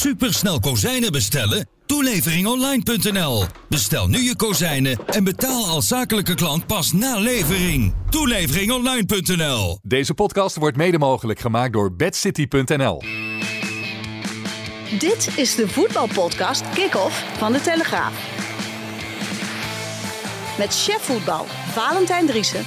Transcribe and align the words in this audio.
supersnel 0.00 0.60
kozijnen 0.60 1.12
bestellen? 1.12 1.68
Toeleveringonline.nl. 1.86 3.44
Bestel 3.68 4.08
nu 4.08 4.18
je 4.18 4.36
kozijnen 4.36 4.98
en 5.06 5.24
betaal 5.24 5.66
als 5.66 5.88
zakelijke 5.88 6.34
klant 6.34 6.66
pas 6.66 6.92
na 6.92 7.18
levering. 7.18 7.94
Toeleveringonline.nl. 8.10 9.78
Deze 9.82 10.14
podcast 10.14 10.56
wordt 10.56 10.76
mede 10.76 10.98
mogelijk 10.98 11.40
gemaakt 11.40 11.72
door 11.72 11.94
bedcity.nl. 11.94 13.02
Dit 14.98 15.28
is 15.36 15.54
de 15.54 15.68
voetbalpodcast 15.68 16.62
Kick-Off 16.74 17.24
van 17.38 17.52
de 17.52 17.60
Telegraaf. 17.60 18.12
Met 20.58 20.74
chef 20.74 21.00
voetbal 21.00 21.46
Valentijn 21.72 22.26
Driessen, 22.26 22.64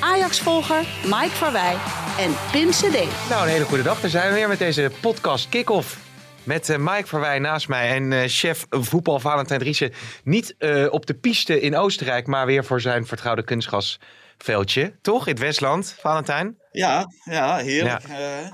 Ajax-volger 0.00 0.86
Mike 1.04 1.34
Verwij 1.34 1.76
en 2.18 2.30
Pim 2.52 2.70
CD. 2.70 3.28
Nou, 3.28 3.42
een 3.42 3.48
hele 3.48 3.64
goede 3.64 3.82
dag. 3.82 4.00
Daar 4.00 4.10
zijn 4.10 4.28
we 4.28 4.34
weer 4.34 4.48
met 4.48 4.58
deze 4.58 4.90
podcast 5.00 5.48
Kick-Off. 5.48 6.05
Met 6.46 6.68
uh, 6.68 6.76
Mike 6.76 7.06
Verwij 7.06 7.38
naast 7.38 7.68
mij 7.68 7.94
en 7.94 8.10
uh, 8.10 8.22
chef 8.26 8.66
voetbal 8.70 9.20
Valentijn 9.20 9.60
Driessen. 9.60 9.92
Niet 10.24 10.54
uh, 10.58 10.92
op 10.92 11.06
de 11.06 11.14
piste 11.14 11.60
in 11.60 11.76
Oostenrijk, 11.76 12.26
maar 12.26 12.46
weer 12.46 12.64
voor 12.64 12.80
zijn 12.80 13.06
vertrouwde 13.06 13.44
kunstgasveldje. 13.44 14.98
Toch? 15.02 15.26
In 15.26 15.32
het 15.32 15.42
Westland, 15.42 15.96
Valentijn? 15.98 16.56
Ja, 16.70 17.06
ja 17.24 17.56
heerlijk. 17.56 18.08
Ja. 18.08 18.50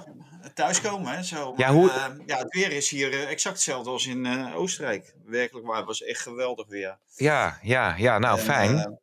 thuiskomen, 0.55 1.25
zo. 1.25 1.55
Ja, 1.57 1.73
hoe... 1.73 1.91
ja, 2.27 2.39
het 2.39 2.55
weer 2.55 2.73
is 2.73 2.91
hier 2.91 3.27
exact 3.29 3.55
hetzelfde 3.55 3.91
als 3.91 4.07
in 4.07 4.52
Oostenrijk. 4.55 5.15
Werkelijk 5.27 5.66
waar, 5.66 5.77
het 5.77 5.87
was 5.87 6.02
echt 6.02 6.21
geweldig 6.21 6.69
weer. 6.69 6.99
Ja, 7.16 7.59
ja, 7.63 7.95
ja, 7.97 8.19
nou 8.19 8.38
en, 8.38 8.45
fijn. 8.45 8.99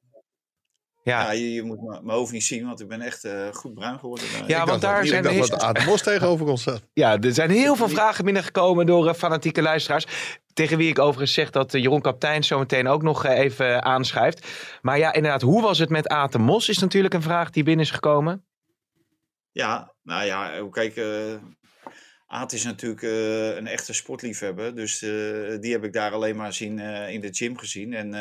Ja, 1.10 1.22
ja 1.22 1.32
je, 1.32 1.54
je, 1.54 1.64
moet 1.64 1.82
mijn 1.82 2.18
hoofd 2.18 2.32
niet 2.32 2.44
zien, 2.44 2.66
want 2.66 2.82
ik 2.82 2.88
ben 2.88 3.02
echt 3.02 3.26
uh, 3.26 3.48
goed 3.52 3.74
bruin 3.74 4.00
geworden. 4.00 4.28
Ja, 4.48 4.66
want 4.66 4.82
daar 4.82 5.06
zijn 5.06 5.26
er 5.26 5.38
wat 5.38 5.62
Ademos 5.62 6.02
tegenover 6.02 6.48
ons 6.48 6.62
staat. 6.62 6.82
Ja, 6.94 7.20
er 7.20 7.34
zijn 7.34 7.50
heel 7.50 7.76
veel 7.76 7.90
vragen 7.90 8.26
binnengekomen 8.26 8.86
door 8.86 9.08
uh, 9.08 9.14
fanatieke 9.14 9.62
luisteraars. 9.62 10.06
Tegen 10.54 10.78
wie 10.78 10.90
ik 10.90 11.00
overigens 11.00 11.34
zeg 11.34 11.50
dat 11.50 11.74
uh, 11.74 11.82
Jeroen 11.82 12.02
Kaptein 12.02 12.44
zo 12.44 12.60
meteen 12.60 12.88
ook 12.88 13.02
nog 13.02 13.26
even 13.26 13.84
aanschrijft. 13.84 14.48
Maar 14.82 14.98
ja, 14.98 15.14
inderdaad, 15.14 15.42
hoe 15.42 15.62
was 15.62 15.78
het 15.78 15.90
met 15.90 16.08
Atemos? 16.08 16.70
Is 16.70 16.78
natuurlijk 16.78 17.14
een 17.14 17.22
vraag 17.22 17.50
die 17.50 17.64
binnen 17.64 17.86
is 17.86 17.92
gekomen. 17.92 18.46
Ja, 19.52 19.94
nou 20.04 20.26
ja, 20.26 20.68
kijk, 20.72 21.02
Aat 22.28 22.54
is 22.54 22.64
natuurlijk 22.64 23.02
een 23.58 23.68
echte 23.68 23.94
sportliefhebber. 23.94 24.76
Dus 24.76 25.00
die 25.60 25.72
heb 25.72 25.84
ik 25.84 25.94
daar 25.94 26.12
alleen 26.12 26.36
maar 26.36 26.54
zien, 26.54 26.80
in 27.10 27.22
de 27.22 27.34
gym 27.34 27.58
gezien. 27.58 27.94
En 27.94 28.14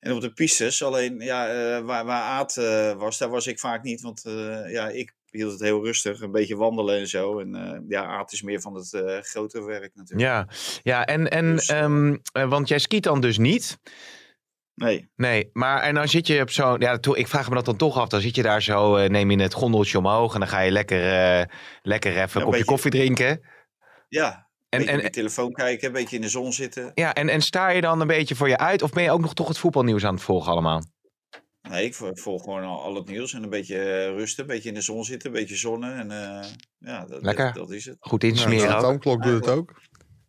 en 0.00 0.12
op 0.12 0.20
de 0.20 0.32
pistes, 0.32 0.82
alleen 0.82 1.20
ja, 1.20 1.54
uh, 1.54 1.84
waar, 1.84 2.04
waar 2.04 2.22
Aad 2.22 2.56
uh, 2.56 2.92
was, 2.92 3.18
daar 3.18 3.28
was 3.28 3.46
ik 3.46 3.58
vaak 3.58 3.82
niet. 3.82 4.00
Want 4.00 4.24
uh, 4.26 4.72
ja, 4.72 4.88
ik 4.88 5.14
hield 5.30 5.52
het 5.52 5.60
heel 5.60 5.84
rustig, 5.84 6.20
een 6.20 6.32
beetje 6.32 6.56
wandelen 6.56 6.98
en 6.98 7.08
zo. 7.08 7.38
En 7.38 7.84
ja, 7.88 8.04
Aad 8.04 8.32
is 8.32 8.42
meer 8.42 8.60
van 8.60 8.74
het 8.74 8.96
grotere 9.26 9.64
werk 9.64 9.94
natuurlijk. 9.94 10.28
Ja, 10.28 10.48
ja 10.82 11.06
en, 11.06 11.30
en 11.30 11.54
dus, 11.54 11.68
um, 11.68 12.20
want 12.32 12.68
jij 12.68 12.78
skiet 12.78 13.02
dan 13.02 13.20
dus 13.20 13.38
niet? 13.38 13.78
Nee. 14.74 15.10
Nee, 15.16 15.50
maar 15.52 15.82
en 15.82 15.94
dan 15.94 16.08
zit 16.08 16.26
je 16.26 16.40
op 16.40 16.50
zo'n. 16.50 16.80
Ja, 16.80 16.98
ik 17.14 17.28
vraag 17.28 17.48
me 17.48 17.54
dat 17.54 17.64
dan 17.64 17.76
toch 17.76 17.98
af. 17.98 18.08
Dan 18.08 18.20
zit 18.20 18.34
je 18.34 18.42
daar 18.42 18.62
zo, 18.62 19.06
neem 19.08 19.30
je 19.30 19.42
het 19.42 19.54
gondeltje 19.54 19.98
omhoog 19.98 20.34
en 20.34 20.40
dan 20.40 20.48
ga 20.48 20.60
je 20.60 20.70
lekker, 20.70 21.00
lekker 21.82 22.10
even 22.10 22.22
een 22.22 22.26
ja, 22.26 22.32
kopje 22.32 22.50
beetje, 22.50 22.64
koffie 22.64 22.90
drinken. 22.90 23.40
Ja, 24.08 24.49
en, 24.70 24.86
en, 24.86 24.98
de 24.98 25.10
telefoon 25.10 25.52
kijken, 25.52 25.86
een 25.86 25.92
beetje 25.92 26.16
in 26.16 26.22
de 26.22 26.28
zon 26.28 26.52
zitten. 26.52 26.90
Ja, 26.94 27.14
en, 27.14 27.28
en 27.28 27.42
sta 27.42 27.68
je 27.68 27.80
dan 27.80 28.00
een 28.00 28.06
beetje 28.06 28.34
voor 28.34 28.48
je 28.48 28.58
uit? 28.58 28.82
Of 28.82 28.90
ben 28.90 29.02
je 29.02 29.10
ook 29.10 29.20
nog 29.20 29.34
toch 29.34 29.48
het 29.48 29.58
voetbalnieuws 29.58 30.04
aan 30.04 30.14
het 30.14 30.22
volgen 30.22 30.52
allemaal? 30.52 30.82
Nee, 31.62 31.84
ik 31.84 31.94
volg 31.94 32.42
gewoon 32.42 32.64
al, 32.64 32.82
al 32.82 32.94
het 32.94 33.08
nieuws 33.08 33.32
en 33.32 33.42
een 33.42 33.50
beetje 33.50 33.76
uh, 33.76 34.16
rusten, 34.16 34.42
een 34.42 34.50
beetje 34.50 34.68
in 34.68 34.74
de 34.74 34.80
zon 34.80 35.04
zitten, 35.04 35.28
een 35.28 35.36
beetje 35.36 35.56
zonnen. 35.56 35.94
En 35.94 36.10
uh, 36.10 36.50
ja, 36.78 37.04
dat, 37.04 37.22
Lekker. 37.22 37.44
Dat, 37.44 37.54
dat, 37.54 37.70
is 37.70 37.84
het. 37.84 37.96
Goed 38.00 38.24
insmeren. 38.24 38.68
Ja, 38.68 38.68
de 38.68 38.74
atoomklok 38.74 39.22
doet 39.22 39.44
het 39.44 39.48
ook. 39.48 39.80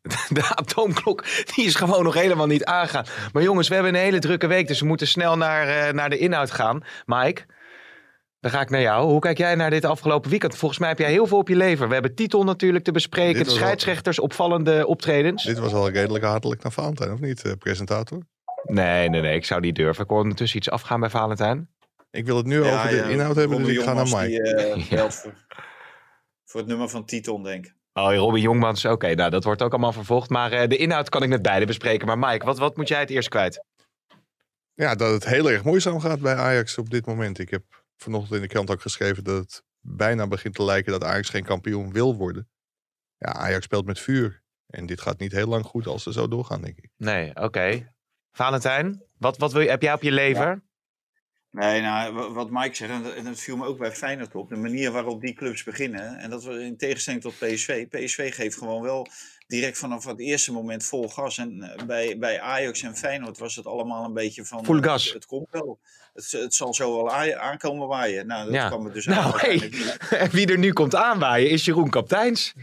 De 0.29 0.55
atoomklok, 0.55 1.25
die 1.55 1.65
is 1.65 1.75
gewoon 1.75 2.03
nog 2.03 2.13
helemaal 2.13 2.47
niet 2.47 2.65
aangaan. 2.65 3.05
Maar 3.33 3.43
jongens, 3.43 3.67
we 3.67 3.73
hebben 3.73 3.93
een 3.95 4.01
hele 4.01 4.19
drukke 4.19 4.47
week, 4.47 4.67
dus 4.67 4.79
we 4.79 4.85
moeten 4.85 5.07
snel 5.07 5.37
naar, 5.37 5.87
uh, 5.87 5.93
naar 5.93 6.09
de 6.09 6.17
inhoud 6.17 6.51
gaan. 6.51 6.83
Mike, 7.05 7.45
dan 8.41 8.51
ga 8.51 8.61
ik 8.61 8.69
naar 8.69 8.81
jou. 8.81 9.09
Hoe 9.09 9.19
kijk 9.19 9.37
jij 9.37 9.55
naar 9.55 9.69
dit 9.69 9.85
afgelopen 9.85 10.29
weekend? 10.29 10.57
Volgens 10.57 10.79
mij 10.79 10.89
heb 10.89 10.99
jij 10.99 11.11
heel 11.11 11.27
veel 11.27 11.37
op 11.37 11.47
je 11.47 11.55
lever. 11.55 11.87
We 11.87 11.93
hebben 11.93 12.15
titel 12.15 12.43
natuurlijk 12.43 12.83
te 12.83 12.91
bespreken. 12.91 13.43
De 13.43 13.49
scheidsrechters, 13.49 14.17
al... 14.19 14.23
opvallende 14.23 14.87
optredens. 14.87 15.43
Dit 15.43 15.59
was 15.59 15.73
al 15.73 15.89
redelijk 15.89 16.23
hartelijk 16.23 16.63
naar 16.63 16.71
Valentijn, 16.71 17.11
of 17.11 17.19
niet, 17.19 17.45
uh, 17.45 17.51
presentator? 17.59 18.19
Nee, 18.63 19.09
nee, 19.09 19.21
nee. 19.21 19.35
Ik 19.35 19.45
zou 19.45 19.61
niet 19.61 19.75
durven. 19.75 20.01
Ik 20.01 20.07
kon 20.07 20.17
ondertussen 20.17 20.57
iets 20.57 20.69
afgaan 20.69 20.99
bij 20.99 21.09
Valentijn. 21.09 21.69
Ik 22.11 22.25
wil 22.25 22.37
het 22.37 22.45
nu 22.45 22.63
ja, 22.63 22.73
over 22.73 22.89
de 22.89 23.11
inhoud 23.11 23.35
hebben, 23.35 23.63
dus 23.63 23.77
ik 23.77 23.81
ga 23.81 23.93
naar 23.93 24.03
Mike. 24.03 24.73
Die, 24.75 24.97
uh, 24.97 25.09
voor, 25.09 25.33
voor, 26.45 26.59
het 26.59 26.69
nummer 26.69 26.89
van 26.89 27.05
Titon, 27.05 27.43
denk 27.43 27.65
ik. 27.65 27.75
Oh, 27.93 28.15
Robin 28.15 28.41
Jongmans. 28.41 28.85
Oké, 28.85 28.93
okay, 28.93 29.13
nou, 29.13 29.29
dat 29.29 29.43
wordt 29.43 29.61
ook 29.61 29.71
allemaal 29.71 29.93
vervolgd. 29.93 30.29
Maar 30.29 30.53
uh, 30.53 30.67
de 30.67 30.77
inhoud 30.77 31.09
kan 31.09 31.23
ik 31.23 31.29
met 31.29 31.41
beide 31.41 31.65
bespreken. 31.65 32.07
Maar 32.07 32.19
Mike, 32.19 32.45
wat, 32.45 32.57
wat 32.57 32.77
moet 32.77 32.87
jij 32.87 32.99
het 32.99 33.09
eerst 33.09 33.29
kwijt? 33.29 33.63
Ja, 34.73 34.95
dat 34.95 35.11
het 35.11 35.25
heel 35.25 35.51
erg 35.51 35.63
moeizaam 35.63 35.99
gaat 35.99 36.19
bij 36.19 36.35
Ajax 36.35 36.77
op 36.77 36.89
dit 36.89 37.05
moment. 37.05 37.39
Ik 37.39 37.49
heb 37.49 37.63
vanochtend 38.01 38.35
in 38.35 38.41
de 38.41 38.47
krant 38.47 38.69
ook 38.69 38.81
geschreven 38.81 39.23
dat 39.23 39.37
het 39.37 39.63
bijna 39.79 40.27
begint 40.27 40.55
te 40.55 40.63
lijken 40.63 40.91
dat 40.91 41.03
Ajax 41.03 41.29
geen 41.29 41.43
kampioen 41.43 41.91
wil 41.91 42.15
worden. 42.15 42.49
Ja, 43.17 43.33
Ajax 43.33 43.65
speelt 43.65 43.85
met 43.85 43.99
vuur. 43.99 44.43
En 44.67 44.85
dit 44.85 45.01
gaat 45.01 45.19
niet 45.19 45.31
heel 45.31 45.47
lang 45.47 45.65
goed 45.65 45.87
als 45.87 46.03
ze 46.03 46.11
zo 46.11 46.27
doorgaan, 46.27 46.61
denk 46.61 46.77
ik. 46.77 46.89
Nee, 46.97 47.29
oké. 47.29 47.43
Okay. 47.43 47.93
Valentijn, 48.31 49.03
wat, 49.17 49.37
wat 49.37 49.51
wil 49.51 49.61
je, 49.61 49.69
heb 49.69 49.81
jij 49.81 49.93
op 49.93 50.01
je 50.01 50.11
lever? 50.11 50.47
Ja. 50.47 50.61
Nee, 51.51 51.81
nou, 51.81 52.33
wat 52.33 52.49
Mike 52.49 52.75
zegt, 52.75 53.15
en 53.15 53.23
dat 53.23 53.39
viel 53.39 53.57
me 53.57 53.65
ook 53.65 53.77
bij 53.77 53.91
Feyenoord 53.91 54.35
op, 54.35 54.49
de 54.49 54.55
manier 54.55 54.91
waarop 54.91 55.21
die 55.21 55.33
clubs 55.33 55.63
beginnen. 55.63 56.17
En 56.17 56.29
dat 56.29 56.43
we 56.43 56.63
in 56.63 56.77
tegenstelling 56.77 57.21
tot 57.21 57.37
PSV. 57.37 57.87
PSV 57.87 58.35
geeft 58.35 58.57
gewoon 58.57 58.81
wel 58.81 59.07
direct 59.51 59.77
vanaf 59.77 60.05
het 60.05 60.19
eerste 60.19 60.51
moment 60.51 60.83
vol 60.83 61.09
gas. 61.09 61.37
En 61.37 61.61
eh, 61.61 61.85
bij, 61.85 62.17
bij 62.17 62.41
Ajax 62.41 62.81
en 62.81 62.95
Feyenoord 62.95 63.37
was 63.37 63.55
het 63.55 63.65
allemaal 63.65 64.05
een 64.05 64.13
beetje 64.13 64.45
van... 64.45 64.65
Full 64.65 64.81
gas. 64.81 65.03
Het, 65.03 65.13
het 65.13 65.25
komt 65.25 65.47
wel. 65.51 65.79
Het, 66.13 66.31
het, 66.31 66.53
zal 66.53 66.73
zo 66.73 66.95
wel 66.95 67.11
aankomen 67.35 67.87
waaien. 67.87 68.27
Nou, 68.27 68.45
dat 68.45 68.53
ja. 68.53 68.67
kwam 68.67 68.85
er 68.85 68.93
dus 68.93 69.05
nou, 69.05 69.39
hey, 69.39 69.71
Wie 70.31 70.47
er 70.47 70.57
nu 70.57 70.73
komt 70.73 70.95
aanwaaien 70.95 71.49
is 71.49 71.65
Jeroen 71.65 71.89
Kapteins. 71.89 72.53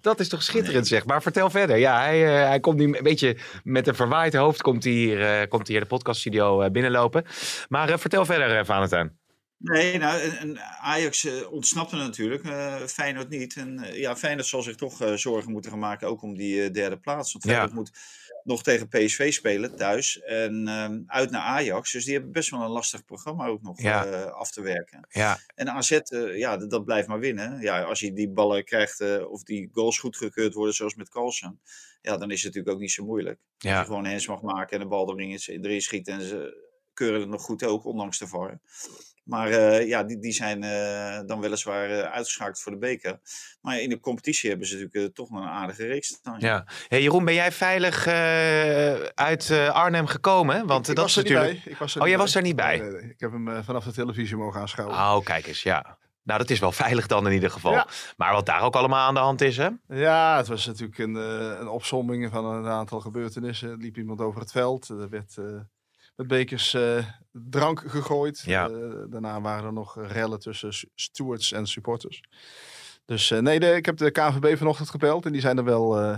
Dat 0.00 0.20
is 0.20 0.28
toch 0.28 0.42
schitterend 0.42 0.86
zeg. 0.86 1.04
Maar 1.04 1.22
vertel 1.22 1.50
verder. 1.50 1.76
Ja, 1.76 2.00
hij, 2.00 2.42
uh, 2.42 2.48
hij 2.48 2.60
komt 2.60 2.78
nu 2.78 2.84
een 2.84 3.02
beetje 3.02 3.36
met 3.64 3.86
een 3.86 3.94
verwaaid 3.94 4.34
hoofd 4.34 4.62
komt 4.62 4.84
hij 4.84 4.92
hier, 4.92 5.20
uh, 5.20 5.48
komt 5.48 5.66
hij 5.66 5.76
hier 5.76 5.80
de 5.80 5.94
podcaststudio 5.94 6.62
uh, 6.62 6.70
binnenlopen. 6.70 7.24
Maar 7.68 7.98
vertel 7.98 8.24
verder, 8.24 8.64
Valentijn. 8.64 9.21
Nee, 9.62 9.98
nou, 9.98 10.20
en 10.20 10.60
Ajax 10.80 11.24
uh, 11.24 11.52
ontsnapte 11.52 11.96
natuurlijk, 11.96 12.44
uh, 12.44 12.76
Feyenoord 12.86 13.28
niet. 13.28 13.56
En 13.56 13.78
uh, 13.78 13.98
ja, 13.98 14.16
Feyenoord 14.16 14.46
zal 14.46 14.62
zich 14.62 14.76
toch 14.76 15.12
zorgen 15.14 15.52
moeten 15.52 15.70
gaan 15.70 15.80
maken, 15.80 16.08
ook 16.08 16.22
om 16.22 16.36
die 16.36 16.70
derde 16.70 16.98
plaats. 16.98 17.32
Want 17.32 17.44
Feyenoord 17.44 17.70
ja. 17.70 17.76
moet 17.76 17.92
nog 18.44 18.62
tegen 18.62 18.88
PSV 18.88 19.32
spelen 19.32 19.76
thuis 19.76 20.20
en 20.20 20.68
ehm, 20.68 21.00
uit 21.06 21.30
naar 21.30 21.40
Ajax. 21.40 21.92
Dus 21.92 22.04
die 22.04 22.14
hebben 22.14 22.32
best 22.32 22.50
wel 22.50 22.62
een 22.62 22.70
lastig 22.70 23.04
programma 23.04 23.46
ook 23.46 23.62
nog 23.62 23.82
ja. 23.82 24.22
af 24.22 24.50
te 24.50 24.62
werken. 24.62 25.06
Ja. 25.08 25.38
En 25.54 25.70
AZ, 25.70 25.98
ja, 26.34 26.56
dat, 26.56 26.70
dat, 26.70 26.84
blijft 26.84 27.08
maar 27.08 27.18
winnen. 27.18 27.60
Ja, 27.60 27.82
als 27.82 28.00
je 28.00 28.12
die 28.12 28.30
ballen 28.30 28.64
krijgt 28.64 29.26
of 29.26 29.42
die 29.42 29.68
goals 29.72 29.98
goedgekeurd 29.98 30.54
worden, 30.54 30.74
zoals 30.74 30.94
met 30.94 31.08
Carlsen, 31.08 31.60
ja, 32.00 32.16
dan 32.16 32.30
is 32.30 32.42
het 32.42 32.44
natuurlijk 32.44 32.74
ook 32.74 32.80
niet 32.80 32.92
zo 32.92 33.04
moeilijk. 33.04 33.40
Ja. 33.58 33.70
Als 33.70 33.80
je 33.80 33.86
gewoon 33.86 34.06
hens 34.06 34.26
mag 34.26 34.42
maken 34.42 34.72
en 34.72 34.82
de 34.82 34.88
bal 34.88 35.18
erin, 35.18 35.38
erin 35.46 35.82
schiet 35.82 36.08
en 36.08 36.22
ze 36.22 36.70
keuren 36.94 37.20
het 37.20 37.28
nog 37.28 37.42
goed 37.42 37.64
ook, 37.64 37.84
ondanks 37.84 38.18
de 38.18 38.26
VAR. 38.26 38.60
Maar 39.22 39.50
uh, 39.50 39.88
ja, 39.88 40.02
die, 40.02 40.18
die 40.18 40.32
zijn 40.32 40.64
uh, 40.64 41.20
dan 41.26 41.40
weliswaar 41.40 41.90
uh, 41.90 42.00
uitgeschakeld 42.00 42.60
voor 42.60 42.72
de 42.72 42.78
beker. 42.78 43.20
Maar 43.60 43.80
in 43.80 43.88
de 43.88 44.00
competitie 44.00 44.50
hebben 44.50 44.66
ze 44.66 44.78
natuurlijk 44.78 45.14
toch 45.14 45.30
nog 45.30 45.42
een 45.42 45.48
aardige 45.48 45.86
reeks 45.86 46.06
staan. 46.06 46.36
Ja. 46.38 46.66
Hey, 46.88 47.02
Jeroen, 47.02 47.24
ben 47.24 47.34
jij 47.34 47.52
veilig 47.52 48.06
uit 49.14 49.50
Arnhem 49.50 50.06
gekomen? 50.06 50.66
Want 50.66 50.88
ik, 50.88 50.96
dat 50.96 51.04
was 51.04 51.16
is 51.16 51.22
natuurlijk. 51.22 51.64
Ik 51.64 51.76
was 51.76 51.96
oh, 51.96 52.08
jij 52.08 52.18
was 52.18 52.34
er 52.34 52.42
niet 52.42 52.56
bij? 52.56 52.78
Nee, 52.78 52.90
nee, 52.90 53.00
nee. 53.00 53.10
Ik 53.10 53.20
heb 53.20 53.32
hem 53.32 53.64
vanaf 53.64 53.84
de 53.84 53.92
televisie 53.92 54.36
mogen 54.36 54.60
aanschouwen. 54.60 54.96
Oh, 54.96 55.24
kijk 55.24 55.46
eens, 55.46 55.62
ja. 55.62 55.98
Nou, 56.22 56.38
dat 56.38 56.50
is 56.50 56.58
wel 56.58 56.72
veilig 56.72 57.06
dan 57.06 57.26
in 57.26 57.32
ieder 57.32 57.50
geval. 57.50 57.72
Ja. 57.72 57.86
Maar 58.16 58.32
wat 58.32 58.46
daar 58.46 58.62
ook 58.62 58.74
allemaal 58.74 59.06
aan 59.06 59.14
de 59.14 59.20
hand 59.20 59.40
is, 59.40 59.56
hè? 59.56 59.68
Ja, 59.88 60.36
het 60.36 60.48
was 60.48 60.66
natuurlijk 60.66 60.98
een, 60.98 61.14
een 61.60 61.68
opsomming 61.68 62.30
van 62.30 62.44
een 62.44 62.66
aantal 62.66 63.00
gebeurtenissen. 63.00 63.70
Er 63.70 63.76
liep 63.76 63.96
iemand 63.96 64.20
over 64.20 64.40
het 64.40 64.50
veld. 64.50 64.88
Er 64.88 65.08
werd 65.08 65.36
met 66.16 66.26
bekers 66.26 66.74
uh, 66.74 67.06
drank 67.32 67.82
gegooid. 67.86 68.42
Ja. 68.46 68.68
Uh, 68.68 68.94
daarna 69.08 69.40
waren 69.40 69.64
er 69.64 69.72
nog 69.72 70.06
rellen 70.06 70.38
tussen 70.40 70.88
stewards 70.94 71.52
en 71.52 71.66
supporters. 71.66 72.22
Dus 73.04 73.30
uh, 73.30 73.38
nee, 73.38 73.60
de, 73.60 73.74
ik 73.74 73.86
heb 73.86 73.96
de 73.96 74.10
KVB 74.10 74.56
vanochtend 74.56 74.90
gebeld 74.90 75.26
en 75.26 75.32
die 75.32 75.40
zijn 75.40 75.58
er 75.58 75.64
wel, 75.64 76.16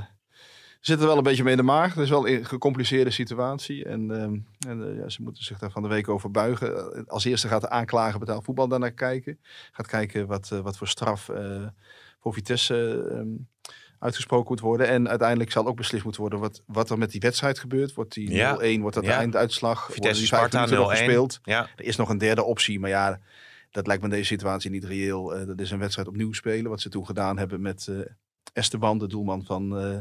zitten 0.80 1.06
wel 1.06 1.16
een 1.16 1.22
beetje 1.22 1.42
mee 1.42 1.52
in 1.52 1.58
de 1.58 1.64
maag. 1.64 1.94
Het 1.94 2.02
is 2.02 2.10
wel 2.10 2.28
een 2.28 2.44
gecompliceerde 2.44 3.10
situatie 3.10 3.84
en, 3.84 4.10
ehm, 4.10 4.38
en 4.68 4.94
ja, 4.96 5.08
ze 5.08 5.22
moeten 5.22 5.44
zich 5.44 5.58
daar 5.58 5.70
van 5.70 5.82
de 5.82 5.88
week 5.88 6.08
over 6.08 6.30
buigen. 6.30 7.06
Als 7.06 7.24
eerste 7.24 7.48
gaat 7.48 7.60
de 7.60 7.70
aanklager 7.70 8.18
betaald 8.18 8.44
voetbal 8.44 8.68
daarnaar 8.68 8.92
kijken. 8.92 9.38
Gaat 9.72 9.86
kijken 9.86 10.26
wat, 10.26 10.48
wat 10.48 10.76
voor 10.76 10.88
straf 10.88 11.30
voor 12.20 12.34
Vitesse 12.34 13.06
um, 13.10 13.48
uitgesproken 14.04 14.48
moet 14.48 14.60
worden. 14.60 14.88
En 14.88 15.08
uiteindelijk 15.08 15.50
zal 15.50 15.66
ook 15.66 15.76
beslist 15.76 16.02
moeten 16.04 16.20
worden 16.20 16.38
wat, 16.38 16.62
wat 16.66 16.90
er 16.90 16.98
met 16.98 17.10
die 17.10 17.20
wedstrijd 17.20 17.58
gebeurt. 17.58 17.94
Wordt 17.94 18.14
die 18.14 18.28
0-1, 18.28 18.32
ja. 18.32 18.78
wordt 18.78 18.94
dat 18.94 19.04
ja. 19.04 19.10
de 19.10 19.16
einduitslag? 19.16 19.88
Vitesse 19.92 20.26
Sparta 20.26 20.68
0-1 20.68 20.70
gespeeld? 20.70 21.38
Ja. 21.42 21.68
Er 21.76 21.84
is 21.84 21.96
nog 21.96 22.08
een 22.08 22.18
derde 22.18 22.42
optie, 22.42 22.80
maar 22.80 22.90
ja, 22.90 23.20
dat 23.70 23.86
lijkt 23.86 24.02
me 24.02 24.08
in 24.08 24.14
deze 24.14 24.26
situatie 24.26 24.70
niet 24.70 24.84
reëel. 24.84 25.40
Uh, 25.40 25.46
dat 25.46 25.60
is 25.60 25.70
een 25.70 25.78
wedstrijd 25.78 26.08
opnieuw 26.08 26.32
spelen, 26.32 26.70
wat 26.70 26.80
ze 26.80 26.88
toen 26.88 27.06
gedaan 27.06 27.38
hebben 27.38 27.60
met 27.60 27.86
uh, 27.90 27.98
Esteban, 28.52 28.98
de 28.98 29.06
doelman 29.06 29.44
van, 29.44 29.92
uh, 29.92 29.98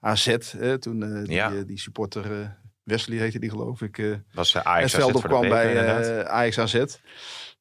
AZ. 0.00 0.36
Toen 0.78 1.02
eh, 1.02 1.24
die, 1.24 1.34
Ja. 1.34 1.52
eh, 1.52 1.66
die 1.66 1.78
supporter, 1.78 2.40
eh, 2.40 2.48
Wesley 2.82 3.18
heette 3.18 3.38
die 3.38 3.50
geloof 3.50 3.82
ik, 3.82 3.98
eh 3.98 4.16
Was 4.32 4.54
uh, 4.54 4.62
Ajax 4.62 4.94
AZ 5.00 5.12
beker, 5.12 5.48
bij 5.48 5.76
eh 5.76 6.20
Ajax 6.20 6.58
AZ. 6.58 6.84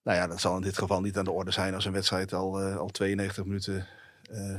Nou 0.03 0.19
ja, 0.19 0.27
dat 0.27 0.39
zal 0.41 0.55
in 0.55 0.61
dit 0.61 0.77
geval 0.77 1.01
niet 1.01 1.17
aan 1.17 1.23
de 1.23 1.31
orde 1.31 1.51
zijn 1.51 1.73
als 1.73 1.85
een 1.85 1.91
wedstrijd 1.91 2.33
al, 2.33 2.59
eh, 2.59 2.77
al 2.77 2.87
92 2.87 3.45
minuten 3.45 3.77
eh, 3.77 3.83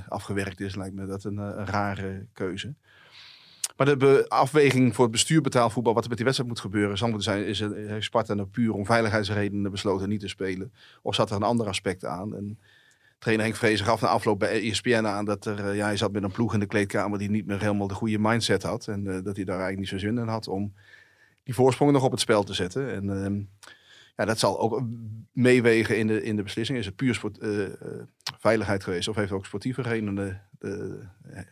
afgewerkt 0.09 0.61
is. 0.61 0.75
Lijkt 0.75 0.94
me 0.94 1.06
dat 1.06 1.25
een, 1.25 1.38
eh, 1.38 1.65
rare 1.65 2.26
keuze. 2.32 2.75
Maar 3.76 3.99
de 3.99 4.25
afweging 4.29 4.94
voor 4.94 5.05
het 5.05 5.12
bestuur 5.12 5.41
betaalvoetbal, 5.41 5.94
wat 5.94 6.03
er 6.03 6.09
met 6.09 6.19
die 6.19 6.26
wedstrijd 6.26 6.55
moet 6.55 6.62
gebeuren, 6.62 6.99
zal 6.99 7.09
moeten 7.09 7.32
zijn, 7.32 7.47
is 7.47 7.61
heeft 7.61 8.05
Sparta 8.05 8.35
nou 8.35 8.49
puur 8.49 8.73
om 8.73 8.87
veiligheidsredenen 8.87 9.70
besloten 9.70 10.09
niet 10.09 10.20
te 10.20 10.29
spelen? 10.29 10.73
Of 11.03 11.15
zat 11.15 11.31
er 11.31 11.37
een 11.37 11.43
ander 11.43 11.67
aspect 11.67 12.05
aan? 12.05 12.37
En 12.37 12.59
trainer 13.19 13.44
Henk 13.44 13.56
Vrezer 13.56 13.87
gaf 13.87 14.00
na 14.00 14.09
afloop 14.09 14.38
bij 14.38 14.69
ESPN 14.69 15.05
aan 15.05 15.25
dat 15.25 15.47
er, 15.47 15.69
eh, 15.69 15.76
ja, 15.76 15.85
hij 15.85 15.97
zat 15.97 16.12
met 16.12 16.23
een 16.23 16.32
ploeg 16.32 16.55
in 16.55 16.61
de 16.61 16.67
kleedkamer 16.67 17.19
die 17.19 17.31
niet 17.31 17.47
meer 17.47 17.61
helemaal 17.61 17.88
de 17.88 17.94
goede 17.94 18.19
mindset 18.19 18.62
had. 18.62 18.88
En 18.88 19.06
eh, 19.06 19.23
dat 19.25 19.37
hij 19.37 19.44
daar 19.44 19.61
eigenlijk 19.61 19.79
niet 19.79 19.88
zo 19.88 19.99
zin 19.99 20.19
in 20.19 20.29
had 20.29 20.49
om 20.49 20.73
die 21.43 21.55
voorsprong 21.55 21.93
nog 21.93 22.05
op 22.05 22.11
het 22.11 22.21
spel 22.21 22.44
te 22.44 22.55
zetten. 22.55 22.93
En 22.93 23.25
ehm, 23.25 23.41
ja, 24.19 24.25
dat 24.25 24.38
zal 24.38 24.61
ook 24.61 24.82
meewegen 25.32 25.99
in 25.99 26.06
de, 26.06 26.23
in 26.23 26.37
de 26.37 26.43
beslissing. 26.43 26.79
Is 26.79 26.87
het 26.87 26.97
puur 26.97 27.15
sport, 27.15 27.38
eh, 27.38 27.65
eh, 27.65 27.73
veiligheid 28.38 28.85
geweest 28.85 29.09
of 29.09 29.17
heeft 29.17 29.32
ook 29.32 29.47
sportieve 29.47 29.82
redenen 29.82 30.49
eh, 30.59 30.70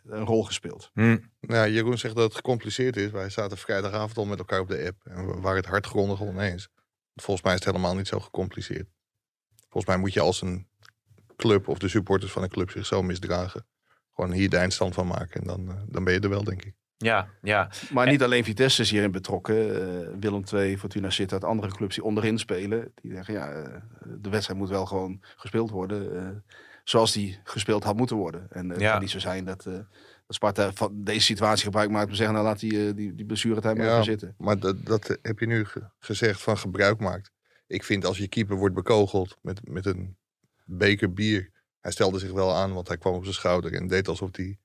een 0.05 0.25
rol 0.25 0.45
gespeeld? 0.45 0.91
Hm. 0.95 1.19
Nou, 1.41 1.71
Jeroen 1.71 1.99
zegt 1.99 2.15
dat 2.15 2.25
het 2.25 2.35
gecompliceerd 2.35 2.97
is. 2.97 3.11
Wij 3.11 3.31
zaten 3.31 3.59
vrijdagavond 3.59 4.17
al 4.17 4.25
met 4.25 4.39
elkaar 4.39 4.61
op 4.61 4.69
de 4.69 4.85
app. 4.87 5.05
En 5.05 5.27
we 5.27 5.41
waren 5.41 5.61
het 5.61 5.67
hardgrondig 5.67 6.23
oneens. 6.23 6.69
Volgens 7.15 7.47
mij 7.47 7.55
is 7.55 7.65
het 7.65 7.75
helemaal 7.75 7.97
niet 7.97 8.09
zo 8.09 8.21
gecompliceerd. 8.21 8.89
Volgens 9.61 9.87
mij 9.87 9.97
moet 9.97 10.13
je 10.13 10.21
als 10.21 10.43
een 10.43 10.69
club 11.37 11.69
of 11.69 11.79
de 11.79 11.89
supporters 11.89 12.33
van 12.33 12.43
een 12.43 12.49
club 12.49 12.71
zich 12.71 12.87
zo 12.87 13.03
misdragen. 13.03 13.67
Gewoon 14.15 14.33
hier 14.33 14.51
de 14.51 14.57
eindstand 14.57 14.95
van 14.95 15.07
maken. 15.07 15.41
En 15.41 15.47
dan, 15.47 15.87
dan 15.89 16.05
ben 16.05 16.15
je 16.15 16.21
er 16.21 16.29
wel, 16.29 16.45
denk 16.45 16.65
ik. 16.65 16.75
Ja, 16.97 17.29
ja. 17.43 17.71
Maar 17.93 18.07
niet 18.07 18.23
alleen 18.23 18.45
Vitesse 18.45 18.83
is 18.83 18.91
hierin 18.91 19.11
betrokken. 19.11 19.57
Eh, 19.75 20.09
Willem 20.21 20.43
II, 20.53 20.79
Fortuna 20.79 21.11
Sittard, 21.11 21.45
andere 21.45 21.73
clubs 21.73 21.95
die 21.95 22.05
onderin 22.05 22.39
spelen. 22.39 22.93
Die 22.95 23.13
zeggen, 23.13 23.35
ja, 23.35 23.51
eh, 23.53 23.81
de 24.19 24.29
wedstrijd 24.31 24.59
moet 24.61 24.69
wel 24.69 24.87
gewoon 24.87 25.21
gespeeld 25.37 25.71
worden. 25.71 26.17
eh, 26.19 26.29
zoals 26.85 27.13
die 27.13 27.39
gespeeld 27.45 27.85
had 27.85 27.97
moeten 27.97 28.17
worden. 28.17 28.47
En 28.51 28.65
eh, 28.65 28.71
het 28.71 28.81
Ja. 28.81 28.91
kan 28.93 29.01
niet 29.01 29.11
zo 29.11 29.19
zijn 29.19 29.45
dat, 29.45 29.67
eh, 29.67 29.73
dat 29.73 29.85
Sparta 30.29 30.73
van 30.73 31.05
deze 31.05 31.25
situatie 31.25 31.65
gebruik 31.65 31.91
maakt. 31.91 32.05
om 32.05 32.11
te 32.11 32.17
zeggen, 32.17 32.35
nou 32.35 32.47
laat 32.47 32.59
die, 32.61 32.95
die, 32.95 33.15
die 33.15 33.27
blessuretijd 33.27 33.77
maar 33.77 33.87
Ja. 33.87 33.93
even 33.93 34.05
zitten. 34.05 34.35
Maar 34.39 34.59
dat, 34.59 34.85
dat 34.87 35.19
heb 35.23 35.39
je 35.39 35.47
nu 35.47 35.65
ge- 35.65 35.89
gezegd 35.99 36.43
van 36.43 36.59
gebruik 36.59 37.01
maakt. 37.01 37.31
Ik 37.67 37.85
vind 37.85 38.05
als 38.05 38.19
je 38.19 38.29
keeper 38.29 38.57
wordt 38.57 38.75
bekogeld 38.75 39.37
met, 39.43 39.69
met 39.69 39.87
een 39.87 40.17
beker 40.65 41.13
bier. 41.13 41.51
Hij 41.81 41.91
stelde 41.93 42.19
zich 42.19 42.33
wel 42.33 42.55
aan, 42.55 42.73
want 42.73 42.89
hij 42.89 42.99
kwam 42.99 43.15
op 43.15 43.23
zijn 43.23 43.35
schouder 43.35 43.73
en 43.75 43.87
deed 43.87 44.09
alsof 44.09 44.29
hij 44.33 44.59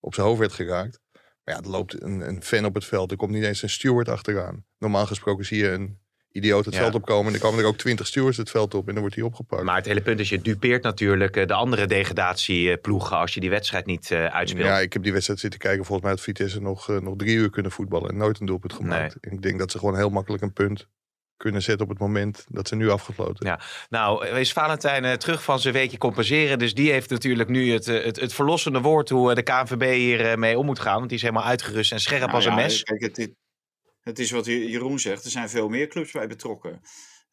op 0.00 0.14
zijn 0.14 0.26
hoofd 0.26 0.38
werd 0.38 0.52
geraakt. 0.52 1.00
Maar 1.44 1.54
ja, 1.54 1.60
er 1.60 1.68
loopt 1.68 2.02
een, 2.02 2.28
een 2.28 2.42
fan 2.42 2.64
op 2.64 2.74
het 2.74 2.84
veld. 2.84 3.10
Er 3.10 3.16
komt 3.16 3.30
niet 3.32 3.44
eens 3.44 3.62
een 3.62 3.70
steward 3.70 4.08
achteraan. 4.08 4.64
Normaal 4.78 5.06
gesproken 5.06 5.44
zie 5.44 5.58
je 5.58 5.70
een 5.70 5.98
idioot 6.30 6.64
het 6.64 6.74
Ja. 6.74 6.80
veld 6.80 6.94
opkomen. 6.94 7.26
En 7.26 7.32
dan 7.32 7.40
komen 7.40 7.64
er 7.64 7.68
ook 7.70 7.76
twintig 7.76 8.06
stewards 8.06 8.36
het 8.36 8.50
veld 8.50 8.74
op 8.74 8.86
en 8.86 8.92
dan 8.92 9.00
wordt 9.00 9.14
hij 9.16 9.24
opgepakt. 9.24 9.62
Maar 9.62 9.76
het 9.76 9.84
hele 9.86 10.00
punt 10.02 10.20
is, 10.20 10.28
je 10.28 10.40
dupeert 10.40 10.82
natuurlijk 10.82 11.36
eh, 11.36 11.46
de 11.46 11.54
andere 11.54 11.86
degradatieploegen 11.86 13.16
als 13.16 13.34
je 13.34 13.40
die 13.40 13.50
wedstrijd 13.50 13.86
niet 13.86 14.10
eh, 14.10 14.26
uitspeelt. 14.26 14.66
Ja, 14.66 14.78
ik 14.80 14.92
heb 14.92 15.02
die 15.02 15.12
wedstrijd 15.12 15.40
zitten 15.40 15.60
kijken. 15.60 15.84
Volgens 15.84 16.02
mij 16.02 16.10
had 16.10 16.20
Vitesse 16.24 16.60
nog, 16.60 16.90
eh, 16.90 16.98
nog 17.00 17.16
drie 17.16 17.36
uur 17.36 17.50
kunnen 17.50 17.72
voetballen 17.72 18.10
en 18.10 18.16
nooit 18.16 18.40
een 18.40 18.46
doelpunt 18.46 18.72
gemaakt. 18.72 19.16
En 19.20 19.32
ik 19.32 19.42
denk 19.42 19.58
dat 19.58 19.70
ze 19.70 19.78
gewoon 19.78 19.96
heel 19.96 20.10
makkelijk 20.10 20.42
een 20.42 20.52
punt 20.52 20.88
kunnen 21.36 21.62
zetten 21.62 21.84
op 21.84 21.90
het 21.90 22.00
moment 22.00 22.44
dat 22.48 22.68
ze 22.68 22.76
nu 22.76 22.90
afgefloten. 22.90 23.46
Ja. 23.46 23.60
Nou, 23.88 24.26
is 24.26 24.52
Valentijn 24.52 25.04
eh, 25.04 25.12
terug 25.12 25.42
van 25.42 25.60
zijn 25.60 25.74
weekje 25.74 25.98
compenseren. 25.98 26.58
Dus 26.58 26.74
die 26.74 26.90
heeft 26.90 27.10
natuurlijk 27.10 27.48
nu 27.48 27.72
het, 27.72 27.88
eh, 27.88 28.04
het, 28.04 28.20
het 28.20 28.34
verlossende 28.34 28.80
woord 28.80 29.08
hoe 29.08 29.30
eh, 29.30 29.36
de 29.36 29.42
KNVB 29.42 29.94
hier 29.94 30.38
mee 30.38 30.58
om 30.58 30.66
moet 30.66 30.78
gaan. 30.78 30.96
Want 30.96 31.08
die 31.08 31.16
is 31.16 31.22
helemaal 31.24 31.44
uitgerust 31.44 31.92
en 31.92 32.00
scherp 32.00 32.20
Nou 32.20 32.32
als 32.32 32.44
een 32.44 32.50
ja, 32.50 32.56
mes. 32.56 32.82
Kijk, 32.82 33.16
het, 33.16 33.30
het 34.00 34.18
is 34.18 34.30
wat 34.30 34.46
Jeroen 34.46 34.98
zegt. 34.98 35.24
Er 35.24 35.30
zijn 35.30 35.48
veel 35.48 35.68
meer 35.68 35.86
clubs 35.86 36.12
bij 36.12 36.26
betrokken. 36.26 36.80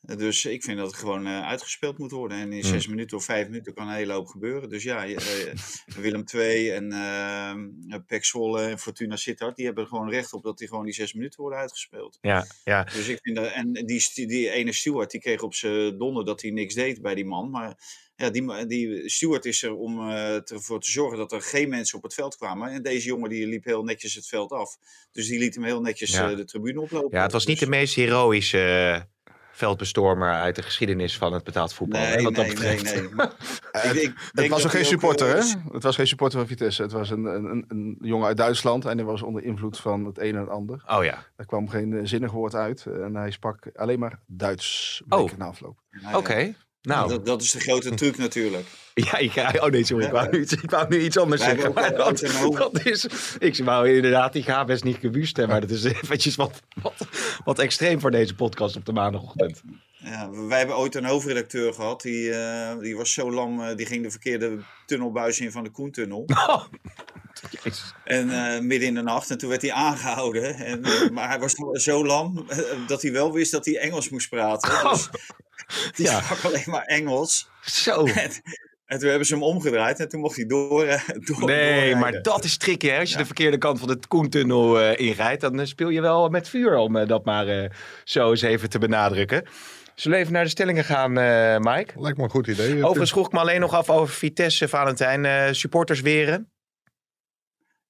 Dus 0.01 0.45
ik 0.45 0.63
vind 0.63 0.77
dat 0.77 0.87
het 0.87 0.95
gewoon 0.95 1.25
eh, 1.27 1.47
uitgespeeld 1.47 1.97
moet 1.97 2.11
worden. 2.11 2.37
En 2.37 2.53
in 2.53 2.63
zes 2.63 2.87
minuten 2.87 3.17
of 3.17 3.23
vijf 3.23 3.47
minuten 3.47 3.73
kan 3.73 3.87
een 3.87 3.93
hele 3.93 4.13
hoop 4.13 4.27
gebeuren. 4.27 4.69
Dus 4.69 4.83
ja, 4.83 5.03
je- 5.03 5.15
eh, 5.15 5.95
Willem 6.01 6.23
II 6.35 6.69
en 6.69 6.91
uh, 6.93 7.97
Pek 8.07 8.25
Zwolle 8.25 8.61
en 8.61 8.79
Fortuna 8.79 9.15
Sittard... 9.15 9.55
die 9.55 9.65
hebben 9.65 9.83
er 9.83 9.89
gewoon 9.89 10.09
recht 10.09 10.33
op 10.33 10.43
dat 10.43 10.57
die 10.57 10.67
gewoon 10.67 10.85
die 10.85 10.93
zes 10.93 11.13
minuten 11.13 11.41
worden 11.41 11.59
uitgespeeld. 11.59 12.17
Ja, 12.21 12.45
ja. 12.63 12.83
Dus 12.83 13.07
ik 13.07 13.19
vind 13.21 13.35
dat... 13.35 13.51
En 13.51 13.73
die, 13.73 14.27
die 14.27 14.49
ene 14.49 14.73
steward, 14.73 15.11
die 15.11 15.19
kreeg 15.21 15.41
op 15.41 15.53
zijn 15.53 15.97
donder 15.97 16.25
dat 16.25 16.41
hij 16.41 16.51
niks 16.51 16.73
deed 16.73 17.01
bij 17.01 17.15
die 17.15 17.25
man. 17.25 17.49
Maar 17.49 17.77
ja, 18.15 18.29
die, 18.29 18.65
die 18.65 19.09
steward 19.09 19.45
is 19.45 19.63
er 19.63 19.75
om 19.75 20.09
eh, 20.09 20.51
ervoor 20.51 20.79
te 20.79 20.91
zorgen 20.91 21.17
dat 21.17 21.31
er 21.31 21.41
geen 21.41 21.69
mensen 21.69 21.97
op 21.97 22.03
het 22.03 22.13
veld 22.13 22.35
kwamen. 22.35 22.69
En 22.71 22.81
deze 22.83 23.07
jongen 23.07 23.29
die 23.29 23.47
liep 23.47 23.65
heel 23.65 23.83
netjes 23.83 24.13
het 24.15 24.27
veld 24.27 24.51
af. 24.51 24.77
Dus 25.11 25.27
die 25.27 25.39
liet 25.39 25.55
hem 25.55 25.63
heel 25.63 25.81
netjes 25.81 26.11
Ja. 26.11 26.29
eh, 26.31 26.35
de 26.37 26.45
tribune 26.45 26.81
oplopen. 26.81 27.17
ja, 27.17 27.23
het 27.23 27.31
was 27.31 27.45
niet 27.45 27.59
Dus- 27.59 27.65
de 27.69 27.75
meest 27.75 27.95
heroïsche 27.95 28.59
eh, 28.59 29.01
veldbestormer 29.65 30.31
uit 30.33 30.55
de 30.55 30.61
geschiedenis 30.61 31.17
van 31.17 31.33
het 31.33 31.43
betaald 31.43 31.73
voetbal. 31.73 32.01
hè, 32.01 32.15
Nee, 32.15 32.23
wat 32.23 32.35
dat 32.35 32.45
nee, 32.45 32.55
nee, 32.55 32.75
betreft. 32.75 32.95
nee. 32.95 33.09
Maar 33.15 33.85
ik- 33.85 33.93
ik 34.01 34.13
Het 34.15 34.31
denk 34.33 34.49
was 34.49 34.57
dat 34.61 34.71
ook 34.71 34.77
geen 34.77 34.85
supporter, 34.85 35.35
eh, 35.35 35.43
hè? 35.43 35.53
Het 35.73 35.83
was 35.83 35.95
geen 35.95 36.07
supporter 36.07 36.39
van 36.39 36.47
Vitesse. 36.47 36.81
Het 36.81 36.91
was 36.91 37.09
een, 37.09 37.25
een, 37.25 37.45
een, 37.45 37.65
een 37.67 37.97
jongen 38.01 38.27
uit 38.27 38.37
Duitsland 38.37 38.85
en 38.85 38.97
hij 38.97 39.05
was 39.05 39.21
onder 39.21 39.43
invloed 39.43 39.79
van 39.79 40.05
het 40.05 40.19
een 40.19 40.33
en 40.35 40.39
het 40.39 40.49
ander. 40.49 40.83
Oh 40.87 41.03
ja, 41.03 41.17
Er 41.35 41.45
kwam 41.45 41.69
geen 41.69 41.93
eh, 41.93 41.99
zinnig 42.03 42.31
woord 42.31 42.55
uit 42.55 42.85
en 42.85 43.15
hij 43.15 43.31
sprak 43.31 43.69
alleen 43.75 43.99
maar 43.99 44.19
Duits. 44.25 45.01
Oh. 45.09 45.31
na 45.37 45.45
afloop. 45.45 45.77
Oké. 46.13 46.53
Nou, 46.81 47.09
Dat, 47.09 47.25
dat 47.25 47.41
is 47.41 47.51
de 47.51 47.59
grote 47.59 47.93
truc 47.93 48.17
natuurlijk. 48.17 48.65
ja, 48.93 49.17
ik 49.17 49.29
krijg... 49.29 49.61
Oh 49.61 49.69
nee, 49.69 49.83
sorry, 49.85 50.05
ik 50.05 50.11
wou 50.11 50.29
nu, 50.31 50.41
iets- 50.41 50.53
ik 50.53 50.69
wou 50.69 50.85
nu 50.89 51.01
iets 51.01 51.17
anders 51.17 51.41
Wij 51.45 51.49
zeggen. 51.55 51.73
Maar 51.73 51.95
dat, 51.95 52.21
is... 52.83 53.07
Ik 53.39 53.57
wou 53.63 53.95
inderdaad, 53.95 54.35
ik 54.35 54.43
ga 54.43 54.65
best 54.65 54.83
niet 54.83 54.97
gewust 54.97 55.37
hebben. 55.37 55.57
Maar 55.59 55.67
dat 55.67 55.77
is 55.77 55.83
eventjes 55.83 56.35
wat, 56.35 56.61
wat, 56.81 57.07
wat 57.43 57.59
extreem 57.59 57.99
voor 57.99 58.11
deze 58.11 58.35
podcast 58.35 58.75
op 58.75 58.85
de 58.85 58.91
maandagochtend. 58.93 59.61
Ja, 59.97 60.29
wij 60.47 60.57
hebben 60.57 60.77
ooit 60.77 60.95
een 60.95 61.05
hoofdredacteur 61.05 61.73
gehad. 61.73 62.01
Die, 62.01 62.33
eh, 62.33 62.79
die 62.79 62.95
was 62.97 63.13
zo 63.13 63.31
lam, 63.31 63.61
eh, 63.61 63.75
die 63.75 63.85
ging 63.85 64.03
de 64.03 64.11
verkeerde 64.11 64.59
tunnelbuis 64.85 65.39
in 65.39 65.51
van 65.51 65.63
de 65.63 65.69
Koentunnel. 65.71 66.25
Oh. 66.47 66.63
En 68.03 68.29
eh, 68.29 68.61
midden 68.61 68.87
in 68.87 68.93
de 68.93 69.01
nacht. 69.01 69.29
En 69.29 69.37
toen 69.37 69.49
werd 69.49 69.61
hij 69.61 69.71
aangehouden. 69.73 70.55
En, 70.55 70.81
maar 71.13 71.29
hij 71.29 71.39
was 71.39 71.53
zo 71.73 72.05
lam 72.05 72.45
eh, 72.47 72.57
dat 72.87 73.01
hij 73.01 73.11
wel 73.11 73.33
wist 73.33 73.51
dat 73.51 73.65
hij 73.65 73.77
Engels 73.77 74.09
moest 74.09 74.29
praten. 74.29 74.89
Dus 74.89 75.09
die 75.95 76.05
Ja. 76.05 76.21
sprak 76.21 76.43
alleen 76.43 76.63
maar 76.65 76.83
Engels. 76.83 77.49
Zo. 77.61 78.05
En, 78.05 78.31
en 78.85 78.99
toen 78.99 79.09
hebben 79.09 79.27
ze 79.27 79.33
hem 79.33 79.43
omgedraaid. 79.43 79.99
En 79.99 80.09
toen 80.09 80.19
mocht 80.19 80.35
hij 80.35 80.45
door. 80.45 80.83
eh, 80.83 81.07
door 81.07 81.45
Nee, 81.45 81.71
doorrijden. 81.71 81.97
maar 81.99 82.21
dat 82.21 82.43
is 82.43 82.57
tricky. 82.57 82.87
Hè? 82.87 82.99
Als 82.99 83.07
je 83.09 83.13
Ja. 83.15 83.19
de 83.21 83.25
verkeerde 83.25 83.57
kant 83.57 83.79
van 83.79 83.87
de 83.87 83.99
Koentunnel 84.07 84.79
eh 84.81 85.07
inrijdt, 85.07 85.41
dan 85.41 85.59
eh, 85.59 85.65
speel 85.65 85.89
je 85.89 86.01
wel 86.01 86.29
met 86.29 86.49
vuur 86.49 86.75
om 86.77 87.05
dat 87.05 87.25
maar 87.25 87.47
eh, 87.47 87.69
zo 88.03 88.29
eens 88.29 88.41
even 88.41 88.69
te 88.69 88.79
benadrukken. 88.79 89.43
Zullen 89.95 90.17
we 90.17 90.23
even 90.23 90.33
naar 90.35 90.43
de 90.43 90.49
stellingen 90.49 90.83
gaan, 90.83 91.17
eh 91.17 91.57
Mike? 91.57 91.93
Lijkt 92.01 92.17
me 92.17 92.23
een 92.23 92.29
goed 92.29 92.47
idee. 92.47 92.83
Overigens 92.83 93.11
vroeg 93.11 93.25
ik 93.25 93.31
me 93.31 93.39
alleen 93.39 93.59
nog 93.59 93.73
af 93.73 93.89
over 93.89 94.13
Vitesse, 94.13 94.67
Valentijn. 94.67 95.25
eh, 95.25 95.47
supporters 95.51 96.01
weren. 96.01 96.50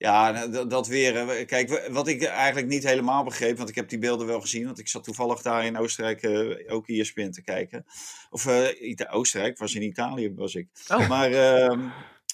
Ja, 0.01 0.31
nou, 0.31 0.51
dat, 0.51 0.69
dat 0.69 0.87
weer. 0.87 1.29
eh, 1.29 1.45
Kijk, 1.47 1.87
wat 1.91 2.07
ik 2.07 2.23
eigenlijk 2.23 2.67
niet 2.67 2.83
helemaal 2.83 3.23
begreep, 3.23 3.57
want 3.57 3.69
ik 3.69 3.75
heb 3.75 3.89
die 3.89 3.99
beelden 3.99 4.27
wel 4.27 4.41
gezien, 4.41 4.65
want 4.65 4.79
ik 4.79 4.87
zat 4.87 5.03
toevallig 5.03 5.41
daar 5.41 5.65
in 5.65 5.77
Oostenrijk 5.77 6.21
eh, 6.23 6.73
ook 6.73 6.87
ESPN 6.87 7.29
te 7.29 7.41
kijken. 7.41 7.85
Of 8.29 8.45
eh, 8.45 8.81
Ita- 8.89 9.09
Oostenrijk, 9.09 9.57
was 9.57 9.75
in 9.75 9.81
Italië 9.81 10.33
was 10.35 10.55
ik. 10.55 10.67
Oh. 10.87 11.09
Maar 11.09 11.31
ehm, 11.31 11.87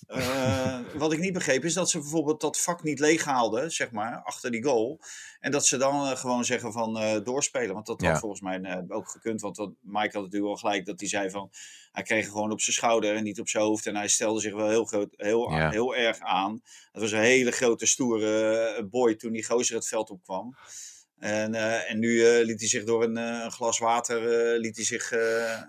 eh, 0.07 0.79
wat 0.95 1.13
ik 1.13 1.19
niet 1.19 1.33
begreep 1.33 1.63
is 1.63 1.73
dat 1.73 1.89
ze 1.89 1.99
bijvoorbeeld 1.99 2.41
dat 2.41 2.59
vak 2.59 2.83
niet 2.83 2.99
leeghaalden, 2.99 3.71
zeg 3.71 3.91
maar, 3.91 4.21
achter 4.23 4.51
die 4.51 4.63
goal. 4.63 4.99
En 5.39 5.51
dat 5.51 5.65
ze 5.65 5.77
dan 5.77 6.05
eh, 6.07 6.17
gewoon 6.17 6.45
zeggen 6.45 6.71
van 6.71 6.97
eh, 6.99 7.23
doorspelen. 7.23 7.73
Want 7.73 7.85
dat 7.85 8.01
Ja. 8.01 8.09
had 8.11 8.19
volgens 8.19 8.41
mij 8.41 8.61
eh, 8.61 8.77
ook 8.87 9.09
gekund. 9.09 9.41
Want 9.41 9.57
Mike 9.81 9.99
had 10.11 10.23
natuurlijk 10.23 10.43
wel 10.43 10.55
gelijk 10.55 10.85
dat 10.85 10.99
hij 10.99 11.09
zei 11.09 11.29
van... 11.29 11.49
Hij 11.97 12.05
kreeg 12.05 12.27
gewoon 12.27 12.51
op 12.51 12.61
zijn 12.61 12.75
schouder 12.75 13.15
en 13.15 13.23
niet 13.23 13.39
op 13.39 13.49
zijn 13.49 13.63
hoofd. 13.63 13.85
En 13.85 13.95
hij 13.95 14.07
stelde 14.07 14.39
zich 14.39 14.53
wel 14.53 14.69
heel, 14.69 14.85
groot, 14.85 15.13
heel, 15.15 15.51
Ja. 15.51 15.69
heel 15.69 15.95
erg 15.95 16.19
aan. 16.19 16.61
Het 16.91 17.01
was 17.01 17.11
een 17.11 17.19
hele 17.19 17.51
grote, 17.51 17.85
stoere 17.85 18.57
eh, 18.77 18.83
boy 18.85 19.15
toen 19.15 19.31
die 19.31 19.45
gozer 19.45 19.75
het 19.75 19.87
veld 19.87 20.09
opkwam. 20.09 20.55
En, 21.19 21.55
eh, 21.55 21.91
en 21.91 21.99
nu 21.99 22.25
eh, 22.25 22.45
liet 22.45 22.59
hij 22.59 22.69
zich 22.69 22.83
door 22.83 23.03
een, 23.03 23.51
glas 23.51 23.79
water 23.79 24.19
liet 24.59 24.75
hij 24.75 24.85
zich, 24.85 25.11
eh, 25.11 25.61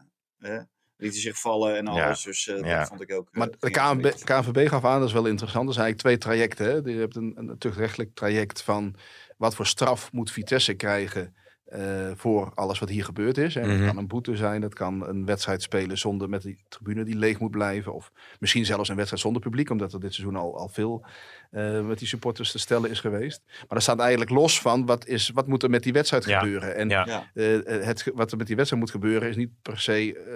liet 0.96 1.12
hij 1.12 1.20
zich 1.20 1.40
vallen 1.40 1.76
en 1.76 1.84
Ja. 1.84 1.90
alles. 2.06 2.22
Dus 2.22 2.44
Ja. 2.44 2.78
dat 2.78 2.88
vond 2.88 3.00
ik 3.00 3.12
ook... 3.12 3.28
Maar 3.32 3.48
de 3.58 3.70
KNB, 3.70 4.12
KNVB 4.24 4.68
gaf 4.68 4.84
aan, 4.84 4.98
dat 4.98 5.08
is 5.08 5.14
wel 5.14 5.26
interessant. 5.26 5.68
Er 5.68 5.74
zijn 5.74 5.84
eigenlijk 5.86 5.98
twee 5.98 6.18
trajecten. 6.18 6.66
Hè. 6.66 6.92
Je 6.92 6.98
hebt 6.98 7.16
een, 7.16 7.32
een 7.36 7.58
tuchtrechtelijk 7.58 8.14
traject 8.14 8.62
van 8.62 8.94
wat 9.36 9.54
voor 9.54 9.66
straf 9.66 10.12
moet 10.12 10.30
Vitesse 10.30 10.74
krijgen 10.74 11.36
eh, 11.68 12.10
voor 12.14 12.52
alles 12.54 12.78
wat 12.78 12.88
hier 12.88 13.04
gebeurd 13.04 13.38
is. 13.38 13.56
En 13.56 13.68
Mhm. 13.68 13.78
Dat 13.78 13.86
kan 13.86 13.96
een 13.96 14.06
boete 14.06 14.36
zijn, 14.36 14.60
dat 14.60 14.74
kan 14.74 15.08
een 15.08 15.24
wedstrijd 15.24 15.62
spelen 15.62 15.98
zonder 15.98 16.28
met 16.28 16.42
die 16.42 16.64
tribune 16.68 17.04
die 17.04 17.16
leeg 17.16 17.38
moet 17.38 17.50
blijven. 17.50 17.94
Of 17.94 18.10
misschien 18.38 18.64
zelfs 18.64 18.88
een 18.88 18.94
wedstrijd 18.96 19.22
zonder 19.22 19.42
publiek, 19.42 19.70
omdat 19.70 19.92
er 19.92 20.00
dit 20.00 20.14
seizoen 20.14 20.36
al, 20.36 20.58
al 20.58 20.68
veel 20.68 21.04
eh, 21.50 21.80
met 21.80 21.98
die 21.98 22.08
supporters 22.08 22.50
te 22.50 22.58
stellen 22.58 22.90
is 22.90 23.00
geweest. 23.00 23.40
Maar 23.46 23.66
dat 23.68 23.82
staat 23.82 23.98
eigenlijk 24.00 24.30
los 24.30 24.60
van 24.60 24.86
wat, 24.86 25.06
is, 25.06 25.30
wat 25.34 25.46
moet 25.46 25.62
er 25.62 25.70
met 25.70 25.82
die 25.82 25.92
wedstrijd 25.92 26.24
Ja. 26.24 26.38
gebeuren. 26.40 26.74
En 26.76 26.88
Ja. 26.88 27.06
Eh, 27.34 27.44
het, 27.64 28.10
wat 28.14 28.30
er 28.32 28.36
met 28.36 28.46
die 28.46 28.56
wedstrijd 28.56 28.82
moet 28.82 28.92
gebeuren 28.92 29.28
is 29.28 29.36
niet 29.36 29.50
per 29.62 29.80
se, 29.80 29.92
eh, 30.26 30.34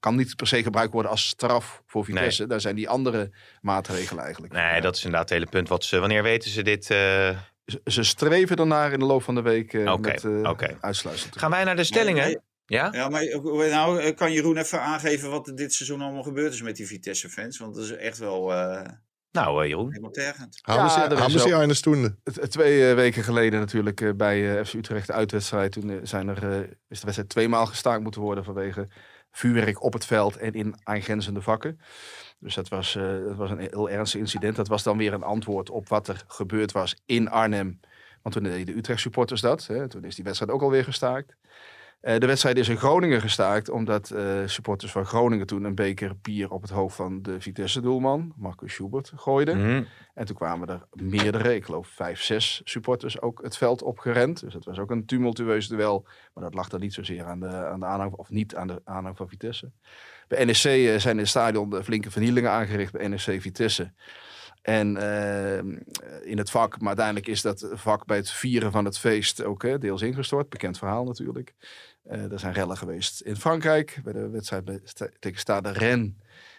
kan 0.00 0.16
niet 0.16 0.36
per 0.36 0.46
se 0.46 0.62
gebruikt 0.62 0.92
worden 0.92 1.10
als 1.10 1.26
straf 1.28 1.82
voor 1.86 2.04
Vitesse. 2.04 2.46
Daar 2.46 2.60
zijn 2.60 2.74
die 2.76 2.88
andere 2.88 3.30
maatregelen 3.60 4.22
eigenlijk. 4.24 4.52
Nee, 4.52 4.80
dat 4.80 4.96
is 4.96 5.04
inderdaad 5.04 5.28
het 5.28 5.38
hele 5.38 5.50
punt. 5.50 5.68
Wat 5.68 5.84
ze, 5.84 5.98
wanneer 5.98 6.22
weten 6.22 6.50
ze 6.50 6.62
dit? 6.62 6.94
Ze, 7.86 8.02
streven 8.02 8.56
ernaar 8.56 8.92
in 8.92 8.98
de 8.98 9.04
loop 9.04 9.22
van 9.22 9.34
de 9.34 9.42
week 9.42 9.72
Oké, 9.74 10.00
met 10.00 10.24
eh 10.24 10.50
te 11.30 11.38
Gaan 11.38 11.50
wij 11.50 11.64
naar 11.64 11.76
de 11.76 11.84
stellingen? 11.84 12.42
Ja? 12.66 12.88
Ja, 12.92 13.08
maar 13.08 13.22
eh, 13.22 13.70
nou, 13.70 14.12
kan 14.12 14.32
Jeroen 14.32 14.56
even 14.56 14.80
aangeven 14.80 15.30
wat 15.30 15.46
er 15.48 15.54
dit 15.56 15.72
seizoen 15.74 16.00
allemaal 16.00 16.22
gebeurd 16.22 16.52
is 16.52 16.62
met 16.62 16.76
die 16.76 16.86
Vitesse-fans? 16.86 17.58
Want 17.58 17.74
dat 17.74 17.84
is 17.84 17.92
echt 17.92 18.18
wel 18.18 18.52
eh 18.54 18.88
Nou, 19.30 19.62
eh, 19.62 19.68
Jeroen. 19.68 19.88
helemaal 19.88 20.10
tergend. 20.10 20.60
Ja, 20.62 20.88
ze, 20.88 21.00
er 21.00 21.16
Stunde? 21.74 22.16
Het- 22.24 22.36
het- 22.40 22.50
Twee 22.50 22.94
weken 22.94 23.22
geleden 23.22 23.60
natuurlijk 23.60 24.16
bij 24.16 24.64
FC 24.64 24.72
Utrecht 24.74 25.06
de 25.06 25.12
uitwedstrijd. 25.12 25.72
Toen 25.72 26.00
zijn 26.02 26.28
er, 26.28 26.62
is 26.88 26.98
de 26.98 27.04
wedstrijd 27.04 27.28
tweemaal 27.28 27.66
gestaakt 27.66 28.02
moeten 28.02 28.20
worden 28.20 28.44
vanwege 28.44 28.88
vuurwerk 29.32 29.82
op 29.82 29.92
het 29.92 30.06
veld 30.06 30.36
en 30.36 30.52
in 30.52 30.74
aangrenzende 30.82 31.42
vakken. 31.42 31.80
Dus 32.38 32.54
dat 32.54 32.68
was, 32.68 32.96
eh, 32.96 33.02
dat 33.02 33.36
was 33.36 33.50
een 33.50 33.58
heel 33.58 33.90
ernstig 33.90 34.20
incident. 34.20 34.56
Dat 34.56 34.68
was 34.68 34.82
dan 34.82 34.96
weer 34.96 35.12
een 35.12 35.22
antwoord 35.22 35.70
op 35.70 35.88
wat 35.88 36.08
er 36.08 36.24
gebeurd 36.26 36.72
was 36.72 36.96
in 37.06 37.28
Arnhem. 37.28 37.80
Want 38.22 38.34
toen 38.34 38.44
deden 38.44 38.66
de 38.66 38.76
Utrecht 38.76 39.00
supporters 39.00 39.40
dat. 39.40 39.66
Hè. 39.66 39.88
Toen 39.88 40.04
is 40.04 40.14
die 40.14 40.24
wedstrijd 40.24 40.52
ook 40.52 40.62
alweer 40.62 40.84
gestaakt. 40.84 41.36
Eh, 42.02 42.18
de 42.18 42.26
wedstrijd 42.26 42.58
is 42.58 42.68
in 42.68 42.76
Groningen 42.76 43.20
gestaakt 43.20 43.68
omdat 43.68 44.10
eh, 44.10 44.24
supporters 44.46 44.92
van 44.92 45.04
Groningen 45.04 45.46
toen 45.46 45.64
een 45.64 45.74
beker 45.74 46.12
bier 46.22 46.50
op 46.50 46.62
het 46.62 46.70
hoofd 46.70 46.96
van 46.96 47.22
de 47.22 47.40
Vitesse-doelman, 47.40 48.32
Marcus 48.36 48.72
Schubert, 48.72 49.12
gooiden. 49.16 49.58
Mhm. 49.58 49.82
En 50.14 50.26
toen 50.26 50.36
kwamen 50.36 50.68
er 50.68 50.86
meerdere, 50.92 51.54
ik 51.54 51.64
geloof 51.64 51.88
vijf, 51.88 52.22
zes 52.22 52.60
supporters 52.64 53.20
ook 53.20 53.42
het 53.42 53.56
veld 53.56 53.82
opgerend. 53.82 54.40
Dus 54.40 54.54
het 54.54 54.64
was 54.64 54.78
ook 54.78 54.90
een 54.90 55.06
tumultueus 55.06 55.68
duel. 55.68 56.06
Maar 56.34 56.44
dat 56.44 56.54
lag 56.54 56.68
dan 56.68 56.80
niet 56.80 56.94
zozeer 56.94 57.24
aan 57.24 57.40
de, 57.40 57.48
aan 57.48 57.80
de 57.80 57.86
aanhang, 57.86 58.12
of 58.12 58.30
niet 58.30 58.54
aan 58.54 58.66
de 58.66 58.80
aanhang 58.84 59.16
van 59.16 59.28
Vitesse. 59.28 59.70
Bij 60.28 60.44
NEC 60.44 60.64
eh, 60.64 60.98
zijn 60.98 61.14
in 61.14 61.18
het 61.18 61.28
stadion 61.28 61.82
flinke 61.82 62.10
vernielingen 62.10 62.50
aangericht 62.50 62.92
bij 62.92 63.08
NEC 63.08 63.40
Vitesse. 63.40 63.92
En 64.62 64.96
eh, 64.96 65.58
in 66.22 66.38
het 66.38 66.50
vak, 66.50 66.78
maar 66.78 66.88
uiteindelijk 66.88 67.26
is 67.26 67.42
dat 67.42 67.68
vak 67.72 68.06
bij 68.06 68.16
het 68.16 68.30
vieren 68.30 68.72
van 68.72 68.84
het 68.84 68.98
feest 68.98 69.44
ook 69.44 69.80
deels 69.80 70.02
ingestort. 70.02 70.48
Bekend 70.48 70.78
verhaal 70.78 71.04
natuurlijk. 71.04 71.54
Eh, 72.02 72.32
er 72.32 72.38
zijn 72.38 72.52
rellen 72.52 72.76
geweest 72.76 73.20
in 73.20 73.36
Frankrijk 73.36 74.00
bij 74.04 74.12
de 74.12 74.28
wedstrijd 74.28 74.94
tegen 75.18 75.38
Stade 75.38 75.72
Rennes. 75.72 76.12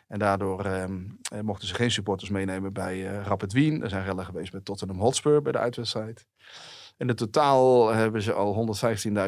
En 0.07 0.19
daardoor 0.19 0.65
ehm, 0.65 1.01
eh, 1.31 1.39
mochten 1.39 1.67
ze 1.67 1.73
geen 1.73 1.91
supporters 1.91 2.29
meenemen 2.29 2.73
bij 2.73 3.07
eh, 3.07 3.25
Rapid 3.25 3.53
Wien. 3.53 3.83
Er 3.83 3.89
zijn 3.89 4.03
rellen 4.03 4.25
geweest 4.25 4.53
met 4.53 4.65
Tottenham 4.65 4.99
Hotspur 4.99 5.41
bij 5.41 5.51
de 5.51 5.57
uitwedstrijd. 5.57 6.25
In 6.97 7.15
totaal 7.15 7.93
hebben 7.93 8.21
ze 8.21 8.33
al 8.33 8.53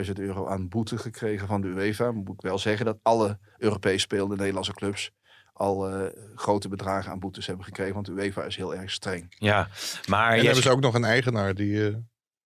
115.000 0.05 0.19
euro 0.19 0.47
aan 0.47 0.69
boete 0.69 0.97
gekregen 0.97 1.47
van 1.47 1.61
de 1.61 1.67
UEFA. 1.67 2.11
Moet 2.11 2.33
ik 2.33 2.41
wel 2.41 2.57
zeggen 2.57 2.85
dat 2.85 2.97
alle 3.01 3.39
Europees 3.57 4.01
spelende 4.01 4.35
Nederlandse 4.35 4.73
clubs 4.73 5.11
al 5.55 5.89
eh, 5.89 6.05
grote 6.35 6.69
bedragen 6.69 7.11
aan 7.11 7.19
boetes 7.19 7.47
hebben 7.47 7.65
gekregen. 7.65 7.93
Want 7.93 8.05
de 8.05 8.11
UEFA 8.11 8.43
is 8.43 8.55
heel 8.55 8.75
erg 8.75 8.91
streng. 8.91 9.35
Ja, 9.37 9.67
maar... 10.07 10.29
En 10.29 10.35
jij 10.35 10.45
hebben 10.45 10.63
ze 10.63 10.69
ook 10.69 10.81
nog 10.81 10.93
een 10.93 11.03
eigenaar 11.03 11.55
die 11.55 11.87
eh, 11.87 11.95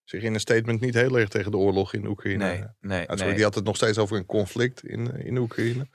zich 0.10 0.24
in 0.24 0.34
een 0.34 0.40
statement 0.40 0.82
niet 0.82 0.94
heel 0.94 1.20
erg 1.20 1.30
tegen 1.30 1.52
de 1.52 1.58
oorlog 1.58 1.94
in 1.94 2.08
Oekraïne... 2.08 2.74
Nee, 2.80 3.04
sorry, 3.08 3.24
nee. 3.24 3.34
Die 3.34 3.44
had 3.44 3.56
het 3.56 3.64
nog 3.64 3.76
steeds 3.76 3.98
over 3.98 4.18
een 4.18 4.26
conflict 4.26 4.84
in, 4.84 5.12
eh, 5.12 5.26
in 5.26 5.38
Oekraïne. 5.38 5.88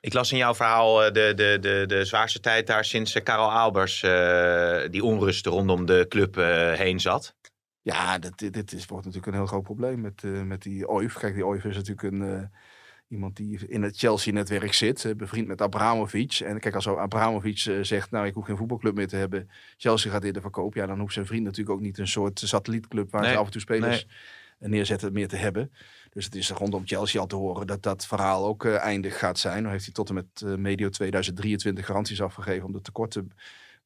Ik 0.00 0.12
las 0.12 0.32
in 0.32 0.38
jouw 0.38 0.54
verhaal 0.54 1.04
eh, 1.04 1.12
de, 1.12 1.32
de, 1.34 1.58
de, 1.60 1.84
de 1.86 2.04
zwaarste 2.04 2.40
tijd 2.40 2.66
daar 2.66 2.84
sinds 2.84 3.14
eh, 3.14 3.22
Karel 3.22 3.52
Albers 3.52 4.02
eh, 4.02 4.80
die 4.90 5.04
onrust 5.04 5.46
rondom 5.46 5.86
de 5.86 6.06
club 6.08 6.36
eh, 6.36 6.72
heen 6.72 7.00
zat. 7.00 7.34
Ja, 7.80 8.18
dit, 8.18 8.38
dit, 8.38 8.52
dit 8.52 8.72
is, 8.72 8.86
wordt 8.86 9.04
natuurlijk 9.04 9.32
een 9.32 9.38
heel 9.38 9.48
groot 9.48 9.62
probleem 9.62 10.00
met, 10.00 10.22
eh, 10.24 10.42
met 10.42 10.62
die 10.62 10.88
OIF. 10.88 11.18
Kijk, 11.18 11.34
die 11.34 11.46
OIF 11.46 11.64
is 11.64 11.76
natuurlijk 11.76 12.12
een, 12.12 12.22
eh, 12.22 12.42
iemand 13.12 13.36
die 13.36 13.68
in 13.68 13.82
het 13.82 13.96
Chelsea-netwerk 13.96 14.72
zit, 14.72 15.04
eh, 15.04 15.14
bevriend 15.14 15.46
met 15.46 15.60
Abramovic. 15.60 16.32
En 16.32 16.60
kijk, 16.60 16.74
als 16.74 16.88
Abramovic 16.88 17.64
eh, 17.64 17.78
zegt, 17.82 18.10
nou, 18.10 18.26
ik 18.26 18.34
hoef 18.34 18.44
geen 18.44 18.56
voetbalclub 18.56 18.94
meer 18.94 19.08
te 19.08 19.16
hebben. 19.16 19.50
Chelsea 19.76 20.10
gaat 20.10 20.22
dit 20.22 20.38
verkopen. 20.40 20.80
Ja, 20.80 20.86
dan 20.86 21.00
hoeft 21.00 21.14
zijn 21.14 21.26
vriend 21.26 21.44
natuurlijk 21.44 21.76
ook 21.76 21.82
niet 21.82 21.98
een 21.98 22.08
soort 22.08 22.38
satellietclub 22.38 23.10
waar 23.10 23.22
Nee, 23.22 23.32
ze 23.32 23.36
af 23.36 23.46
en 23.46 23.52
toe 23.52 23.60
spelers 23.60 24.06
neerzetten 24.58 25.12
meer 25.12 25.28
te 25.28 25.36
hebben. 25.36 25.70
Dus 26.12 26.24
het 26.24 26.34
is 26.34 26.50
rondom 26.50 26.86
Chelsea 26.86 27.20
al 27.20 27.26
te 27.26 27.36
horen 27.36 27.66
dat 27.66 27.82
dat 27.82 28.06
verhaal 28.06 28.46
ook 28.46 28.64
eh, 28.64 28.76
eindig 28.78 29.18
gaat 29.18 29.38
zijn. 29.38 29.62
Dan 29.62 29.72
heeft 29.72 29.84
hij 29.84 29.94
tot 29.94 30.08
en 30.08 30.14
met 30.14 30.42
eh, 30.44 30.54
medio 30.54 30.88
2023 30.88 31.86
garanties 31.86 32.22
afgegeven 32.22 32.66
om 32.66 32.72
de 32.72 32.80
tekorten 32.80 33.30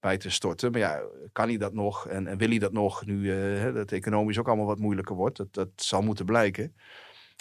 bij 0.00 0.16
te 0.16 0.30
storten. 0.30 0.70
Maar 0.70 0.80
ja, 0.80 1.02
kan 1.32 1.48
hij 1.48 1.56
dat 1.56 1.72
nog 1.72 2.08
en, 2.08 2.26
en 2.26 2.38
wil 2.38 2.48
hij 2.48 2.58
dat 2.58 2.72
nog 2.72 3.06
nu 3.06 3.32
eh, 3.32 3.74
dat 3.74 3.92
economisch 3.92 4.38
ook 4.38 4.46
allemaal 4.46 4.66
wat 4.66 4.78
moeilijker 4.78 5.16
wordt? 5.16 5.36
Dat, 5.36 5.54
dat 5.54 5.68
zal 5.76 6.02
moeten 6.02 6.24
blijken. 6.24 6.74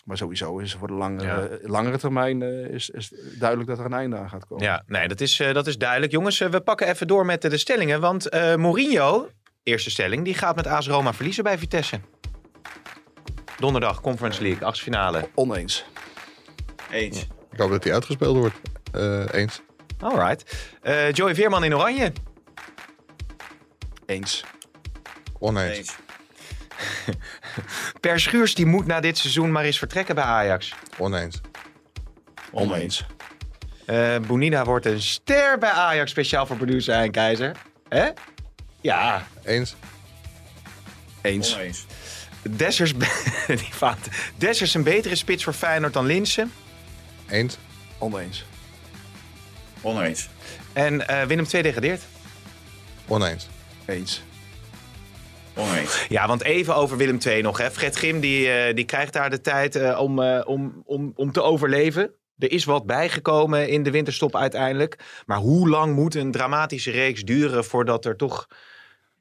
Maar 0.06 0.18
sowieso 0.18 0.58
is 0.58 0.74
voor 0.74 0.88
de 0.88 0.94
langere, 0.94 1.60
langere 1.64 1.98
termijn 1.98 2.42
eh, 2.42 2.66
is, 2.66 2.90
is 2.90 3.14
duidelijk 3.40 3.70
dat 3.70 3.80
er 3.80 3.86
een 3.86 3.94
einde 3.94 4.18
aan 4.18 4.30
gaat 4.30 4.48
komen. 4.48 4.64
Ja, 4.64 4.84
nee, 4.88 5.08
dat 5.08 5.22
is, 5.22 5.40
eh, 5.40 5.54
dat 5.54 5.68
is 5.68 5.78
duidelijk. 5.78 6.12
Jongens, 6.12 6.40
eh, 6.40 6.50
we 6.50 6.62
pakken 6.62 6.88
even 6.88 7.08
door 7.08 7.26
met 7.26 7.42
de, 7.42 7.50
de 7.50 7.58
stellingen. 7.58 8.02
Want 8.02 8.30
eh, 8.30 8.56
Mourinho, 8.56 9.30
eerste 9.64 9.90
stelling, 9.90 10.24
die 10.24 10.34
gaat 10.34 10.56
met 10.56 10.68
AS 10.68 10.88
Roma 10.88 11.14
verliezen 11.14 11.44
bij 11.44 11.58
Vitesse. 11.58 12.00
Donderdag, 13.60 14.02
Conference 14.02 14.42
League, 14.42 14.66
achtfinale. 14.68 15.30
Oneens. 15.34 15.86
Eens. 16.92 17.28
Ik 17.52 17.60
hoop 17.60 17.70
dat 17.70 17.84
hij 17.84 17.94
uitgespeeld 17.94 18.38
wordt. 18.38 18.56
Eh, 18.92 19.26
eens. 19.32 19.62
Alright. 20.00 20.68
Eh 20.82 21.12
Joey 21.12 21.36
Veerman 21.36 21.64
in 21.64 21.76
oranje. 21.76 22.12
Eens. 24.06 24.44
Oneens. 25.40 25.78
Eens. 25.78 25.96
Per 28.02 28.20
Schuurs, 28.20 28.56
die 28.56 28.66
moet 28.66 28.86
na 28.86 29.00
dit 29.00 29.18
seizoen 29.18 29.52
maar 29.52 29.64
eens 29.64 29.78
vertrekken 29.78 30.16
bij 30.16 30.24
Ajax. 30.24 30.74
Oneens. 30.98 31.42
Oneens. 32.52 33.06
Eh 33.86 34.18
Bonina 34.28 34.64
wordt 34.64 34.86
een 34.86 35.02
ster 35.02 35.58
bij 35.58 35.70
Ajax, 35.70 36.12
speciaal 36.12 36.46
voor 36.46 36.56
producer 36.56 36.94
Hein 36.96 37.12
Keizer. 37.12 37.56
Hè? 37.90 38.10
Ja, 38.82 39.28
Eens. 39.44 39.76
Eens. 41.22 41.56
Oneens. 41.56 41.86
Dessers, 42.42 42.94
die 43.48 43.58
fout. 43.58 43.98
Dessers 44.36 44.74
een 44.74 44.84
betere 44.84 45.16
spits 45.16 45.44
voor 45.44 45.54
Feyenoord 45.54 45.94
dan 45.94 46.06
Linsen. 46.06 46.52
Eens. 47.30 47.58
Oneens. 47.98 48.46
Oneens. 49.82 50.30
En 50.74 51.08
eh, 51.08 51.24
Willem 51.24 51.46
II 51.54 51.64
degradeert. 51.64 52.02
Oneens. 53.08 53.48
Eens. 53.86 54.22
Ja, 56.10 56.28
want 56.28 56.44
even 56.44 56.76
over 56.76 56.98
Willem 56.98 57.18
II 57.26 57.42
nog. 57.42 57.58
Hè. 57.58 57.72
Fred 57.72 57.96
Grim 57.96 58.20
die, 58.20 58.50
eh, 58.50 58.76
die 58.76 58.86
krijgt 58.86 59.14
daar 59.14 59.30
de 59.30 59.42
tijd 59.42 59.76
eh, 59.76 60.00
om, 60.00 60.22
eh, 60.22 60.42
om, 60.46 60.82
om, 60.86 61.12
om 61.16 61.32
te 61.32 61.42
overleven. 61.42 62.12
Er 62.38 62.52
is 62.52 62.66
wat 62.66 62.86
bijgekomen 62.86 63.70
in 63.70 63.84
de 63.84 63.92
winterstop 63.92 64.36
uiteindelijk. 64.36 64.98
Maar 65.26 65.38
hoe 65.38 65.70
lang 65.70 65.96
moet 65.96 66.16
een 66.16 66.32
dramatische 66.32 66.92
reeks 66.92 67.24
duren 67.24 67.66
voordat 67.66 68.06
er 68.06 68.16
toch 68.16 68.48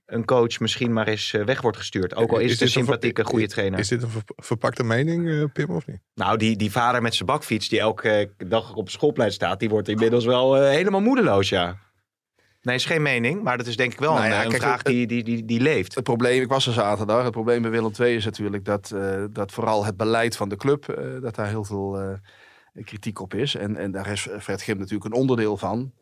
een 0.06 0.24
coach 0.24 0.60
misschien 0.60 0.92
maar 0.92 1.08
eens 1.08 1.30
weg 1.30 1.60
wordt 1.60 1.76
gestuurd? 1.76 2.14
Ook 2.14 2.30
al 2.32 2.38
is, 2.38 2.50
het 2.50 2.60
een 2.60 2.68
sympathieke, 2.68 3.24
goede 3.24 3.46
trainer. 3.46 3.78
Is 3.78 3.88
dit 3.88 4.02
een 4.02 4.10
ver- 4.10 4.22
verpakte 4.36 4.84
mening, 4.84 5.30
eh, 5.30 5.44
Pim, 5.52 5.70
of 5.70 5.86
niet? 5.86 6.00
Nou, 6.14 6.36
die, 6.38 6.56
die 6.56 6.70
vader 6.70 7.02
met 7.02 7.14
zijn 7.14 7.28
bakfiets 7.28 7.68
die 7.68 7.80
elke 7.80 8.30
dag 8.46 8.74
op 8.74 8.90
schoolplein 8.90 9.32
staat, 9.32 9.60
die 9.60 9.68
wordt 9.68 9.88
inmiddels 9.88 10.24
wel 10.24 10.54
helemaal 10.54 11.00
moedeloos, 11.00 11.48
ja. 11.48 11.78
Nee, 12.64 12.74
is 12.74 12.84
geen 12.84 13.02
mening, 13.02 13.42
maar 13.42 13.56
dat 13.58 13.66
is 13.66 13.76
denk 13.76 13.92
ik 13.92 13.98
wel 13.98 14.12
Nou 14.12 14.24
een, 14.24 14.30
ja, 14.30 14.42
een 14.44 14.48
kijk, 14.50 14.62
vraag 14.62 14.76
het- 14.76 14.86
die, 14.86 15.06
die, 15.06 15.24
die, 15.24 15.44
die 15.44 15.60
leeft. 15.60 15.94
Het 15.94 16.04
probleem, 16.04 16.42
ik 16.42 16.48
was 16.48 16.66
er 16.66 16.72
zaterdag, 16.72 17.22
het 17.22 17.32
probleem 17.32 17.62
bij 17.62 17.70
Willem 17.70 17.92
II 18.00 18.14
is 18.16 18.24
natuurlijk 18.24 18.64
dat, 18.64 18.90
eh, 18.90 19.24
dat 19.30 19.52
vooral 19.52 19.84
het 19.84 19.96
beleid 19.96 20.36
van 20.36 20.48
de 20.48 20.56
club, 20.56 20.88
eh, 20.88 21.04
dat 21.20 21.34
daar 21.34 21.48
heel 21.48 21.64
veel 21.64 22.00
eh, 22.00 22.84
kritiek 22.84 23.20
op 23.20 23.34
is. 23.34 23.54
En, 23.54 23.76
en 23.76 23.90
daar 23.90 24.10
is 24.12 24.28
Fred 24.40 24.62
Grim 24.62 24.78
natuurlijk 24.78 25.04
een 25.04 25.20
onderdeel 25.20 25.56
van. 25.56 25.92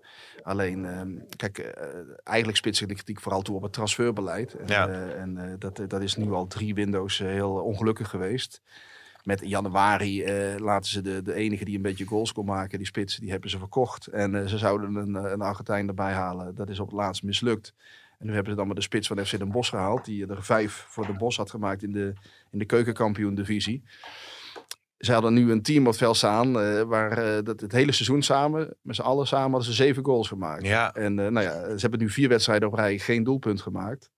Alleen, 0.42 0.85
ehm, 0.87 1.11
kijk, 1.37 1.59
eh, 1.59 1.85
eigenlijk 2.25 2.59
spitst 2.59 2.78
zich 2.78 2.88
de 2.88 2.95
kritiek 2.95 3.21
vooral 3.21 3.42
toe 3.42 3.57
op 3.57 3.62
het 3.62 3.73
transferbeleid. 3.73 4.54
En, 4.54 4.66
Ja. 4.66 4.88
eh, 4.88 5.21
en 5.21 5.37
eh, 5.38 5.45
dat, 5.59 5.81
dat 5.88 6.02
is 6.02 6.16
nu 6.16 6.33
al 6.33 6.47
drie 6.47 6.75
windows 6.75 7.21
eh, 7.21 7.26
heel 7.28 7.52
ongelukkig 7.52 8.09
geweest. 8.09 8.62
Met 9.23 9.43
in 9.43 9.49
januari 9.49 10.23
eh, 10.23 10.59
laten 10.59 10.91
ze 10.91 11.00
de, 11.00 11.23
de 11.23 11.35
enige 11.35 11.64
die 11.64 11.76
een 11.76 11.83
beetje 11.83 12.05
goals 12.05 12.33
kon 12.33 12.45
maken, 12.45 12.79
die 12.79 12.87
spitsen, 12.87 13.21
die 13.21 13.31
hebben 13.31 13.50
ze 13.50 13.59
verkocht. 13.59 14.07
En 14.07 14.35
eh, 14.35 14.47
ze 14.47 14.59
zouden 14.59 14.95
een, 14.95 15.17
eh, 15.17 15.31
een 15.31 15.41
Argentijn 15.41 15.88
erbij 15.88 16.12
halen. 16.12 16.55
Dat 16.55 16.69
is 16.69 16.81
op 16.81 16.87
het 16.87 16.97
laatst 16.97 17.23
mislukt. 17.23 17.75
En 18.19 18.26
nu 18.26 18.33
hebben 18.33 18.50
ze 18.50 18.59
dan 18.59 18.67
maar 18.67 18.75
de 18.75 18.83
spits 18.83 19.09
van 19.09 19.26
FC 19.26 19.38
Den 19.38 19.50
Bosch 19.50 19.71
gehaald. 19.71 20.05
Die 20.05 20.26
er 20.26 20.45
vijf 20.45 20.87
voor 20.88 21.07
Den 21.07 21.19
Bosch 21.19 21.38
had 21.38 21.50
gemaakt 21.50 21.83
in 21.83 21.93
de, 21.93 22.12
in 22.50 22.59
de 22.59 22.64
keukenkampioen 22.64 23.35
divisie. 23.35 23.83
Ze 24.99 25.12
hadden 25.12 25.35
nu 25.35 25.50
een 25.50 25.62
team 25.62 25.81
op 25.81 25.87
het 25.87 25.97
veld 25.97 26.17
staan. 26.17 26.52
waar 26.88 27.45
dat 27.45 27.61
het 27.61 27.73
hele 27.73 27.93
seizoen 27.93 28.23
samen, 28.23 28.76
met 28.83 28.97
z'n 28.97 29.02
allen 29.02 29.26
samen, 29.26 29.50
hadden 29.50 29.69
ze 29.69 29.83
zeven 29.83 30.05
goals 30.05 30.29
gemaakt. 30.29 30.67
Ja. 30.67 30.95
En 30.95 31.14
nou 31.14 31.41
ja, 31.41 31.64
ze 31.64 31.81
hebben 31.81 31.99
nu 31.99 32.11
vier 32.11 32.29
wedstrijden 32.29 32.69
op 32.69 32.75
rij 32.75 32.99
geen 32.99 33.25
doelpunt 33.25 33.61
gemaakt. 33.61 34.11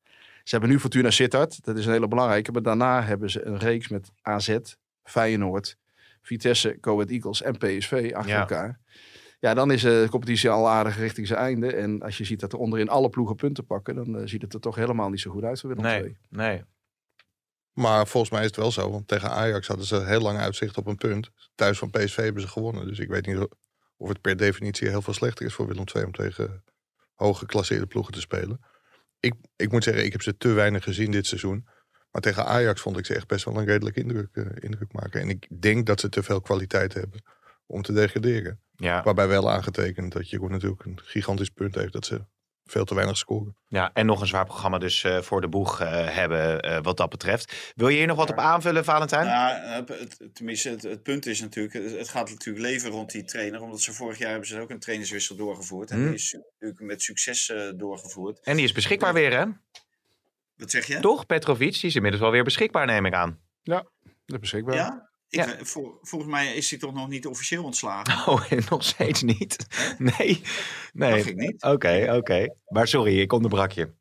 Ze 0.45 0.51
hebben 0.51 0.69
nu 0.69 0.81
Fortuna 0.81 1.11
Sittard. 1.11 1.65
Dat 1.65 1.77
is 1.77 1.87
een 1.87 1.93
hele 1.93 2.09
belangrijke. 2.09 2.53
Maar 2.53 2.63
daarna 2.63 3.03
hebben 3.03 3.31
ze 3.31 3.47
een 3.47 3.59
reeks 3.59 3.89
met 3.89 4.11
AZ, 4.23 4.59
Feyenoord, 5.05 5.77
Vitesse, 6.23 6.79
Ahead 6.81 7.11
Eagles 7.11 7.43
en 7.43 7.59
PSV 7.59 8.11
achter 8.15 8.33
Ja. 8.33 8.41
elkaar. 8.41 8.81
Ja, 9.41 9.55
dan 9.55 9.71
is 9.71 9.83
de 9.83 10.07
competitie 10.11 10.51
al 10.51 10.69
aardig 10.69 10.99
richting 10.99 11.27
zijn 11.27 11.39
einde. 11.39 11.73
En 11.73 12.03
als 12.03 12.19
je 12.19 12.25
ziet 12.25 12.41
dat 12.41 12.53
er 12.53 12.59
onderin 12.59 12.89
alle 12.89 13.09
ploegen 13.09 13.37
punten 13.37 13.67
pakken, 13.67 13.95
dan 13.95 14.19
eh, 14.19 14.27
ziet 14.27 14.43
het 14.43 14.55
er 14.55 14.61
toch 14.61 14.75
helemaal 14.75 15.11
niet 15.11 15.21
zo 15.21 15.31
goed 15.31 15.43
uit 15.45 15.61
voor 15.61 15.69
Willem 15.75 15.85
II. 15.85 16.03
Nee, 16.03 16.17
nee. 16.29 16.63
Maar 17.73 18.07
volgens 18.07 18.33
mij 18.33 18.41
is 18.41 18.47
het 18.47 18.57
wel 18.57 18.71
zo. 18.73 18.91
Want 18.91 19.09
tegen 19.09 19.31
Ajax 19.31 19.67
hadden 19.67 19.87
ze 19.87 20.05
heel 20.05 20.21
lang 20.21 20.39
uitzicht 20.39 20.77
op 20.77 20.87
een 20.87 20.97
punt. 20.97 21.31
Thuis 21.55 21.79
van 21.79 21.91
PSV 21.91 22.17
hebben 22.17 22.43
ze 22.43 22.49
gewonnen. 22.49 22.87
Dus 22.87 22.99
ik 22.99 23.09
weet 23.09 23.27
niet 23.27 23.49
of 23.97 24.09
het 24.09 24.21
per 24.21 24.37
definitie 24.37 24.89
heel 24.89 25.03
veel 25.03 25.13
slechter 25.13 25.47
is 25.47 25.55
voor 25.55 25.67
Willem 25.67 25.85
II 25.95 26.05
om 26.05 26.13
tegen 26.13 26.65
hoog 27.15 27.39
geclasseerde 27.39 27.87
ploegen 27.87 28.13
te 28.13 28.21
spelen. 28.21 28.61
Ik, 29.21 29.35
ik 29.57 29.73
moet 29.73 29.85
zeggen, 29.85 30.05
ik 30.05 30.13
heb 30.13 30.23
ze 30.23 30.37
te 30.37 30.49
weinig 30.53 30.85
gezien 30.85 31.11
dit 31.11 31.27
seizoen. 31.27 31.67
Maar 32.15 32.23
tegen 32.23 32.47
Ajax 32.47 32.81
vond 32.81 32.99
ik 32.99 33.07
ze 33.07 33.15
echt 33.15 33.27
best 33.27 33.45
wel 33.45 33.57
een 33.57 33.65
redelijk 33.65 33.97
indruk, 33.97 34.29
eh, 34.33 34.45
indruk 34.61 34.93
maken. 34.93 35.21
En 35.21 35.29
ik 35.29 35.47
denk 35.61 35.87
dat 35.87 36.01
ze 36.01 36.09
te 36.09 36.23
veel 36.23 36.41
kwaliteit 36.41 36.95
hebben 36.95 37.23
om 37.67 37.83
te 37.83 37.93
degraderen. 37.93 38.61
Ja. 38.77 39.03
Waarbij 39.03 39.29
wel 39.29 39.51
aangetekend 39.51 40.13
dat 40.13 40.31
Jeroen 40.31 40.51
natuurlijk 40.51 40.85
een 40.85 41.01
gigantisch 41.03 41.49
punt 41.51 41.75
heeft 41.75 41.93
dat 41.93 42.07
ze 42.07 42.25
veel 42.65 42.85
te 42.85 42.95
weinig 42.95 43.17
scoren. 43.17 43.57
Ja, 43.69 43.91
en 43.93 44.07
nog 44.07 44.21
een 44.21 44.27
zwaar 44.27 44.45
programma 44.45 44.79
dus 44.79 45.05
eh, 45.05 45.21
voor 45.21 45.41
de 45.41 45.49
boeg 45.49 45.81
eh, 45.81 46.15
hebben 46.15 46.61
eh, 46.61 46.79
wat 46.83 46.97
dat 46.97 47.11
betreft. 47.11 47.73
Wil 47.75 47.89
je 47.89 47.97
hier 47.97 48.07
nog 48.07 48.17
wat 48.17 48.31
op 48.31 48.39
aanvullen, 48.39 48.85
Valentijn? 48.85 49.27
Ja, 49.27 49.85
het, 49.87 50.29
tenminste, 50.33 50.69
het, 50.69 50.83
het 50.83 51.03
punt 51.03 51.27
is 51.27 51.41
natuurlijk, 51.41 51.75
het, 51.75 51.99
het 51.99 52.09
gaat 52.09 52.31
natuurlijk 52.31 52.65
leven 52.67 52.91
rond 52.91 53.11
die 53.11 53.25
trainer. 53.25 53.61
Omdat 53.63 53.81
ze 53.81 53.93
vorig 53.93 54.19
jaar 54.19 54.31
hebben 54.31 54.49
ze 54.49 54.61
ook 54.61 54.71
een 54.71 54.79
trainerswissel 54.79 55.37
doorgevoerd. 55.37 55.91
En 55.91 55.97
Hmm. 55.97 56.07
die 56.07 56.15
is 56.15 56.33
natuurlijk 56.33 56.81
met 56.81 57.03
succes 57.03 57.49
eh, 57.49 57.71
doorgevoerd. 57.77 58.41
En 58.41 58.57
die 58.57 58.65
is 58.65 58.73
beschikbaar 58.73 59.15
weer, 59.15 59.39
hè? 59.39 59.45
Wat 60.57 60.71
zeg 60.71 60.87
je? 60.87 61.01
Toch? 61.01 61.27
Petrovic, 61.27 61.73
die 61.73 61.85
is 61.85 61.95
inmiddels 61.95 62.23
wel 62.23 62.33
weer 62.33 62.45
beschikbaar, 62.45 62.87
neem 62.87 63.07
ik 63.07 63.15
aan. 63.15 63.41
Dat 63.63 63.85
is 64.27 64.39
beschikbaar. 64.39 64.75
Ja? 64.75 65.11
Ik, 65.29 65.45
Ja. 65.45 65.57
vol- 65.65 65.99
volgens 66.01 66.31
mij 66.31 66.55
is 66.55 66.71
hij 66.71 66.79
toch 66.79 66.95
nog 66.95 67.09
niet 67.09 67.27
officieel 67.27 67.65
ontslagen? 67.65 68.15
Oh, 68.33 68.51
nog 68.71 68.85
steeds 68.85 69.23
niet? 69.23 69.67
Nee. 70.19 70.43
Nee. 70.93 71.25
Ik 71.25 71.37
niet. 71.37 71.63
Oké, 71.63 72.15
oké. 72.17 72.55
Maar 72.69 72.89
sorry, 72.89 73.21
ik 73.21 73.33
onderbrak 73.33 73.73
je. 73.73 73.93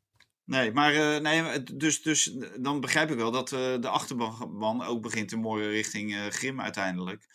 Nee, 0.44 0.72
maar 0.72 0.94
eh, 0.94 1.20
nee, 1.20 1.62
dus, 1.62 2.02
dus 2.02 2.36
dan 2.60 2.80
begrijp 2.80 3.10
ik 3.10 3.16
wel 3.16 3.30
dat 3.30 3.52
eh, 3.52 3.58
de 3.80 3.88
achterban 3.88 4.84
ook 4.86 5.02
begint 5.02 5.28
te 5.28 5.36
morren 5.36 5.68
richting 5.70 6.14
eh, 6.14 6.20
Grim 6.28 6.60
uiteindelijk. 6.60 7.26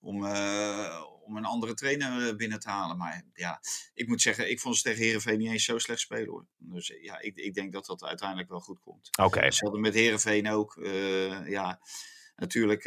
Om, 0.00 0.24
eh, 0.24 1.02
om 1.24 1.36
een 1.36 1.44
andere 1.44 1.74
trainer 1.74 2.28
eh, 2.28 2.36
binnen 2.36 2.60
te 2.60 2.68
halen. 2.68 2.96
Maar 2.96 3.24
ja, 3.34 3.60
ik 3.94 4.08
moet 4.08 4.22
zeggen, 4.22 4.50
ik 4.50 4.60
vond 4.60 4.76
ze 4.76 4.82
tegen 4.82 5.02
Herenveen 5.02 5.38
niet 5.38 5.50
eens 5.50 5.64
zo 5.64 5.78
slecht 5.78 6.00
spelen 6.00 6.28
hoor. 6.28 6.46
Dus 6.56 6.90
eh, 6.90 7.02
ja, 7.02 7.20
ik, 7.20 7.36
ik 7.36 7.54
denk 7.54 7.72
dat 7.72 7.86
dat 7.86 8.02
uiteindelijk 8.04 8.48
wel 8.48 8.60
goed 8.60 8.80
komt. 8.80 9.08
Oké. 9.18 9.40
Hetzelfde 9.40 9.78
met 9.78 9.94
Herenveen 9.94 10.48
ook. 10.48 10.74
ja, 11.46 11.80
natuurlijk, 12.36 12.82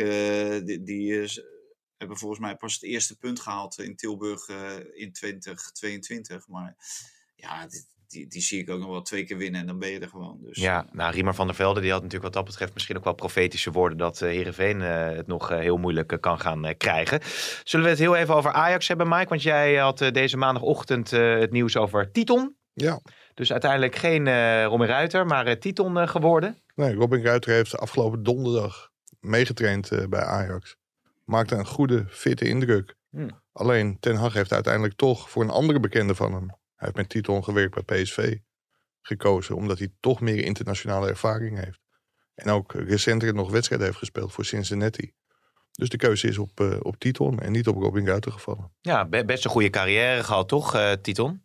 die, 0.66 0.84
die 0.84 1.22
is- 1.22 1.42
hebben 1.98 2.18
volgens 2.18 2.40
mij 2.40 2.56
pas 2.56 2.74
het 2.74 2.84
eerste 2.84 3.18
punt 3.18 3.40
gehaald 3.40 3.80
in 3.80 3.96
Tilburg 3.96 4.48
in 4.94 5.12
2022. 5.12 6.48
Maar 6.48 6.76
ja, 7.36 7.68
die, 8.12 8.28
die 8.28 8.42
zie 8.42 8.60
ik 8.60 8.70
ook 8.70 8.80
nog 8.80 8.90
wel 8.90 9.02
twee 9.02 9.24
keer 9.24 9.38
winnen 9.38 9.62
en 9.62 9.68
dan 9.68 9.80
ben 9.80 9.90
je 9.90 10.00
er 10.00 10.08
gewoon. 10.08 10.38
Dus, 10.42 10.58
Ja, 10.58 10.86
nou, 10.92 11.14
Riemer 11.14 11.36
van 11.36 11.48
der 11.48 11.56
Velde 11.56 11.82
die 11.82 11.92
had 11.92 12.02
natuurlijk 12.02 12.34
wat 12.34 12.44
dat 12.44 12.52
betreft 12.52 12.74
misschien 12.74 12.98
ook 12.98 13.04
wel 13.04 13.14
profetische 13.14 13.72
woorden 13.72 13.98
dat 13.98 14.22
eh 14.22 14.30
Heerenveen 14.30 14.82
eh, 14.82 15.16
het 15.16 15.28
nog 15.28 15.52
eh, 15.52 15.58
heel 15.58 15.78
moeilijk 15.78 16.18
kan 16.20 16.40
gaan 16.40 16.78
krijgen. 16.78 17.20
Zullen 17.64 17.86
we 17.86 17.92
het 17.92 18.02
heel 18.02 18.16
even 18.16 18.36
over 18.36 18.52
Ajax 18.52 18.88
hebben, 18.88 19.08
Mike? 19.08 19.30
Want 19.30 19.44
jij 19.44 19.76
had 19.76 19.98
deze 19.98 20.38
maandagochtend 20.38 21.12
het 21.12 21.52
nieuws 21.52 21.78
over 21.78 22.12
Titon. 22.12 22.56
Ja, 22.74 23.02
Dus 23.34 23.52
uiteindelijk 23.52 23.96
geen 23.96 24.28
eh 24.28 24.66
Romy 24.66 24.86
Ruiter, 24.86 25.26
maar 25.26 25.46
eh, 25.46 25.56
Titon 25.56 25.98
eh, 25.98 26.08
geworden. 26.08 26.58
nee, 26.76 26.94
Robin 26.94 27.24
Ruiter 27.24 27.52
heeft 27.52 27.78
afgelopen 27.78 28.24
donderdag 28.24 28.92
meegetraind 29.20 29.92
eh, 29.92 30.08
bij 30.08 30.24
Ajax. 30.24 30.76
Maakte 31.26 31.56
een 31.56 31.66
goede, 31.66 32.06
fitte 32.10 32.48
indruk. 32.48 32.96
Hmm. 33.10 33.30
Alleen 33.52 34.00
Ten 34.00 34.16
Hag 34.16 34.34
heeft 34.34 34.52
uiteindelijk 34.52 34.96
toch 34.96 35.30
voor 35.30 35.44
een 35.44 35.50
andere 35.50 35.80
bekende 35.80 36.16
van 36.16 36.34
hem. 36.34 36.60
Hij 36.82 36.90
heeft 36.94 36.96
met 36.96 37.10
Titon 37.10 37.44
gewerkt 37.44 37.86
bij 37.86 38.02
PSV 38.04 38.38
gekozen. 39.02 39.56
Omdat 39.56 39.80
hij 39.80 39.90
toch 40.00 40.22
meer 40.22 40.44
internationale 40.44 41.08
ervaring 41.10 41.64
heeft. 41.64 41.80
En 42.34 42.50
ook 42.50 42.74
recenter 42.74 43.34
nog 43.34 43.52
wedstrijden 43.52 43.88
heeft 43.88 44.00
gespeeld 44.00 44.32
voor 44.32 44.46
Cincinnati. 44.46 45.12
Dus 45.72 45.90
de 45.90 45.98
keuze 45.98 46.28
is 46.28 46.38
op, 46.38 46.60
eh, 46.60 46.78
op 46.80 46.96
Titon 47.00 47.40
en 47.40 47.52
niet 47.52 47.68
op 47.68 47.76
Robin 47.76 48.06
Ruiter 48.08 48.32
gevallen. 48.32 48.72
Ja, 48.82 49.06
be- 49.06 49.26
best 49.26 49.46
een 49.46 49.52
goede 49.52 49.70
carrière 49.70 50.24
gehad, 50.24 50.48
toch, 50.48 50.76
eh, 50.76 50.92
Titon? 50.92 51.44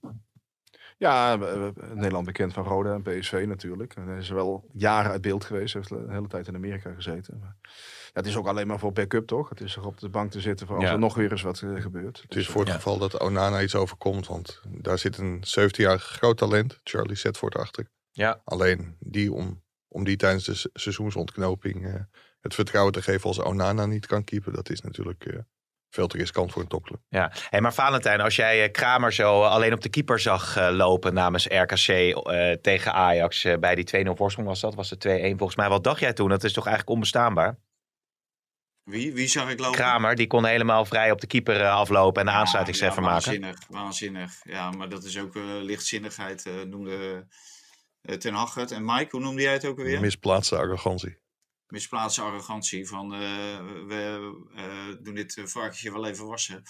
Ja, 0.98 1.38
eh, 1.40 1.68
Nederland 1.94 2.24
bekend 2.26 2.52
van 2.52 2.64
Roda 2.64 2.94
en 2.94 3.02
PSV 3.02 3.44
natuurlijk. 3.48 3.94
En 3.96 4.06
hij 4.08 4.18
is 4.18 4.28
wel 4.28 4.68
jaren 4.72 5.10
uit 5.10 5.20
beeld 5.20 5.44
geweest. 5.44 5.72
Hij 5.72 5.82
heeft 5.88 6.06
de 6.06 6.12
hele 6.12 6.26
tijd 6.28 6.48
in 6.48 6.54
Amerika 6.54 6.92
gezeten. 6.94 7.38
Maar, 7.40 7.56
ja, 7.62 7.70
het 8.12 8.26
is 8.26 8.36
ook 8.36 8.46
alleen 8.46 8.66
maar 8.66 8.78
voor 8.78 8.92
backup, 8.92 9.26
toch? 9.26 9.48
Het 9.48 9.60
is 9.60 9.76
er 9.76 9.86
op 9.86 9.98
de 9.98 10.08
bank 10.08 10.30
te 10.30 10.40
zitten 10.40 10.66
voor 10.66 10.76
als 10.76 10.84
Ja. 10.84 10.92
er 10.92 10.98
nog 10.98 11.14
weer 11.14 11.30
eens 11.30 11.42
wat 11.42 11.60
eh, 11.60 11.80
gebeurt. 11.82 12.22
Het 12.22 12.30
is 12.30 12.36
Dus, 12.36 12.48
voor 12.48 12.60
het 12.60 12.70
Ja. 12.70 12.74
geval 12.76 12.98
dat 12.98 13.20
Onana 13.20 13.62
iets 13.62 13.74
overkomt. 13.74 14.26
Want 14.26 14.62
daar 14.68 14.98
zit 14.98 15.18
een 15.18 15.42
17-jarig 15.44 16.02
groot 16.04 16.36
talent, 16.38 16.80
Charlie 16.84 17.16
Setford, 17.16 17.56
achter. 17.56 17.88
Ja. 18.10 18.40
Alleen 18.44 18.96
die 19.00 19.32
om, 19.32 19.62
om 19.88 20.04
die 20.04 20.16
tijdens 20.16 20.44
de 20.44 20.54
se- 20.54 20.70
seizoensontknoping 20.72 21.86
eh, 21.86 21.94
het 22.40 22.54
vertrouwen 22.54 22.92
te 22.92 23.02
geven 23.02 23.26
als 23.28 23.40
Onana 23.42 23.86
niet 23.86 24.06
kan 24.06 24.24
keepen. 24.24 24.52
Dat 24.52 24.70
is 24.70 24.80
natuurlijk 24.80 25.24
eh, 25.24 25.38
veel 25.96 26.06
te 26.06 26.16
riskant 26.16 26.52
voor 26.52 26.62
een 26.62 26.68
topclub. 26.68 27.00
Ja, 27.08 27.32
hey, 27.50 27.60
maar 27.60 27.74
Valentijn, 27.74 28.20
als 28.20 28.36
jij 28.36 28.62
eh, 28.62 28.72
Kramer 28.72 29.12
zo 29.12 29.42
alleen 29.42 29.72
op 29.72 29.80
de 29.80 29.88
keeper 29.88 30.20
zag 30.20 30.56
eh, 30.56 30.68
lopen 30.70 31.14
namens 31.14 31.46
RKC 31.46 31.88
eh, 31.88 32.52
tegen 32.52 32.92
Ajax 32.92 33.44
eh, 33.44 33.58
bij 33.58 33.74
die 33.74 34.06
2-0 34.06 34.10
voorsprong 34.10 34.48
was 34.48 34.60
dat, 34.60 34.74
was 34.74 34.90
het 34.90 35.06
2-1 35.08 35.10
volgens 35.10 35.56
mij. 35.56 35.68
Wat 35.68 35.84
dacht 35.84 36.00
jij 36.00 36.12
toen? 36.12 36.28
Dat 36.28 36.44
is 36.44 36.52
toch 36.52 36.66
eigenlijk 36.66 36.94
onbestaanbaar? 36.94 37.58
Wie, 38.90 39.12
wie 39.12 39.26
zag 39.26 39.50
ik 39.50 39.58
lopen? 39.58 39.76
Kramer, 39.76 40.14
die 40.14 40.26
kon 40.26 40.44
helemaal 40.44 40.84
vrij 40.84 41.10
op 41.10 41.20
de 41.20 41.26
keeper 41.26 41.60
eh, 41.60 41.74
aflopen 41.74 42.20
en 42.20 42.26
de 42.26 42.72
ja, 42.72 42.88
maken. 42.88 43.02
Waanzinnig, 43.02 43.58
waanzinnig. 43.68 44.32
Ja, 44.42 44.70
maar 44.70 44.88
dat 44.88 45.04
is 45.04 45.18
ook 45.18 45.36
eh, 45.36 45.42
lichtzinnigheid, 45.44 46.46
eh, 46.46 46.62
noemde 46.62 47.26
eh, 48.02 48.16
Ten 48.16 48.34
Hag 48.34 48.54
het. 48.54 48.70
En 48.70 48.84
Mike, 48.84 49.08
hoe 49.10 49.20
noemde 49.20 49.42
jij 49.42 49.52
het 49.52 49.64
ook 49.64 49.78
alweer? 49.78 50.00
Misplaatste 50.00 50.56
arrogantie. 50.56 51.18
Misplaatste 51.68 52.22
arrogantie 52.22 52.88
van 52.88 53.14
eh, 53.14 53.20
we 53.86 54.32
eh, 54.54 55.04
doen 55.04 55.14
dit 55.14 55.36
eh, 55.36 55.44
varkentje 55.44 55.92
wel 55.92 56.06
even 56.06 56.26
wassen. 56.26 56.62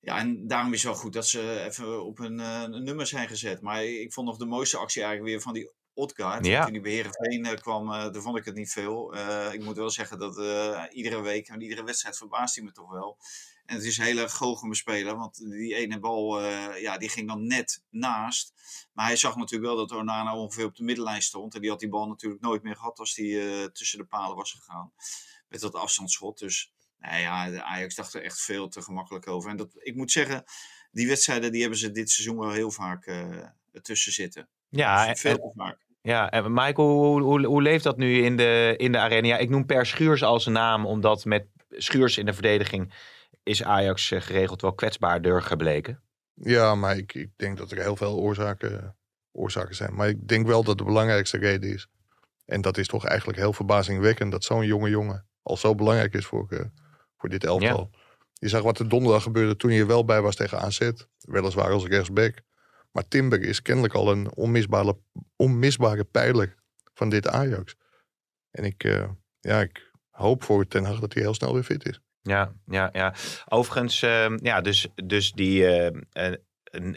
Ja, 0.00 0.18
en 0.18 0.46
daarom 0.46 0.72
is 0.72 0.82
het 0.82 0.92
wel 0.92 1.00
goed 1.00 1.12
dat 1.12 1.28
ze 1.28 1.64
even 1.64 2.04
op 2.04 2.18
een, 2.18 2.38
een 2.38 2.84
nummer 2.84 3.06
zijn 3.06 3.28
gezet. 3.28 3.60
Maar 3.60 3.84
ik 3.84 4.12
vond 4.12 4.26
nog 4.26 4.36
de 4.36 4.46
mooiste 4.46 4.76
actie 4.76 5.02
eigenlijk 5.02 5.32
weer 5.32 5.42
van 5.42 5.52
die 5.52 5.72
Odgaard. 5.94 6.46
Ja. 6.46 6.64
Toen 6.64 6.72
die 6.72 6.82
bij 6.82 6.92
Heerenveen 6.92 7.44
eh, 7.44 7.60
kwam, 7.60 7.86
daar 7.88 8.22
vond 8.22 8.36
ik 8.38 8.44
het 8.44 8.54
niet 8.54 8.72
veel. 8.72 9.14
Ik 9.52 9.64
moet 9.64 9.76
wel 9.76 9.90
zeggen 9.90 10.18
dat 10.18 10.36
iedere 10.92 11.22
week 11.22 11.48
en 11.48 11.60
iedere 11.60 11.84
wedstrijd 11.84 12.16
verbaast 12.16 12.54
hij 12.54 12.64
me 12.64 12.72
toch 12.72 12.90
wel. 12.90 13.18
En 13.66 13.74
het 13.74 13.84
is 13.84 13.96
hele 13.96 14.28
goocheme 14.28 14.74
speler, 14.74 15.16
want 15.16 15.50
die 15.50 15.74
ene 15.74 15.98
bal 15.98 16.40
eh, 16.40 16.80
ja, 16.80 16.98
die 16.98 17.08
ging 17.08 17.28
dan 17.28 17.46
net 17.46 17.82
naast. 17.90 18.52
Maar 18.92 19.06
hij 19.06 19.16
zag 19.16 19.36
natuurlijk 19.36 19.74
wel 19.74 19.86
dat 19.86 19.98
Onana 19.98 20.36
ongeveer 20.36 20.64
op 20.64 20.76
de 20.76 20.84
middenlijn 20.84 21.22
stond. 21.22 21.54
En 21.54 21.60
die 21.60 21.70
had 21.70 21.80
die 21.80 21.88
bal 21.88 22.06
natuurlijk 22.06 22.42
nooit 22.42 22.62
meer 22.62 22.76
gehad 22.76 22.98
als 22.98 23.14
die 23.14 23.40
eh, 23.40 23.64
tussen 23.64 23.98
de 23.98 24.04
palen 24.04 24.36
was 24.36 24.52
gegaan. 24.52 24.92
Met 25.48 25.60
dat 25.60 25.74
afstandsschot. 25.74 26.38
Dus 26.38 26.72
nou 26.98 27.20
ja, 27.20 27.50
de 27.50 27.62
Ajax 27.62 27.94
dacht 27.94 28.14
er 28.14 28.22
echt 28.22 28.42
veel 28.42 28.68
te 28.68 28.82
gemakkelijk 28.82 29.28
over. 29.28 29.50
En 29.50 29.56
dat, 29.56 29.68
ik 29.72 29.94
moet 29.94 30.12
zeggen, 30.12 30.44
die 30.90 31.06
wedstrijden 31.06 31.52
die 31.52 31.60
hebben 31.60 31.78
ze 31.78 31.90
dit 31.90 32.10
seizoen 32.10 32.38
wel 32.38 32.50
heel 32.50 32.70
vaak 32.70 33.06
eh 33.06 33.46
tussen 33.82 34.12
zitten. 34.12 34.48
Ja, 34.68 35.08
en, 35.08 35.16
veel 35.16 35.36
te 35.36 35.52
vaak. 35.56 35.78
ja, 36.02 36.30
en 36.30 36.52
Michael, 36.52 36.88
hoe, 36.88 37.22
hoe, 37.22 37.46
hoe 37.46 37.62
leeft 37.62 37.84
dat 37.84 37.96
nu 37.96 38.24
in 38.24 38.36
de, 38.36 38.74
in 38.76 38.92
de 38.92 38.98
arena? 38.98 39.26
Ja, 39.26 39.36
ik 39.36 39.50
noem 39.50 39.66
Per 39.66 39.86
Schuurs 39.86 40.22
als 40.22 40.46
een 40.46 40.52
naam, 40.52 40.86
omdat 40.86 41.24
met 41.24 41.46
Schuurs 41.70 42.18
in 42.18 42.26
de 42.26 42.32
verdediging 42.32 42.92
is 43.44 43.62
Ajax 43.62 44.08
geregeld 44.08 44.60
wel 44.60 44.74
kwetsbaarder 44.74 45.42
gebleken. 45.42 46.02
Ja, 46.34 46.74
maar 46.74 46.96
ik, 46.96 47.14
ik 47.14 47.30
denk 47.36 47.58
dat 47.58 47.70
er 47.70 47.78
heel 47.78 47.96
veel 47.96 48.18
oorzaken, 48.18 48.96
oorzaken 49.32 49.74
zijn. 49.74 49.94
Maar 49.94 50.08
ik 50.08 50.28
denk 50.28 50.46
wel 50.46 50.64
dat 50.64 50.78
de 50.78 50.84
belangrijkste 50.84 51.38
reden 51.38 51.72
is. 51.72 51.88
En 52.44 52.60
dat 52.60 52.78
is 52.78 52.86
toch 52.86 53.04
eigenlijk 53.04 53.38
heel 53.38 53.52
verbazingwekkend 53.52 54.32
dat 54.32 54.44
zo'n 54.44 54.66
jonge 54.66 54.88
jongen 54.88 55.26
al 55.42 55.56
zo 55.56 55.74
belangrijk 55.74 56.14
is 56.14 56.26
voor, 56.26 56.46
eh, 56.50 56.64
voor 57.16 57.28
dit 57.28 57.44
elftal. 57.44 57.90
Je 58.32 58.48
zag 58.48 58.62
wat 58.62 58.78
er 58.78 58.88
donderdag 58.88 59.22
gebeurde 59.22 59.56
toen 59.56 59.70
hij 59.70 59.78
er 59.78 59.86
wel 59.86 60.04
bij 60.04 60.20
was 60.20 60.36
tegen 60.36 60.58
AZ. 60.58 60.90
Weliswaar 61.18 61.70
als 61.70 61.86
rechtsback. 61.86 62.34
Maar 62.90 63.08
Timber 63.08 63.42
is 63.42 63.62
kennelijk 63.62 63.94
al 63.94 64.10
een 64.10 64.34
onmisbare, 64.34 64.98
onmisbare 65.36 66.04
pijler 66.04 66.54
van 66.94 67.08
dit 67.08 67.28
Ajax. 67.28 67.74
En 68.50 68.64
ik, 68.64 68.84
eh, 68.84 69.10
ja, 69.40 69.60
ik 69.60 69.90
hoop 70.10 70.42
voor 70.42 70.66
Ten 70.66 70.84
Hag 70.84 71.00
dat 71.00 71.14
hij 71.14 71.22
heel 71.22 71.34
snel 71.34 71.54
weer 71.54 71.62
fit 71.62 71.88
is. 71.88 72.00
Ja, 72.28 72.52
ja, 72.66 72.88
ja. 72.92 73.14
Overigens, 73.48 74.02
eh, 74.02 74.36
ja, 74.36 74.60
dus, 74.60 74.88
dus 74.94 75.32
die 75.32 75.66
eh, 75.66 75.90
eh, 76.12 76.34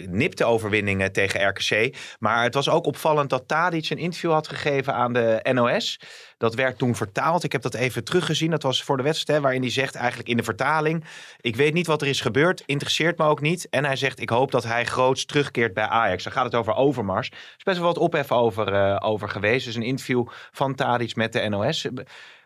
nipte 0.10 0.46
overwinning 0.46 1.02
eh, 1.02 1.08
tegen 1.08 1.48
RKC. 1.48 1.96
Maar 2.20 2.44
het 2.44 2.54
was 2.54 2.70
ook 2.70 2.86
opvallend 2.86 3.30
dat 3.30 3.48
Tadic 3.48 3.90
een 3.90 3.98
interview 3.98 4.32
had 4.32 4.48
gegeven 4.48 4.94
aan 4.94 5.14
de 5.14 5.40
NOS. 5.54 6.00
Dat 6.38 6.56
werd 6.56 6.78
toen 6.78 6.96
vertaald. 6.96 7.44
Ik 7.44 7.52
heb 7.52 7.62
dat 7.62 7.74
even 7.74 8.04
teruggezien. 8.04 8.52
Dat 8.52 8.64
was 8.64 8.84
voor 8.84 8.98
de 8.98 9.04
wedstrijd, 9.04 9.38
hè, 9.38 9.44
waarin 9.44 9.62
hij 9.62 9.72
zegt 9.72 9.96
eigenlijk 9.96 10.30
in 10.30 10.38
de 10.38 10.44
vertaling... 10.44 11.06
Ik 11.42 11.56
weet 11.56 11.74
niet 11.74 11.88
wat 11.88 12.02
er 12.02 12.08
is 12.08 12.22
gebeurd, 12.22 12.64
interesseert 12.66 13.18
me 13.18 13.26
ook 13.26 13.42
niet. 13.42 13.70
En 13.70 13.86
hij 13.86 13.96
zegt, 13.96 14.20
ik 14.20 14.30
hoop 14.30 14.52
dat 14.52 14.64
hij 14.64 14.86
groots 14.86 15.26
terugkeert 15.26 15.74
bij 15.74 15.88
Ajax. 15.88 16.24
Dan 16.24 16.34
gaat 16.34 16.46
het 16.46 16.56
over 16.56 16.76
Overmars. 16.76 17.30
Er 17.30 17.38
is 17.58 17.64
best 17.64 17.78
wel 17.78 17.88
wat 17.88 17.98
ophef 17.98 18.32
over, 18.32 18.74
eh, 18.74 18.98
over 19.00 19.30
geweest. 19.30 19.66
Dus 19.66 19.76
een 19.76 19.82
interview 19.82 20.28
van 20.52 20.76
Tadic 20.76 21.16
met 21.16 21.34
de 21.34 21.50
NOS. 21.50 21.88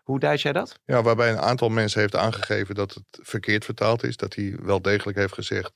Hoe 0.02 0.20
duid 0.20 0.42
jij 0.42 0.52
dat? 0.52 0.80
Ja, 0.86 1.02
waarbij 1.02 1.32
een 1.32 1.40
aantal 1.40 1.70
mensen 1.70 2.00
heeft 2.00 2.16
aangegeven 2.16 2.76
dat 2.76 2.94
het 2.94 3.28
verkeerd 3.28 3.66
vertaald 3.66 4.04
is. 4.04 4.18
Dat 4.18 4.36
hij 4.36 4.56
wel 4.62 4.82
degelijk 4.82 5.18
heeft 5.18 5.34
gezegd, 5.34 5.74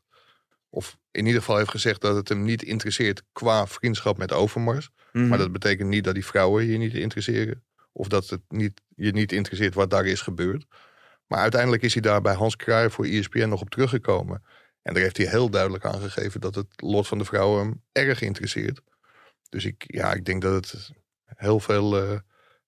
of 0.70 0.98
in 1.12 1.26
ieder 1.26 1.40
geval 1.42 1.58
heeft 1.58 1.70
gezegd 1.70 2.02
dat 2.02 2.16
het 2.16 2.30
hem 2.30 2.44
niet 2.44 2.64
interesseert 2.64 3.24
qua 3.32 3.68
vriendschap 3.68 4.18
met 4.18 4.34
Overmars. 4.34 4.90
Mhm. 5.12 5.28
Maar 5.28 5.38
dat 5.38 5.52
betekent 5.52 5.90
niet 5.90 6.04
dat 6.04 6.14
die 6.14 6.26
vrouwen 6.26 6.66
je 6.66 6.78
niet 6.78 6.94
interesseren. 6.94 7.64
Of 7.92 8.08
dat 8.08 8.30
het 8.30 8.42
niet, 8.48 8.82
je 8.96 9.12
niet 9.12 9.32
interesseert 9.32 9.74
wat 9.74 9.90
daar 9.90 10.06
is 10.06 10.22
gebeurd. 10.22 10.66
Maar 11.28 11.40
uiteindelijk 11.40 11.84
is 11.84 11.94
hij 11.94 12.02
daar 12.02 12.22
bij 12.22 12.34
Hans 12.34 12.56
Kraaij 12.56 12.90
voor 12.90 13.06
ESPN 13.06 13.48
nog 13.48 13.62
op 13.62 13.70
teruggekomen. 13.70 14.44
En 14.82 14.94
daar 14.94 15.04
heeft 15.04 15.18
hij 15.18 15.26
heel 15.26 15.50
duidelijk 15.50 15.86
aangegeven 15.86 16.42
dat 16.42 16.56
het 16.56 16.82
lot 16.82 17.08
van 17.08 17.18
de 17.18 17.26
vrouwen 17.26 17.60
hem 17.60 17.84
erg 17.92 18.22
interesseert. 18.22 18.82
Dus 19.50 19.66
ik, 19.66 19.84
ja, 19.88 20.14
ik 20.14 20.26
denk 20.26 20.42
dat 20.42 20.54
het 20.54 20.90
heel 21.26 21.60
veel, 21.60 21.98
eh, 21.98 22.20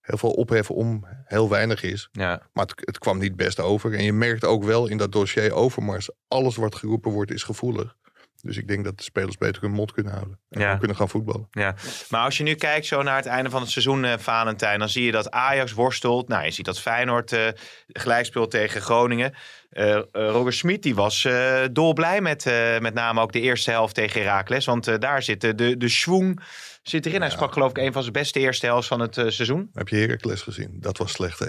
heel 0.08 0.18
veel 0.18 0.32
opheffen 0.32 0.76
om 0.76 1.06
heel 1.26 1.50
weinig 1.50 1.84
is. 1.84 2.10
Ja. 2.12 2.42
Maar 2.54 2.66
het, 2.66 2.86
het 2.86 2.98
kwam 3.00 3.18
niet 3.18 3.36
best 3.36 3.60
over. 3.60 3.94
En 3.94 4.04
je 4.04 4.14
merkt 4.14 4.46
ook 4.46 4.64
wel 4.64 4.88
in 4.88 4.98
dat 4.98 5.12
dossier 5.12 5.52
Overmars, 5.52 6.10
alles 6.28 6.56
wat 6.56 6.76
geroepen 6.76 7.12
wordt 7.12 7.32
is 7.32 7.44
gevoelig. 7.44 7.96
Dus 8.42 8.58
ik 8.58 8.68
denk 8.68 8.84
dat 8.84 8.98
de 8.98 9.04
spelers 9.04 9.38
beter 9.38 9.62
hun 9.62 9.72
mond 9.72 9.92
kunnen 9.92 10.14
houden. 10.14 10.40
En 10.50 10.62
Ja. 10.62 10.76
kunnen 10.78 10.98
gaan 10.98 11.10
voetballen. 11.10 11.48
Ja, 11.52 11.76
maar 12.10 12.24
als 12.24 12.38
je 12.38 12.44
nu 12.44 12.56
kijkt 12.56 12.86
zo 12.86 13.02
naar 13.04 13.16
het 13.16 13.26
einde 13.26 13.50
van 13.50 13.62
het 13.62 13.70
seizoen, 13.70 14.06
eh, 14.06 14.14
Valentijn, 14.18 14.80
dan 14.80 14.90
zie 14.90 15.04
je 15.04 15.12
dat 15.12 15.32
Ajax 15.32 15.74
worstelt. 15.74 16.28
Nou, 16.28 16.44
je 16.46 16.52
ziet 16.52 16.66
dat 16.66 16.80
Feyenoord 16.80 17.32
eh 17.32 17.48
gelijk 17.88 18.26
speelt 18.26 18.52
tegen 18.52 18.82
Groningen. 18.82 19.34
Eh, 19.70 20.00
Roger 20.12 20.54
Smit 20.54 20.84
die 20.84 20.96
was 20.96 21.28
dolblij 21.72 22.22
met 22.22 22.46
met 22.80 22.94
name 22.94 23.22
ook 23.22 23.32
de 23.32 23.42
eerste 23.42 23.72
helft 23.72 23.96
tegen 23.96 24.22
Heracles. 24.22 24.66
Want 24.66 25.02
daar 25.02 25.24
zit 25.24 25.42
de, 25.42 25.78
de, 25.78 25.90
schwung 25.90 26.42
zit 26.84 27.06
erin. 27.06 27.22
Hij 27.22 27.30
sprak 27.30 27.54
geloof 27.54 27.70
ik 27.70 27.78
een 27.78 27.94
van 27.94 28.02
zijn 28.02 28.14
beste 28.14 28.40
eerste 28.40 28.66
helft 28.66 28.88
van 28.88 29.00
het 29.00 29.14
seizoen. 29.14 29.70
Heb 29.74 29.88
je 29.88 29.96
Heracles 29.96 30.42
gezien? 30.42 30.78
Dat 30.80 30.98
was 30.98 31.12
slecht, 31.12 31.40
hè? 31.40 31.48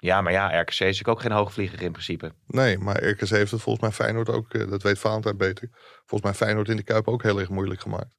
Ja, 0.00 0.20
maar 0.20 0.32
ja, 0.32 0.60
RKC 0.60 0.80
is 0.80 1.04
ook 1.04 1.20
geen 1.20 1.32
hoogvlieger 1.32 1.82
in 1.82 1.92
principe. 1.92 2.32
Nee, 2.46 2.78
maar 2.78 3.04
RKC 3.04 3.28
heeft 3.28 3.50
het 3.50 3.60
volgens 3.62 3.80
mij 3.84 3.92
Feyenoord 3.92 4.28
ook, 4.28 4.54
eh, 4.54 4.70
dat 4.70 4.82
weet 4.82 4.98
Valentijn 4.98 5.36
beter. 5.36 5.68
Volgens 6.06 6.22
mij 6.22 6.34
Feyenoord 6.34 6.68
in 6.68 6.76
de 6.76 6.82
Kuip 6.82 7.08
ook 7.08 7.22
heel 7.22 7.38
erg 7.40 7.48
moeilijk 7.48 7.80
gemaakt. 7.80 8.16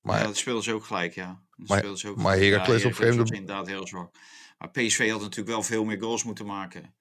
Maar 0.00 0.18
ja, 0.20 0.26
dat 0.26 0.36
speelden 0.36 0.62
ze 0.62 0.72
ook 0.72 0.84
gelijk, 0.84 1.14
ja. 1.14 1.26
Dat 1.56 1.68
Maar- 1.68 1.78
speelden 1.78 1.98
ze 1.98 2.08
ook 2.08 2.16
maar. 2.16 2.36
Heracles 2.36 2.82
ja, 2.82 2.88
op 2.88 2.94
vreemde- 2.94 3.34
inderdaad 3.34 3.66
heel 3.66 3.86
zwak. 3.86 4.14
Maar 4.58 4.70
PSV 4.70 5.10
had 5.10 5.20
natuurlijk 5.20 5.48
wel 5.48 5.62
veel 5.62 5.84
meer 5.84 6.00
goals 6.00 6.24
moeten 6.24 6.46
maken. 6.46 6.94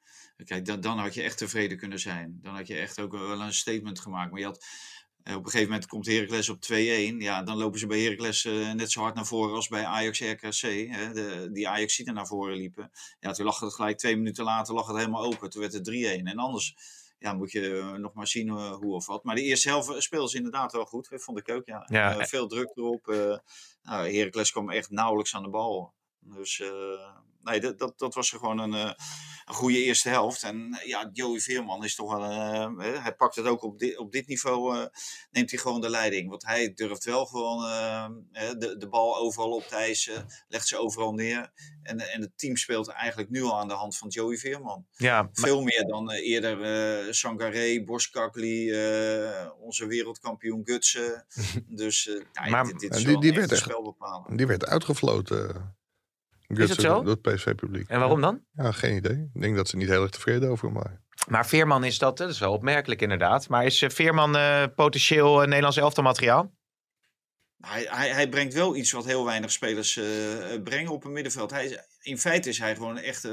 Kijk, 0.46 0.66
dan, 0.66 0.82
dan 0.82 0.98
had 1.00 1.14
je 1.14 1.22
echt 1.22 1.38
tevreden 1.38 1.78
kunnen 1.78 2.00
zijn. 2.00 2.40
Dan 2.42 2.56
had 2.56 2.68
je 2.68 2.76
echt 2.78 3.00
ook 3.02 3.12
wel 3.12 3.42
een 3.42 3.54
statement 3.54 4.00
gemaakt. 4.00 4.32
Maar 4.32 4.40
je 4.40 4.46
had, 4.46 4.66
op 5.24 5.46
een 5.46 5.52
gegeven 5.52 5.68
moment 5.70 5.88
komt 5.88 6.06
Heracles 6.06 6.50
op 6.50 6.58
2-1. 6.64 6.76
Ja, 7.18 7.44
dan 7.44 7.58
lopen 7.58 7.80
ze 7.80 7.88
bij 7.88 8.02
Heracles 8.02 8.46
eh, 8.46 8.72
net 8.72 8.92
zo 8.92 9.02
hard 9.02 9.16
naar 9.16 9.26
voren 9.26 9.56
als 9.56 9.68
bij 9.68 9.86
Ajax 9.86 10.20
RKC. 10.20 10.62
Hè, 10.90 11.14
de, 11.14 11.50
die 11.52 11.70
Ajax 11.70 12.00
er 12.00 12.14
naar 12.14 12.28
voren 12.28 12.56
liepen. 12.56 12.92
Ja, 13.20 13.32
toen 13.32 13.46
lag 13.46 13.60
het 13.60 13.74
gelijk 13.74 13.98
twee 13.98 14.18
minuten 14.18 14.44
later 14.44 14.74
lag 14.74 14.88
het 14.88 14.98
helemaal 14.98 15.24
open. 15.24 15.50
Toen 15.50 15.62
werd 15.62 15.74
het 15.74 15.90
3-1. 16.22 16.24
En 16.24 16.38
anders 16.38 16.76
ja, 17.20 17.34
moet 17.34 17.52
je 17.52 17.78
eh, 17.78 17.94
nog 17.94 18.14
maar 18.14 18.28
zien 18.28 18.50
eh, 18.50 18.72
hoe 18.72 18.96
of 18.96 19.06
wat. 19.06 19.24
Maar 19.24 19.36
de 19.36 19.42
eerste 19.42 19.70
helft 19.70 20.04
speelden 20.04 20.30
ze 20.30 20.38
inderdaad 20.38 20.72
wel 20.72 20.86
goed. 20.86 21.10
Vond 21.12 21.38
ik 21.38 21.50
ook, 21.50 21.66
ja. 21.66 21.88
Ja. 21.88 22.26
Veel 22.26 22.48
druk 22.48 22.72
erop. 22.76 23.06
nou, 23.84 24.16
Heracles 24.16 24.52
kwam 24.52 24.70
echt 24.70 24.90
nauwelijks 24.90 25.36
aan 25.36 25.44
de 25.44 25.50
bal. 25.50 25.94
Dus 26.20 26.62
nee, 27.44 27.60
dat, 27.60 27.80
dat, 27.80 28.00
dat 28.00 28.14
was 28.14 28.30
gewoon 28.30 28.60
een, 28.60 28.74
eh, 28.74 28.92
een 29.46 29.54
goede 29.54 29.84
eerste 29.84 30.10
helft. 30.10 30.44
En 30.44 30.78
eh, 30.82 30.88
ja, 30.88 31.10
Joey 31.14 31.40
Veerman 31.40 31.84
is 31.84 31.96
toch 31.96 32.14
wel... 32.18 32.24
eh, 32.24 33.04
hij 33.04 33.14
pakt 33.16 33.36
het 33.36 33.46
ook 33.46 33.64
op 33.64 33.80
dit, 33.80 33.98
op 33.98 34.12
dit 34.12 34.28
niveau, 34.28 34.88
neemt 35.32 35.50
hij 35.52 35.60
gewoon 35.60 35.82
de 35.82 35.90
leiding. 35.90 36.30
Want 36.30 36.46
hij 36.46 36.74
durft 36.74 37.04
wel 37.04 37.26
gewoon 37.26 37.60
de, 38.58 38.76
de 38.78 38.88
bal 38.90 39.18
overal 39.18 39.50
op 39.52 39.64
te 39.64 39.76
eisen. 39.76 40.26
Legt 40.48 40.68
ze 40.68 40.78
overal 40.78 41.14
neer. 41.14 41.52
En, 41.84 42.00
en 42.00 42.22
het 42.22 42.38
team 42.38 42.56
speelt 42.56 42.88
eigenlijk 42.88 43.30
nu 43.30 43.44
al 43.44 43.60
aan 43.60 43.68
de 43.68 43.74
hand 43.74 43.98
van 43.98 44.08
Joey 44.10 44.38
Veerman. 44.38 44.86
Ja, 44.92 45.22
maar- 45.22 45.30
Veel 45.34 45.62
meer 45.62 45.86
dan 45.88 46.12
eerder 46.12 46.62
eh 46.62 47.12
Sangaré, 47.12 47.84
Boskakli, 47.84 48.72
onze 49.60 49.86
wereldkampioen 49.88 50.62
Gutsen. 50.64 51.26
dus 51.68 52.04
ja, 52.34 52.50
Maar- 52.50 52.66
dit, 52.66 52.82
is 52.92 52.98
die- 52.98 53.06
wel 53.08 53.20
die 53.20 53.30
een 53.32 53.38
werd 53.38 53.52
echt- 53.52 54.38
die 54.38 54.48
werd 54.48 54.66
uitgefloten. 54.66 55.76
Eh, 56.60 56.70
het 56.70 56.82
zo? 56.82 57.04
Door 57.04 57.18
het 57.22 57.22
PSV-publiek. 57.22 57.90
en 57.90 58.00
waarom 58.00 58.22
dan? 58.22 58.42
Ja, 58.52 58.72
geen 58.72 58.96
idee. 58.96 59.30
Ik 59.34 59.42
denk 59.42 59.56
dat 59.56 59.68
ze 59.68 59.78
niet 59.78 59.88
heel 59.90 60.02
erg 60.02 60.12
tevreden 60.12 60.50
over 60.50 60.66
hem 60.66 60.76
waren. 60.76 61.02
Maar 61.28 61.48
Veerman 61.48 61.84
is 61.84 61.98
dat, 61.98 62.18
dat 62.18 62.30
is 62.30 62.40
wel 62.40 62.54
opmerkelijk 62.54 63.02
inderdaad. 63.02 63.50
Maar 63.50 63.66
is 63.66 63.82
eh, 63.82 63.90
Veerman 63.90 64.36
eh, 64.38 64.64
potentieel 64.76 65.42
eh, 65.42 65.48
Nederlands 65.48 65.78
elftal 65.78 66.04
materiaal? 66.04 66.52
Hij, 67.58 67.88
hij, 67.90 68.10
hij 68.10 68.30
brengt 68.30 68.54
wel 68.54 68.76
iets 68.76 68.92
wat 68.92 69.06
heel 69.06 69.26
weinig 69.26 69.52
spelers 69.52 70.00
brengen 70.64 70.92
op 70.92 71.04
het 71.04 71.12
middenveld. 71.12 71.52
Hij 71.52 71.66
is, 71.66 71.78
in 72.02 72.18
feite 72.18 72.50
is 72.50 72.58
hij 72.58 72.76
gewoon 72.76 72.98
echt, 72.98 73.28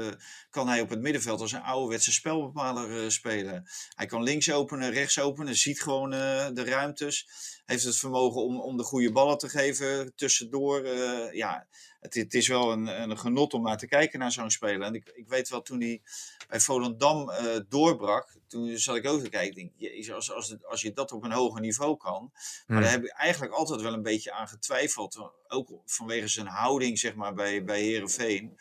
kan 0.49 0.67
hij 0.67 0.81
op 0.81 0.89
het 0.89 1.01
middenveld 1.01 1.41
als 1.41 1.51
een 1.51 1.61
ouderwetse 1.61 2.11
spelbepaler 2.11 3.03
eh, 3.03 3.09
spelen. 3.09 3.69
Hij 3.95 4.05
kan 4.05 4.23
links 4.23 4.51
openen, 4.51 4.91
rechts 4.91 5.19
openen, 5.19 5.55
ziet 5.55 5.81
gewoon 5.81 6.13
eh, 6.13 6.47
de 6.53 6.63
ruimtes. 6.63 7.27
Heeft 7.65 7.83
het 7.83 7.97
vermogen 7.97 8.41
om, 8.41 8.61
om 8.61 8.77
de 8.77 8.83
goede 8.83 9.11
ballen 9.11 9.37
te 9.37 9.49
geven 9.49 10.15
tussendoor. 10.15 10.83
eh, 10.83 11.33
ja, 11.33 11.67
het, 11.99 12.13
het 12.13 12.33
is 12.33 12.47
wel 12.47 12.71
een, 12.71 12.87
een 12.87 13.17
genot 13.17 13.53
om 13.53 13.61
naar 13.63 13.77
te 13.77 13.87
kijken 13.87 14.19
naar 14.19 14.31
zo'n 14.31 14.49
speler. 14.51 14.81
En 14.81 14.93
ik, 14.93 15.11
ik 15.13 15.27
weet 15.27 15.49
wel, 15.49 15.61
toen 15.61 15.79
hij 15.81 16.01
bij 16.47 16.59
Volendam 16.59 17.29
eh, 17.29 17.59
doorbrak, 17.69 18.37
toen 18.47 18.77
zat 18.77 18.95
ik 18.95 19.07
ook 19.07 19.21
te 19.23 19.29
kijken. 19.29 19.55
Denk, 19.55 19.71
jezus, 19.77 20.11
als, 20.13 20.31
als, 20.31 20.49
het- 20.49 20.65
als 20.65 20.81
je 20.81 20.93
dat 20.93 21.11
op 21.11 21.23
een 21.23 21.31
hoger 21.31 21.61
niveau 21.61 21.97
kan, 21.97 22.29
maar 22.33 22.41
Hmm. 22.65 22.81
daar 22.81 22.91
heb 22.91 23.03
ik 23.03 23.09
eigenlijk 23.11 23.53
altijd 23.53 23.81
wel 23.81 23.93
een 23.93 24.01
beetje 24.01 24.31
aan 24.31 24.47
getwijfeld. 24.47 25.31
Ook 25.47 25.69
vanwege 25.85 26.27
zijn 26.27 26.47
houding 26.47 26.99
zeg 26.99 27.15
maar, 27.15 27.33
bij, 27.33 27.63
bij 27.63 27.81
Herenveen. 27.81 28.57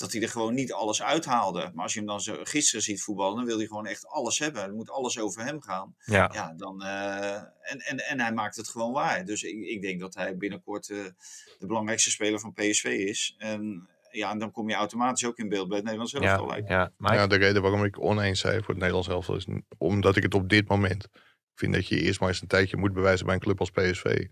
Dat 0.00 0.12
hij 0.12 0.22
er 0.22 0.28
gewoon 0.28 0.54
niet 0.54 0.72
alles 0.72 1.02
uithaalde. 1.02 1.70
Maar 1.74 1.82
als 1.82 1.92
je 1.92 1.98
hem 1.98 2.08
dan 2.08 2.20
zo 2.20 2.36
gisteren 2.42 2.82
ziet 2.82 3.02
voetballen, 3.02 3.36
dan 3.36 3.44
wil 3.44 3.56
hij 3.56 3.66
gewoon 3.66 3.86
echt 3.86 4.06
alles 4.06 4.38
hebben. 4.38 4.62
Er 4.62 4.72
moet 4.72 4.90
alles 4.90 5.18
over 5.18 5.44
hem 5.44 5.62
gaan. 5.62 5.94
Ja. 6.04 6.30
Ja, 6.32 6.54
dan, 6.56 6.82
eh, 6.82 7.34
en, 7.34 7.78
en, 7.78 7.98
en 7.98 8.20
hij 8.20 8.32
maakt 8.32 8.56
het 8.56 8.68
gewoon 8.68 8.92
waar. 8.92 9.24
Dus 9.24 9.42
ik, 9.42 9.64
ik 9.64 9.82
denk 9.82 10.00
dat 10.00 10.14
hij 10.14 10.36
binnenkort 10.36 10.90
eh, 10.90 11.04
de 11.58 11.66
belangrijkste 11.66 12.10
speler 12.10 12.40
van 12.40 12.52
PSV 12.52 12.84
is. 12.84 13.34
En 13.38 13.88
ja, 14.10 14.30
en 14.30 14.38
dan 14.38 14.50
kom 14.50 14.68
je 14.68 14.74
automatisch 14.74 15.26
ook 15.26 15.38
in 15.38 15.48
beeld 15.48 15.68
bij 15.68 15.76
het 15.76 15.84
Nederlands 15.84 16.14
elftal. 16.14 16.56
Ja, 16.56 16.92
ja. 16.98 17.14
Ja, 17.14 17.26
de 17.26 17.36
reden 17.36 17.62
waarom 17.62 17.84
ik 17.84 18.00
oneens 18.00 18.40
zei 18.40 18.58
voor 18.58 18.68
het 18.68 18.76
Nederlands 18.76 19.08
elftal 19.08 19.36
is 19.36 19.46
omdat 19.78 20.16
ik 20.16 20.22
het 20.22 20.34
op 20.34 20.48
dit 20.48 20.68
moment 20.68 21.08
vind 21.54 21.74
dat 21.74 21.86
je 21.86 22.00
eerst 22.00 22.20
maar 22.20 22.28
eens 22.28 22.40
een 22.40 22.48
tijdje 22.48 22.76
moet 22.76 22.92
bewijzen 22.92 23.26
bij 23.26 23.34
een 23.34 23.40
club 23.40 23.60
als 23.60 23.70
PSV. 23.70 24.26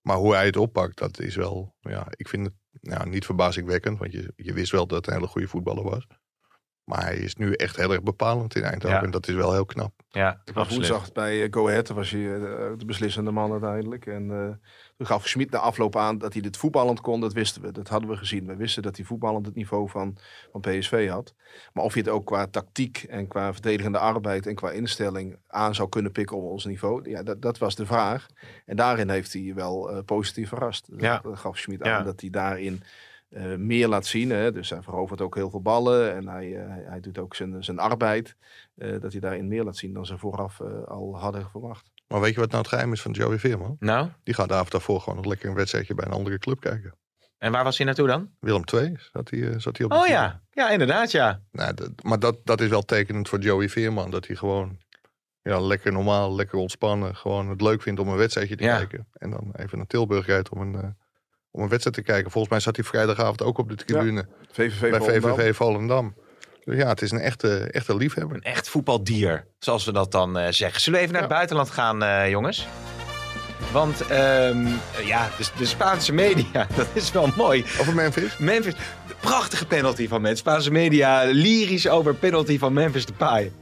Maar 0.00 0.16
hoe 0.16 0.34
hij 0.34 0.46
het 0.46 0.56
oppakt, 0.56 0.98
dat 0.98 1.20
is 1.20 1.36
wel, 1.36 1.74
ja, 1.80 2.06
ik 2.10 2.28
vind 2.28 2.46
het 2.46 2.54
ja, 2.80 3.04
niet 3.04 3.24
verbazingwekkend, 3.24 3.98
want 3.98 4.12
je, 4.12 4.32
je 4.36 4.52
wist 4.52 4.72
wel 4.72 4.86
dat 4.86 4.96
het 4.96 5.06
een 5.06 5.12
hele 5.12 5.26
goede 5.26 5.48
voetballer 5.48 5.84
was. 5.84 6.06
Maar 6.88 7.02
hij 7.02 7.16
is 7.16 7.34
nu 7.34 7.52
echt 7.52 7.76
heel 7.76 7.92
erg 7.92 8.02
bepalend 8.02 8.54
in 8.54 8.62
Eindhoven 8.62 8.96
Ja. 8.98 9.02
en 9.04 9.10
dat 9.10 9.28
is 9.28 9.34
wel 9.34 9.52
heel 9.52 9.64
knap. 9.64 9.92
ja, 10.08 10.40
Ik 10.44 10.54
was 10.54 10.68
woensdag 10.68 11.12
bij 11.12 11.42
eh, 11.42 11.48
Go 11.50 11.68
Ahead, 11.68 11.88
was 11.88 12.10
hij 12.10 12.34
eh, 12.34 12.40
de 12.78 12.84
beslissende 12.86 13.30
man 13.30 13.50
uiteindelijk. 13.52 14.06
En 14.06 14.30
eh, 14.30 14.56
toen 14.96 15.06
gaf 15.06 15.28
Schmid 15.28 15.50
na 15.50 15.58
afloop 15.58 15.96
aan 15.96 16.18
dat 16.18 16.32
hij 16.32 16.42
dit 16.42 16.56
voetballend 16.56 17.00
kon, 17.00 17.20
dat 17.20 17.32
wisten 17.32 17.62
we. 17.62 17.72
Dat 17.72 17.88
hadden 17.88 18.10
we 18.10 18.16
gezien. 18.16 18.46
We 18.46 18.56
wisten 18.56 18.82
dat 18.82 18.96
hij 18.96 19.04
voetballend 19.04 19.46
het 19.46 19.54
niveau 19.54 19.88
van, 19.88 20.16
van 20.52 20.60
PSV 20.60 21.08
had. 21.08 21.34
Maar 21.72 21.84
of 21.84 21.94
je 21.94 22.00
het 22.00 22.08
ook 22.08 22.26
qua 22.26 22.46
tactiek 22.46 23.02
en 23.08 23.26
qua 23.28 23.52
verdedigende 23.52 23.98
arbeid 23.98 24.46
en 24.46 24.54
qua 24.54 24.70
instelling 24.70 25.36
aan 25.46 25.74
zou 25.74 25.88
kunnen 25.88 26.12
pikken 26.12 26.36
op 26.36 26.42
ons 26.50 26.64
niveau, 26.64 27.10
ja, 27.10 27.22
dat, 27.22 27.42
dat 27.42 27.58
was 27.58 27.74
de 27.74 27.86
vraag. 27.86 28.26
En 28.66 28.76
daarin 28.76 29.10
heeft 29.10 29.32
hij 29.32 29.52
wel 29.54 29.90
eh, 29.90 29.98
positief 30.04 30.48
verrast. 30.48 30.88
Ja. 30.96 31.20
Dat 31.22 31.38
gaf 31.38 31.58
Schmid 31.58 31.84
Ja. 31.84 31.98
aan 31.98 32.04
dat 32.04 32.20
hij 32.20 32.30
daarin 32.30 32.82
eh, 33.28 33.54
meer 33.54 33.88
laat 33.88 34.06
zien. 34.06 34.30
Hè? 34.30 34.52
Dus 34.52 34.70
hij 34.70 34.82
verovert 34.82 35.20
ook 35.20 35.34
heel 35.34 35.50
veel 35.50 35.60
ballen 35.62 36.14
en 36.14 36.28
hij, 36.28 36.56
eh, 36.56 36.66
hij, 36.88 37.00
doet 37.00 37.18
ook 37.18 37.34
zijn, 37.34 37.64
zijn 37.64 37.78
arbeid. 37.78 38.36
eh, 38.74 39.00
dat 39.00 39.12
hij 39.12 39.20
daarin 39.20 39.48
meer 39.48 39.64
laat 39.64 39.76
zien 39.76 39.92
dan 39.92 40.06
ze 40.06 40.18
vooraf 40.18 40.60
al 40.86 41.18
hadden 41.18 41.50
verwacht. 41.50 41.90
Maar 42.08 42.20
weet 42.20 42.34
je 42.34 42.40
wat 42.40 42.48
nou 42.50 42.62
het 42.62 42.70
geheim 42.72 42.92
is 42.92 43.02
van 43.02 43.12
Joey 43.12 43.38
Veerman? 43.38 43.76
Nou, 43.80 44.08
Die 44.22 44.34
gaat 44.34 44.48
de 44.48 44.54
avond 44.54 44.70
daarvoor 44.70 45.00
gewoon 45.00 45.16
nog 45.16 45.24
lekker 45.26 45.48
een 45.48 45.54
wedstrijdje 45.54 45.94
bij 45.94 46.06
een 46.06 46.12
andere 46.12 46.38
club 46.38 46.60
kijken. 46.60 46.94
en 47.38 47.52
waar 47.52 47.64
was 47.64 47.76
hij 47.76 47.86
naartoe 47.86 48.06
dan? 48.06 48.30
Willem 48.40 48.62
II 48.74 48.96
zat 49.12 49.30
hij, 49.30 49.60
zat 49.60 49.76
hij 49.76 49.86
op 49.86 49.92
de 49.92 49.96
Oh 49.98 50.02
team. 50.02 50.12
ja, 50.14 50.42
ja 50.50 50.70
inderdaad 50.70 51.10
ja. 51.10 51.40
Nou, 51.50 51.74
dat, 51.74 51.90
maar 52.02 52.18
dat, 52.18 52.36
dat 52.44 52.60
is 52.60 52.68
wel 52.68 52.82
tekenend 52.82 53.28
voor 53.28 53.38
Joey 53.38 53.68
Veerman. 53.68 54.10
Dat 54.10 54.26
hij 54.26 54.36
gewoon 54.36 54.78
ja, 55.42 55.60
lekker 55.60 55.92
normaal, 55.92 56.34
lekker 56.34 56.58
ontspannen. 56.58 57.16
Gewoon 57.16 57.48
het 57.48 57.60
leuk 57.60 57.82
vindt 57.82 58.00
om 58.00 58.08
een 58.08 58.16
wedstrijdje 58.16 58.56
te 58.56 58.64
Ja. 58.64 58.76
kijken. 58.76 59.06
En 59.12 59.30
dan 59.30 59.50
even 59.56 59.78
naar 59.78 59.86
Tilburg 59.86 60.26
rijdt 60.26 60.48
om 60.48 60.60
een, 60.60 60.74
eh, 60.82 60.88
om 61.58 61.64
een 61.64 61.70
wedstrijd 61.70 61.96
te 61.96 62.02
kijken. 62.02 62.30
Volgens 62.30 62.52
mij 62.52 62.62
zat 62.62 62.76
hij 62.76 62.84
vrijdagavond 62.84 63.42
ook 63.42 63.58
op 63.58 63.68
de 63.68 63.74
tribune 63.74 64.26
VVV 64.52 64.90
bij 64.90 65.00
Volendam. 65.00 65.36
VVV 65.36 65.56
Volendam. 65.56 66.14
Dus 66.64 66.76
ja, 66.76 66.88
het 66.88 67.02
is 67.02 67.10
een 67.10 67.20
echte, 67.20 67.58
echte 67.70 67.96
liefhebber. 67.96 68.36
Een 68.36 68.42
echt 68.42 68.68
voetbaldier, 68.68 69.44
zoals 69.58 69.84
we 69.84 69.92
dat 69.92 70.12
dan 70.12 70.38
eh, 70.38 70.52
zeggen. 70.52 70.80
Zullen 70.80 70.98
we 70.98 71.04
even 71.04 71.14
naar 71.14 71.24
het 71.26 71.32
buitenland 71.32 71.70
gaan, 71.70 72.02
eh, 72.02 72.30
jongens? 72.30 72.66
Want 73.72 74.00
ehm, 74.00 74.66
ja, 75.04 75.30
de, 75.38 75.48
de 75.56 75.66
Spaanse 75.66 76.12
media, 76.12 76.66
dat 76.76 76.86
is 76.92 77.10
wel 77.10 77.30
mooi. 77.36 77.64
Over 77.80 77.94
Memphis? 77.94 78.38
Memphis, 78.38 78.74
de 79.06 79.14
prachtige 79.20 79.66
penalty 79.66 80.08
van 80.08 80.20
mensen. 80.20 80.38
Spaanse 80.38 80.70
media 80.70 81.24
lyrisch 81.24 81.88
over 81.88 82.14
penalty 82.14 82.58
van 82.58 82.72
Memphis 82.72 83.06
Depay. 83.06 83.52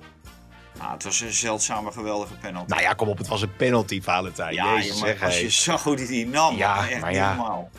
Ah, 0.78 0.92
het 0.92 1.04
was 1.04 1.20
een 1.20 1.32
zeldzame, 1.32 1.92
geweldige 1.92 2.34
penalty. 2.34 2.70
Nou 2.70 2.82
ja, 2.82 2.92
kom 2.92 3.08
op, 3.08 3.18
het 3.18 3.28
was 3.28 3.42
een 3.42 3.56
penalty, 3.56 4.02
Valentijn. 4.02 4.54
Ja, 4.54 4.74
Jezus, 4.74 5.00
maar 5.00 5.08
zeg, 5.08 5.22
als 5.22 5.40
je 5.40 5.50
zag 5.50 5.82
hoe 5.82 5.96
die 5.96 6.06
die 6.06 6.26
nam, 6.26 6.56
Ja, 6.56 6.88
echt 6.88 7.00
maar 7.00 7.12
ja. 7.12 7.34
normaal. 7.34 7.70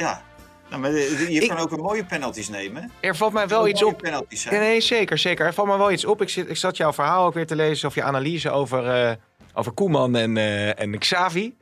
Ja, 0.00 0.22
Nou, 0.68 0.82
maar 0.82 0.90
de- 0.90 1.26
je 1.32 1.40
Ik- 1.40 1.48
kan 1.48 1.58
ook 1.58 1.70
een 1.72 1.80
mooie 1.80 2.04
penalties 2.04 2.48
nemen. 2.48 2.90
Er 3.00 3.16
valt 3.16 3.32
mij 3.32 3.48
wel 3.48 3.68
iets 3.68 3.82
op. 3.82 3.98
Penalties 3.98 4.42
Ja, 4.42 4.48
zijn. 4.50 4.60
nee, 4.62 4.80
zeker, 4.80 5.18
zeker. 5.18 5.46
Er 5.46 5.54
valt 5.54 5.68
me 5.68 5.76
wel 5.78 5.90
iets 5.92 6.04
op. 6.04 6.22
Ik, 6.22 6.28
zit, 6.28 6.48
ik 6.50 6.56
zat 6.56 6.76
jouw 6.76 6.92
verhaal 6.92 7.26
ook 7.26 7.34
weer 7.34 7.46
te 7.46 7.56
lezen, 7.56 7.88
of 7.88 7.94
je 7.94 8.02
analyse 8.02 8.50
over, 8.50 8.88
eh, 8.88 9.14
over 9.54 9.72
Koeman 9.72 10.16
en, 10.16 10.36
eh, 10.36 10.80
en 10.80 10.98
Xavi. 10.98 11.56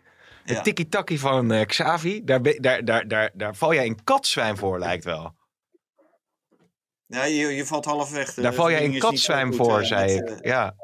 De 0.44 0.52
Ja. 0.54 0.60
tiki-taki 0.60 1.18
van 1.18 1.52
eh, 1.52 1.66
Xavi, 1.66 2.24
daar, 2.24 2.42
daar, 2.42 2.84
daar, 2.84 3.08
daar, 3.08 3.30
daar 3.34 3.54
val 3.54 3.74
jij 3.74 3.86
in 3.86 4.04
katzwijn 4.04 4.56
voor, 4.56 4.78
lijkt 4.78 5.04
wel. 5.04 5.34
Ja, 7.06 7.24
je, 7.24 7.46
je 7.46 7.66
valt 7.66 7.84
half 7.84 8.10
weg. 8.10 8.34
De 8.34 8.42
Daar 8.42 8.54
val 8.54 8.70
jij 8.70 8.82
in 8.82 8.98
katzwijn 8.98 9.46
goed, 9.46 9.56
voor, 9.56 9.78
eh, 9.80 9.86
zei 9.86 10.20
met, 10.20 10.30
ik. 10.30 10.38
eh, 10.38 10.50
Ja. 10.50 10.74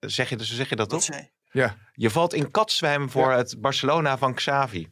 Zeg 0.00 0.28
je, 0.28 0.36
dus 0.36 0.54
zeg 0.56 0.68
je 0.68 0.76
dat 0.76 0.88
toch? 0.88 1.04
Ja, 1.50 1.76
Je 1.92 2.10
valt 2.10 2.34
in 2.34 2.50
katzwijn 2.50 3.10
voor 3.10 3.32
het 3.32 3.56
Barcelona 3.60 4.18
van 4.18 4.34
Xavi. 4.34 4.88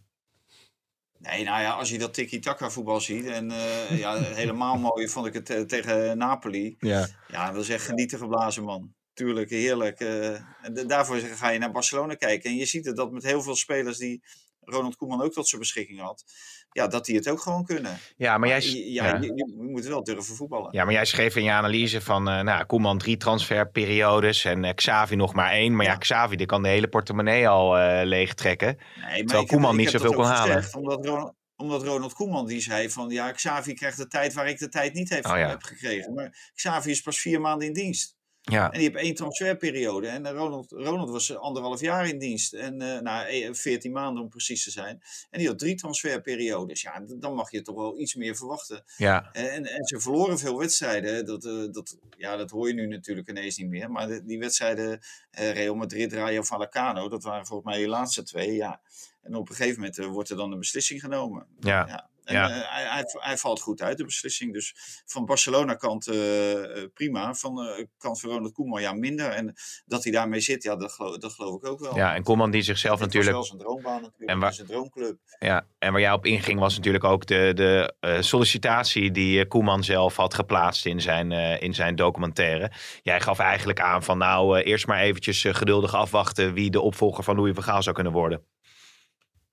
Nee, 1.22 1.44
nou 1.44 1.60
ja, 1.60 1.70
als 1.70 1.90
je 1.90 1.98
dat 1.98 2.14
tiki-taka 2.14 2.70
voetbal 2.70 3.00
ziet. 3.00 3.26
En 3.26 3.50
eh, 3.50 3.98
ja, 3.98 4.22
helemaal 4.42 4.78
mooi 4.78 5.08
vond 5.08 5.26
ik 5.26 5.32
het 5.34 5.50
eh, 5.50 5.60
tegen 5.60 6.18
Napoli. 6.18 6.76
Ja. 6.78 7.08
Ja, 7.28 7.52
dat 7.52 7.62
is 7.62 7.68
echt 7.68 7.84
genieten 7.84 8.18
geblazen, 8.18 8.64
man. 8.64 8.94
Tuurlijk, 9.12 9.50
heerlijk. 9.50 10.00
en 10.00 10.74
da- 10.74 10.84
daarvoor 10.84 11.18
ga 11.18 11.48
je 11.48 11.58
naar 11.58 11.70
Barcelona 11.72 12.14
kijken. 12.14 12.50
En 12.50 12.56
je 12.56 12.64
ziet 12.66 12.86
het 12.86 12.96
dat 12.96 13.12
met 13.12 13.22
heel 13.22 13.42
veel 13.42 13.56
spelers 13.56 13.98
die 13.98 14.22
Ronald 14.60 14.96
Koeman 14.96 15.22
ook 15.22 15.32
tot 15.32 15.48
zijn 15.48 15.60
beschikking 15.60 16.00
had. 16.00 16.24
Ja, 16.72 16.86
dat 16.86 17.04
die 17.04 17.16
het 17.16 17.28
ook 17.28 17.40
gewoon 17.40 17.64
kunnen. 17.64 17.98
Ja, 18.16 18.38
maar 18.38 18.48
jij, 18.48 18.60
ja, 18.60 19.04
ja. 19.06 19.18
Je, 19.20 19.26
je 19.26 19.54
moet 19.58 19.84
wel 19.84 20.04
durven 20.04 20.34
voetballen. 20.34 20.68
Ja, 20.70 20.84
maar 20.84 20.92
jij 20.92 21.04
schreef 21.04 21.36
in 21.36 21.44
je 21.44 21.50
analyse 21.50 22.00
van 22.00 22.28
eh 22.28 22.40
nou, 22.40 22.64
Koeman 22.64 22.98
drie 22.98 23.16
transferperiodes 23.16 24.44
en 24.44 24.64
eh, 24.64 24.74
Xavi 24.74 25.16
nog 25.16 25.34
maar 25.34 25.50
één. 25.50 25.76
Maar 25.76 25.86
ja, 25.86 25.92
Ja. 25.92 25.98
Xavi 25.98 26.36
die 26.36 26.46
kan 26.46 26.62
de 26.62 26.68
hele 26.68 26.88
portemonnee 26.88 27.48
al 27.48 27.78
eh 27.78 28.04
leegtrekken. 28.06 28.76
Nee, 28.76 29.04
maar 29.04 29.16
Terwijl 29.16 29.46
Koeman 29.46 29.70
heb, 29.70 29.78
niet 29.78 29.90
zoveel 29.90 30.12
kon 30.12 30.24
halen. 30.24 30.64
omdat, 30.76 31.04
Ronald, 31.06 31.34
omdat 31.56 31.82
Ronald 31.82 32.12
Koeman 32.12 32.46
die 32.46 32.60
zei 32.60 32.90
van 32.90 33.10
ja, 33.10 33.30
Xavi 33.32 33.74
krijgt 33.74 33.96
de 33.96 34.06
tijd 34.06 34.32
waar 34.32 34.48
ik 34.48 34.58
de 34.58 34.68
tijd 34.68 34.94
niet 34.94 35.08
heb, 35.08 35.26
Oh 35.26 35.48
heb 35.48 35.62
gekregen. 35.62 36.14
Maar 36.14 36.50
Xavi 36.54 36.90
is 36.90 37.00
pas 37.00 37.18
vier 37.18 37.40
maanden 37.40 37.66
in 37.66 37.72
dienst. 37.72 38.16
Ja, 38.50 38.64
En 38.70 38.78
die 38.78 38.88
heeft 38.90 39.04
één 39.04 39.14
transferperiode. 39.14 40.06
En 40.08 40.26
eh, 40.26 40.32
Ronald, 40.32 40.70
Ronald 40.70 41.10
was 41.10 41.36
anderhalf 41.36 41.80
jaar 41.80 42.08
in 42.08 42.18
dienst. 42.18 42.52
En 42.52 42.80
eh 42.80 43.00
nou, 43.00 43.26
eh, 43.26 43.52
14 43.52 43.92
maanden 43.92 44.22
om 44.22 44.28
precies 44.28 44.64
te 44.64 44.70
zijn. 44.70 45.02
En 45.30 45.38
die 45.38 45.48
had 45.48 45.58
drie 45.58 45.74
transferperiodes. 45.74 46.82
Ja, 46.82 47.02
dan 47.18 47.34
mag 47.34 47.50
je 47.50 47.62
toch 47.62 47.74
wel 47.76 47.98
iets 47.98 48.14
meer 48.14 48.36
verwachten. 48.36 48.84
ja, 48.96 49.32
En, 49.32 49.64
en 49.66 49.84
ze 49.84 50.00
verloren 50.00 50.38
veel 50.38 50.58
wedstrijden. 50.58 51.26
Dat, 51.26 51.44
eh, 51.44 51.52
dat, 51.70 51.98
ja, 52.16 52.36
dat 52.36 52.50
hoor 52.50 52.68
je 52.68 52.74
nu 52.74 52.86
natuurlijk 52.86 53.28
ineens 53.28 53.56
niet 53.56 53.68
meer. 53.68 53.90
Maar 53.90 54.06
de- 54.06 54.24
die 54.24 54.38
wedstrijden, 54.38 55.00
eh, 55.30 55.52
Real 55.52 55.74
Madrid, 55.74 56.12
Rayo 56.12 56.42
Vallecano, 56.42 57.08
dat 57.08 57.22
waren 57.22 57.46
volgens 57.46 57.74
mij 57.74 57.82
de 57.82 57.88
laatste 57.88 58.22
twee. 58.22 58.52
Ja. 58.54 58.80
En 59.22 59.34
op 59.34 59.48
een 59.48 59.54
gegeven 59.54 59.80
moment 59.80 59.98
eh, 59.98 60.06
wordt 60.06 60.30
er 60.30 60.36
dan 60.36 60.52
een 60.52 60.58
beslissing 60.58 61.00
genomen. 61.00 61.46
ja. 61.60 61.86
Ja. 61.88 62.10
En 62.24 62.34
Ja. 62.34 62.48
eh, 62.50 62.72
hij, 62.74 62.84
hij, 62.84 63.04
hij 63.18 63.36
valt 63.36 63.60
goed 63.60 63.82
uit, 63.82 63.98
de 63.98 64.04
beslissing. 64.04 64.52
Dus 64.52 64.74
van 65.06 65.24
Barcelona 65.24 65.74
kant 65.74 66.06
eh, 66.06 66.52
eh, 66.82 66.88
prima. 66.94 67.34
Van 67.34 67.54
de 67.54 67.88
kant 67.98 68.20
van 68.20 68.30
Ronald 68.30 68.52
Koeman 68.52 68.80
ja 68.82 68.92
minder. 68.92 69.30
En 69.30 69.54
dat 69.84 70.02
hij 70.02 70.12
daarmee 70.12 70.40
zit, 70.40 70.62
ja, 70.62 70.76
dat 70.76 70.92
geloof, 70.92 71.16
dat 71.18 71.32
geloof 71.32 71.56
ik 71.56 71.66
ook 71.66 71.80
wel. 71.80 71.96
ja, 71.96 72.14
en 72.14 72.22
Koeman 72.22 72.50
die 72.50 72.62
zichzelf 72.62 72.98
was 72.98 73.06
natuurlijk 73.06 73.32
wel 73.34 73.44
zijn 73.44 73.58
droombaan 73.58 74.02
natuurlijk. 74.02 74.30
En 74.30 74.38
waar- 74.38 74.52
zijn 74.54 74.66
droomclub. 74.66 75.18
Ja, 75.38 75.66
en 75.78 75.92
waar 75.92 76.00
jij 76.00 76.12
op 76.12 76.26
inging 76.26 76.58
was 76.60 76.76
natuurlijk 76.76 77.04
ook 77.04 77.26
de, 77.26 77.52
de 77.54 77.94
sollicitatie 78.22 79.10
die 79.10 79.46
Koeman 79.46 79.84
zelf 79.84 80.16
had 80.16 80.34
geplaatst 80.34 80.86
in 80.86 81.00
zijn, 81.00 81.32
in 81.60 81.74
zijn 81.74 81.96
documentaire. 81.96 82.70
Jij 83.02 83.20
gaf 83.20 83.38
eigenlijk 83.38 83.80
aan 83.80 84.02
van 84.02 84.18
nou, 84.18 84.58
eerst 84.60 84.86
maar 84.86 85.00
eventjes 85.00 85.44
geduldig 85.48 85.94
afwachten 85.94 86.52
wie 86.52 86.70
de 86.70 86.80
opvolger 86.80 87.24
van 87.24 87.36
Louis 87.36 87.54
van 87.54 87.62
Gaal 87.62 87.82
zou 87.82 87.94
kunnen 87.94 88.12
worden. 88.12 88.46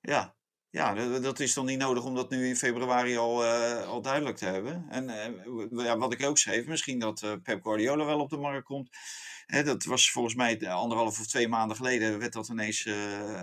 Ja, 0.02 0.36
ja 0.72 1.20
dat, 1.20 1.40
is 1.40 1.54
dan 1.54 1.66
niet 1.66 1.78
nodig 1.80 2.04
om 2.04 2.16
dat 2.16 2.30
nu 2.30 2.48
in 2.48 2.56
februari 2.56 3.18
al, 3.18 3.46
eh, 3.46 3.88
al 3.88 4.02
duidelijk 4.02 4.38
te 4.38 4.46
hebben. 4.46 4.86
En 4.90 5.10
eh, 5.10 5.86
ja, 5.86 5.98
wat 5.98 6.14
ik 6.14 6.24
ook 6.24 6.38
schreef, 6.38 6.66
misschien 6.66 7.00
dat 7.00 7.22
eh, 7.22 7.34
Pep 7.44 7.64
Guardiola 7.64 8.06
wel 8.06 8.20
op 8.20 8.30
de 8.30 8.38
markt 8.38 8.66
komt. 8.66 8.90
Hè, 9.46 9.64
dat 9.64 9.84
was 9.84 10.12
volgens 10.12 10.36
mij 10.36 10.70
anderhalf 10.70 11.20
of 11.20 11.28
twee 11.28 11.48
maanden 11.48 11.78
geleden 11.78 12.20
werd 12.20 12.34
dat 12.34 12.50
ineens 12.50 12.90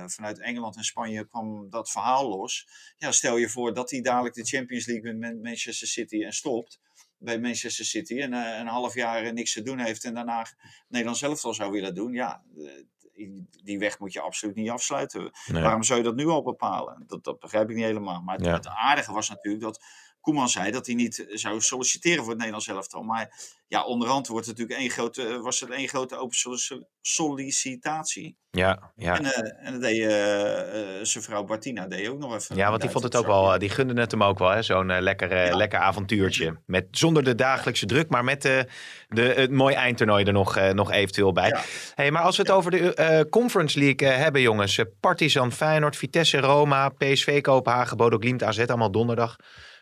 vanuit 0.07 0.41
Engeland 0.41 0.77
en 0.77 0.85
Spanje 0.85 1.27
kwam 1.27 1.71
dat 1.71 1.91
verhaal 1.91 2.29
los. 2.29 2.69
Ja, 2.97 3.13
stel 3.13 3.37
je 3.37 3.49
voor 3.49 3.75
dat 3.75 3.91
hij 3.91 4.01
dadelijk 4.01 4.35
de 4.35 4.45
Champions 4.45 4.87
League 4.87 5.13
met 5.13 5.21
Man- 5.21 5.41
Manchester 5.41 5.89
City 5.89 6.25
en 6.25 6.33
stopt 6.33 6.81
bij 7.19 7.41
Manchester 7.41 7.85
City 7.85 8.21
en 8.21 8.33
een 8.33 8.67
half 8.67 8.95
jaar 8.95 9.33
niks 9.33 9.53
te 9.53 9.63
doen 9.63 9.79
heeft 9.79 10.05
en 10.05 10.15
daarna 10.15 10.47
Nederland 10.89 11.19
zelf 11.19 11.45
al 11.45 11.55
zou 11.55 11.73
willen 11.73 11.95
doen. 11.95 12.13
Ja, 12.13 12.43
die- 13.63 13.79
weg 13.79 13.99
moet 13.99 14.13
je 14.13 14.21
absoluut 14.21 14.55
niet 14.55 14.71
afsluiten. 14.71 15.31
Nee. 15.47 15.63
Waarom 15.63 15.83
zou 15.83 15.99
je 15.99 16.05
dat 16.05 16.15
nu 16.15 16.27
al 16.27 16.43
bepalen? 16.43 17.05
Dat, 17.07 17.25
dat 17.25 17.39
begrijp 17.39 17.71
ik 17.71 17.77
niet 17.77 17.85
helemaal. 17.85 18.23
Maar 18.23 18.37
het, 18.37 18.45
Ja. 18.45 18.53
het 18.53 18.69
aardige 18.69 19.13
was 19.13 19.29
natuurlijk 19.29 19.65
dat 19.65 19.85
Koeman 20.27 20.49
zei 20.49 20.71
dat 20.71 20.87
hij 20.87 20.95
niet 20.95 21.27
zou 21.29 21.61
solliciteren 21.61 22.19
voor 22.19 22.29
het 22.29 22.37
Nederlands 22.37 22.69
elftal. 22.69 23.03
Maar 23.03 23.55
ja, 23.69 23.85
onderhand 23.85 24.27
wordt 24.27 24.47
het 24.47 24.59
natuurlijk 24.59 24.81
één 24.87 24.91
grote, 24.97 25.39
was 25.41 25.61
het 25.61 25.71
één 25.71 25.89
grote 25.89 26.17
open 26.17 26.37
sollici- 26.37 26.85
sollicitatie. 27.01 28.37
Ja, 28.51 28.93
ja. 28.97 29.17
En, 29.19 29.25
eh, 29.25 29.67
en 29.67 29.73
dat 29.73 29.81
deed 29.83 30.01
eh, 30.01 30.99
eh, 30.99 31.05
zijn 31.05 31.25
vrouw 31.25 31.45
Bartina 31.45 31.87
deed 31.87 32.09
ook 32.09 32.19
nog 32.19 32.35
even. 32.35 32.57
Ja, 32.57 32.69
want 32.69 32.81
die 32.81 32.91
vond 32.91 33.05
het 33.05 33.17
ook 33.17 33.27
wel, 33.27 33.53
eh, 33.53 33.59
die 33.59 33.69
gunde 33.69 34.01
het 34.01 34.11
hem 34.11 34.23
ook 34.23 34.39
wel, 34.39 34.49
hè? 34.51 34.63
zo'n 34.63 34.91
eh, 34.91 35.01
lekker, 35.03 35.33
eh, 35.33 35.47
Ja. 35.47 35.57
lekker 35.57 35.79
avontuurtje. 35.79 36.61
Met, 36.67 36.87
zonder 36.91 37.25
de 37.25 37.35
dagelijkse 37.35 37.87
druk, 37.87 38.09
maar 38.11 38.25
met 38.25 38.45
eh, 38.45 38.61
de, 39.09 39.23
het 39.23 39.51
mooi 39.51 39.75
eindtoernooi 39.75 40.25
er 40.25 40.33
nog, 40.33 40.57
eh, 40.57 40.71
nog 40.73 40.91
eventueel 40.91 41.33
bij. 41.33 41.49
Ja. 41.49 41.63
Hey, 41.95 42.11
maar 42.11 42.23
als 42.23 42.37
we 42.37 42.43
het 42.43 42.51
Ja. 42.51 42.57
over 42.57 42.71
de 42.71 42.95
eh, 42.95 43.21
Conference 43.31 43.79
League 43.79 44.09
eh, 44.09 44.17
hebben, 44.17 44.41
jongens. 44.41 44.79
eh, 44.79 44.85
Partizan, 45.01 45.53
Feyenoord, 45.53 45.97
Vitesse, 45.97 46.39
Roma, 46.39 46.89
PSV, 46.89 47.41
Kopenhagen, 47.41 47.97
Bodo 47.97 48.17
Glimt, 48.19 48.43
AZ, 48.43 48.59
allemaal 48.59 48.91
donderdag. 48.91 49.37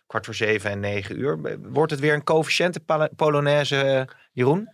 Kwart 0.07 0.25
voor 0.25 0.35
zeven 0.35 0.71
en 0.71 0.81
negen 0.81 1.19
uur. 1.19 1.59
Wordt 1.73 1.91
het 1.91 2.01
weer 2.01 2.15
een 2.15 2.25
coëfficiënte 2.25 2.81
Polonaise, 3.17 3.77
eh, 3.77 4.03
Jeroen? 4.33 4.73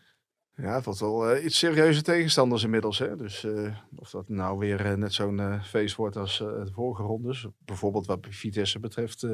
Ja, 0.56 0.74
het 0.74 0.84
wordt 0.84 1.00
wel 1.00 1.30
eh, 1.30 1.44
iets 1.44 1.58
serieuze 1.58 2.02
tegenstanders 2.02 2.62
inmiddels. 2.64 2.98
Hè? 2.98 3.16
Dus 3.16 3.44
eh, 3.44 3.76
of 3.96 4.10
dat 4.10 4.28
nou 4.28 4.58
weer 4.58 4.84
eh, 4.84 4.94
net 4.94 5.12
zo'n 5.12 5.40
eh, 5.40 5.62
feest 5.62 5.96
wordt 5.96 6.16
als 6.16 6.40
eh, 6.40 6.46
de 6.46 6.72
vorige 6.72 7.02
rondes. 7.02 7.46
Bijvoorbeeld 7.58 8.06
wat 8.06 8.26
Vitesse 8.30 8.78
betreft 8.80 9.22
eh, 9.22 9.30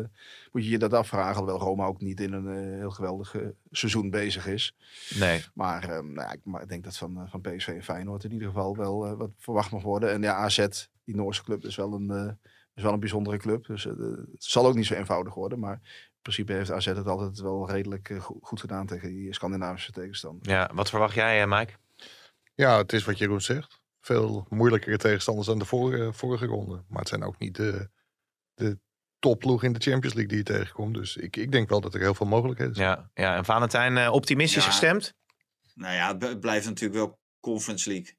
moet 0.52 0.64
je 0.64 0.70
je 0.70 0.78
dat 0.78 0.92
afvragen. 0.92 1.36
Alhoewel 1.40 1.58
Roma 1.68 1.84
ook 1.86 2.00
niet 2.00 2.20
in 2.20 2.32
een 2.32 2.48
eh, 2.48 2.78
heel 2.78 2.90
geweldig 2.90 3.34
eh, 3.34 3.46
seizoen 3.70 4.10
bezig 4.10 4.46
is. 4.46 4.76
Nee. 5.18 5.44
Maar, 5.54 5.82
eh, 5.82 5.88
nou 5.88 6.14
ja, 6.14 6.32
ik, 6.32 6.40
maar 6.44 6.62
ik 6.62 6.68
denk 6.68 6.84
dat 6.84 6.96
van, 6.96 7.16
eh, 7.20 7.30
van 7.30 7.40
PSV 7.40 7.68
en 7.68 7.82
Feyenoord 7.82 8.24
in 8.24 8.32
ieder 8.32 8.48
geval 8.48 8.76
wel 8.76 9.06
eh, 9.06 9.12
wat 9.16 9.30
verwacht 9.38 9.70
mag 9.70 9.82
worden. 9.82 10.10
En 10.12 10.22
ja, 10.22 10.34
AZ, 10.34 10.66
die 11.04 11.16
Noorse 11.16 11.42
club, 11.42 11.64
is 11.64 11.76
wel 11.76 11.92
een, 11.92 12.10
eh, 12.10 12.32
is 12.76 12.82
wel 12.82 12.92
een 12.92 13.00
bijzondere 13.00 13.36
club. 13.36 13.66
Dus 13.66 13.86
eh, 13.86 13.92
het 14.32 14.44
zal 14.44 14.66
ook 14.66 14.74
niet 14.74 14.86
zo 14.86 14.94
eenvoudig 14.94 15.34
worden. 15.34 15.58
Maar 15.58 15.74
in 15.82 16.22
principe 16.22 16.52
heeft 16.52 16.70
AZ 16.70 16.86
het 16.86 17.06
altijd 17.06 17.40
wel 17.40 17.70
redelijk 17.70 18.10
eh, 18.10 18.20
go- 18.20 18.38
goed 18.40 18.60
gedaan 18.60 18.86
tegen 18.86 19.08
die 19.08 19.34
Scandinavische 19.34 19.92
tegenstander. 19.92 20.50
Ja, 20.52 20.70
wat 20.74 20.90
verwacht 20.90 21.14
jij, 21.14 21.42
eh, 21.42 21.48
Mike? 21.58 21.72
Ja, 22.54 22.76
het 22.76 22.92
is 22.92 23.04
wat 23.04 23.18
Jeroen 23.18 23.40
zegt. 23.40 23.80
Veel 24.00 24.46
moeilijkere 24.48 24.96
tegenstanders 24.96 25.46
dan 25.46 25.58
de 25.58 25.64
vorige, 25.64 26.12
vorige 26.12 26.46
ronde. 26.46 26.84
Maar 26.88 26.98
het 26.98 27.08
zijn 27.08 27.22
ook 27.22 27.38
niet 27.38 27.54
de, 27.56 27.90
de 28.54 28.78
topploeg 29.18 29.62
in 29.62 29.72
de 29.72 29.80
Champions 29.80 30.14
League 30.14 30.26
die 30.26 30.36
je 30.38 30.58
tegenkomt. 30.58 30.94
Dus 30.94 31.16
ik, 31.16 31.36
ik 31.36 31.52
denk 31.52 31.68
wel 31.68 31.80
dat 31.80 31.94
er 31.94 32.00
heel 32.00 32.14
veel 32.14 32.26
mogelijkheden 32.26 32.74
zijn. 32.74 32.88
Ja, 32.88 33.10
ja 33.14 33.36
en 33.36 33.44
Valentijn, 33.44 33.96
eh, 33.96 34.12
optimistisch 34.12 34.64
Ja. 34.64 34.70
gestemd? 34.70 35.14
Nou 35.74 35.94
ja, 35.94 36.16
het 36.18 36.40
blijft 36.40 36.66
natuurlijk 36.66 36.98
wel 37.00 37.18
Conference 37.40 37.88
League. 37.90 38.16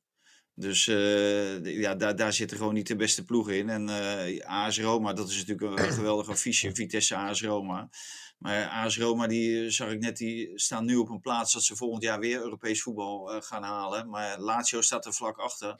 Dus 0.59 0.87
eh, 0.87 1.65
ja, 1.65 1.95
daar, 1.95 2.15
daar 2.15 2.33
zitten 2.33 2.57
gewoon 2.57 2.73
niet 2.73 2.87
de 2.87 2.95
beste 2.95 3.23
ploegen 3.23 3.57
in. 3.57 3.69
En 3.69 3.89
eh 3.89 4.45
AS 4.45 4.79
Roma, 4.79 5.13
dat 5.13 5.29
is 5.29 5.45
natuurlijk 5.45 5.79
een 5.79 5.93
geweldig 5.99 6.29
affiche. 6.29 6.75
Vitesse 6.75 7.15
AS 7.15 7.41
Roma. 7.41 7.89
Maar 8.37 8.67
AS 8.67 8.97
Roma, 8.97 9.27
die 9.27 9.63
eh, 9.63 9.71
zag 9.71 9.89
ik 9.91 9.99
net, 9.99 10.17
die 10.17 10.51
staan 10.55 10.85
nu 10.85 10.95
op 10.95 11.09
een 11.09 11.21
plaats 11.21 11.53
dat 11.53 11.63
ze 11.63 11.75
volgend 11.75 12.03
jaar 12.03 12.19
weer 12.19 12.39
Europees 12.39 12.81
voetbal 12.81 13.41
gaan 13.41 13.63
halen. 13.63 14.09
Maar 14.09 14.39
Lazio 14.39 14.81
staat 14.81 15.05
er 15.05 15.13
vlak 15.13 15.37
achter. 15.37 15.75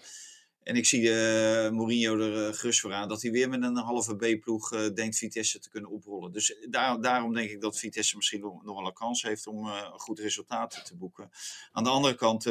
En 0.67 0.75
ik 0.75 0.85
zie 0.85 1.11
eh 1.11 1.71
Mourinho 1.71 2.19
er 2.19 2.47
eh, 2.47 2.53
gerust 2.53 2.79
voor 2.79 2.93
aan 2.93 3.07
dat 3.07 3.21
hij 3.21 3.31
weer 3.31 3.49
met 3.49 3.63
een 3.63 3.75
halve 3.77 4.15
B-ploeg 4.15 4.73
eh, 4.73 4.93
denkt 4.93 5.17
Vitesse 5.17 5.59
te 5.59 5.69
kunnen 5.69 5.89
oprollen. 5.89 6.31
Dus 6.31 6.57
daar, 6.69 7.01
daarom 7.01 7.33
denk 7.33 7.49
ik 7.49 7.61
dat 7.61 7.79
Vitesse 7.79 8.15
misschien 8.15 8.39
nog, 8.39 8.63
nog 8.63 8.75
wel 8.75 8.87
een 8.87 8.93
kans 8.93 9.21
heeft 9.21 9.47
om 9.47 9.65
een 9.65 9.99
goed 9.99 10.19
resultaat 10.19 10.85
te 10.85 10.95
boeken. 10.95 11.29
Aan 11.71 11.83
de 11.83 11.89
andere 11.89 12.15
kant, 12.15 12.43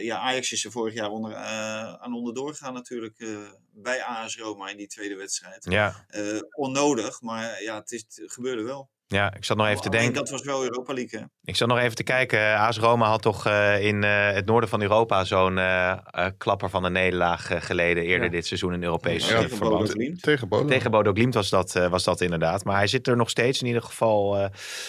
ja, 0.00 0.18
Ajax 0.18 0.52
is 0.52 0.64
er 0.64 0.70
vorig 0.70 0.94
jaar 0.94 1.10
onder, 1.10 1.34
aan 1.34 2.14
onderdoor 2.14 2.48
gegaan 2.48 2.74
natuurlijk 2.74 3.26
bij 3.72 4.02
AS 4.02 4.36
Roma 4.36 4.68
in 4.68 4.76
die 4.76 4.86
tweede 4.86 5.16
wedstrijd. 5.16 5.64
Ja. 5.64 6.06
Onnodig, 6.50 7.20
maar 7.20 7.62
ja, 7.62 7.78
het, 7.78 7.92
is, 7.92 8.04
het 8.08 8.32
gebeurde 8.32 8.62
wel. 8.62 8.90
Ja, 9.10 9.34
ik 9.34 9.44
zat 9.44 9.56
nog 9.56 9.66
even 9.66 9.80
te 9.80 9.88
Alleen 9.88 10.00
denken. 10.00 10.20
dat 10.20 10.30
was 10.30 10.42
wel 10.42 10.62
Europa 10.62 10.92
League, 10.92 11.20
hè? 11.20 11.26
Ik 11.44 11.56
zat 11.56 11.68
nog 11.68 11.78
even 11.78 11.94
te 11.94 12.02
kijken. 12.02 12.56
AS 12.56 12.78
Roma 12.78 13.08
had 13.08 13.22
toch 13.22 13.46
eh, 13.46 13.84
in 13.84 14.04
eh, 14.04 14.32
het 14.32 14.46
noorden 14.46 14.68
van 14.68 14.82
Europa 14.82 15.24
zo'n 15.24 15.58
eh, 15.58 15.90
eh, 15.90 16.26
klapper 16.38 16.70
van 16.70 16.84
een 16.84 16.92
nederlaag 16.92 17.50
eh, 17.50 17.60
geleden 17.60 18.02
eerder 18.02 18.24
Ja. 18.26 18.30
dit 18.32 18.46
seizoen 18.46 18.72
in 18.74 18.82
Europees 18.82 19.28
Ja, 19.28 19.34
eh, 19.34 19.40
tegen 19.40 19.56
verband. 19.56 19.80
Bodo 19.80 19.92
Glimt. 19.92 20.22
Tegen 20.22 20.48
Bodo. 20.48 20.64
Tegen 20.68 20.90
Bodo 20.90 21.12
Glimt 21.12 21.34
was 21.34 21.48
dat, 21.50 21.74
eh, 21.76 21.88
was 21.88 22.04
dat 22.04 22.20
inderdaad. 22.20 22.64
Maar 22.64 22.76
hij 22.76 22.86
zit 22.86 23.06
er 23.06 23.16
nog 23.16 23.30
steeds, 23.30 23.60
in 23.60 23.66
ieder 23.66 23.82
geval 23.82 24.36
eh 24.38 24.44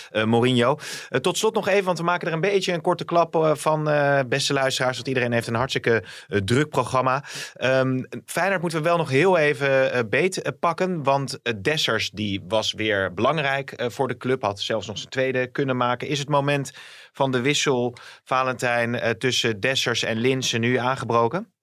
eh, 0.10 0.24
Mourinho. 0.24 0.78
Eh, 1.10 1.20
tot 1.20 1.38
slot 1.38 1.54
nog 1.56 1.68
even, 1.68 1.86
want 1.86 1.98
we 1.98 2.04
maken 2.04 2.28
er 2.28 2.34
een 2.34 2.42
beetje 2.42 2.74
een 2.74 2.82
korte 2.82 3.06
klap 3.06 3.36
eh, 3.36 3.52
van, 3.56 3.90
eh, 3.90 4.20
beste 4.28 4.54
luisteraars. 4.54 4.96
Want 4.96 5.08
iedereen 5.08 5.32
heeft 5.32 5.48
een 5.48 5.56
hartstikke 5.56 6.04
eh, 6.28 6.38
druk 6.40 6.70
programma. 6.70 7.24
Ehm 7.54 8.04
Feyenoord 8.26 8.62
moeten 8.62 8.80
we 8.82 8.88
wel 8.88 8.98
nog 8.98 9.10
heel 9.10 9.38
even 9.38 9.92
eh, 9.94 10.00
beet 10.10 10.42
eh, 10.42 10.52
pakken. 10.60 11.04
Want 11.04 11.42
eh, 11.42 11.54
Dessers 11.62 12.10
die 12.12 12.42
was 12.48 12.74
weer 12.74 13.14
belangrijk 13.14 13.72
eh, 13.72 13.90
voor 13.90 14.08
de 14.10 14.18
club. 14.18 14.42
Had 14.42 14.62
zelfs 14.62 14.88
nog 14.88 14.98
zijn 14.98 15.10
tweede 15.10 15.52
kunnen 15.52 15.78
maken. 15.78 16.08
Is 16.08 16.20
het 16.20 16.30
moment 16.30 16.72
van 17.12 17.32
de 17.32 17.42
wissel, 17.42 17.96
Valentijn, 18.24 18.96
eh, 18.96 19.10
tussen 19.10 19.60
Dessers 19.60 20.04
en 20.04 20.18
Linsen 20.18 20.62
nu 20.62 20.76
aangebroken? 20.76 21.54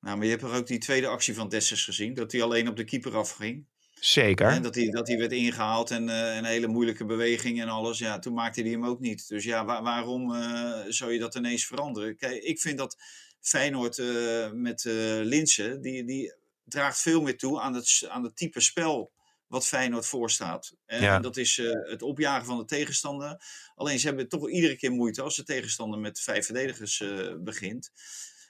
Nou, 0.00 0.16
maar 0.16 0.24
je 0.24 0.30
hebt 0.30 0.42
er 0.42 0.54
ook 0.54 0.66
die 0.66 0.78
tweede 0.78 1.06
actie 1.06 1.34
van 1.34 1.48
Dessers 1.48 1.84
gezien. 1.84 2.14
Dat 2.14 2.32
hij 2.32 2.42
alleen 2.42 2.68
op 2.68 2.76
de 2.76 2.84
keeper 2.84 3.16
afging. 3.16 3.66
Zeker. 4.00 4.46
En 4.46 4.62
dat 4.62 4.74
hij, 4.74 4.90
dat 4.90 5.08
hij 5.08 5.18
werd 5.18 5.32
ingehaald 5.32 5.90
en 5.90 6.08
eh, 6.08 6.36
een 6.36 6.44
hele 6.44 6.66
moeilijke 6.66 7.04
beweging 7.04 7.60
en 7.60 7.68
alles. 7.68 7.98
Ja, 7.98 8.18
toen 8.18 8.34
maakte 8.34 8.60
hij 8.60 8.70
hem 8.70 8.86
ook 8.86 9.00
niet. 9.00 9.28
Dus 9.28 9.44
ja, 9.44 9.64
waar- 9.64 9.82
waarom 9.82 10.34
eh, 10.34 10.80
zou 10.88 11.12
je 11.12 11.18
dat 11.18 11.34
ineens 11.34 11.66
veranderen? 11.66 12.16
Kijk, 12.16 12.42
ik 12.42 12.60
vind 12.60 12.78
dat 12.78 12.96
Feyenoord 13.40 13.98
eh, 13.98 14.50
met 14.52 14.84
eh 14.84 14.94
Linsen, 15.22 15.80
die, 15.80 16.04
die 16.04 16.34
draagt 16.64 17.00
veel 17.00 17.22
meer 17.22 17.38
toe 17.38 17.60
aan 17.60 17.74
het, 17.74 18.06
aan 18.08 18.24
het 18.24 18.36
type 18.36 18.60
spel 18.60 19.12
wat 19.50 19.66
Feyenoord 19.66 20.06
voorstaat. 20.06 20.72
En, 20.86 21.02
Ja. 21.02 21.18
dat 21.18 21.36
is 21.36 21.58
eh, 21.58 21.90
het 21.90 22.02
opjagen 22.02 22.46
van 22.46 22.58
de 22.58 22.64
tegenstander. 22.64 23.42
Alleen 23.74 23.98
ze 23.98 24.06
hebben 24.06 24.28
toch 24.28 24.50
iedere 24.50 24.76
keer 24.76 24.90
moeite 24.92 25.22
als 25.22 25.36
de 25.36 25.44
tegenstander 25.44 25.98
met 26.00 26.20
vijf 26.20 26.44
verdedigers 26.44 27.00
eh, 27.00 27.34
begint. 27.38 27.90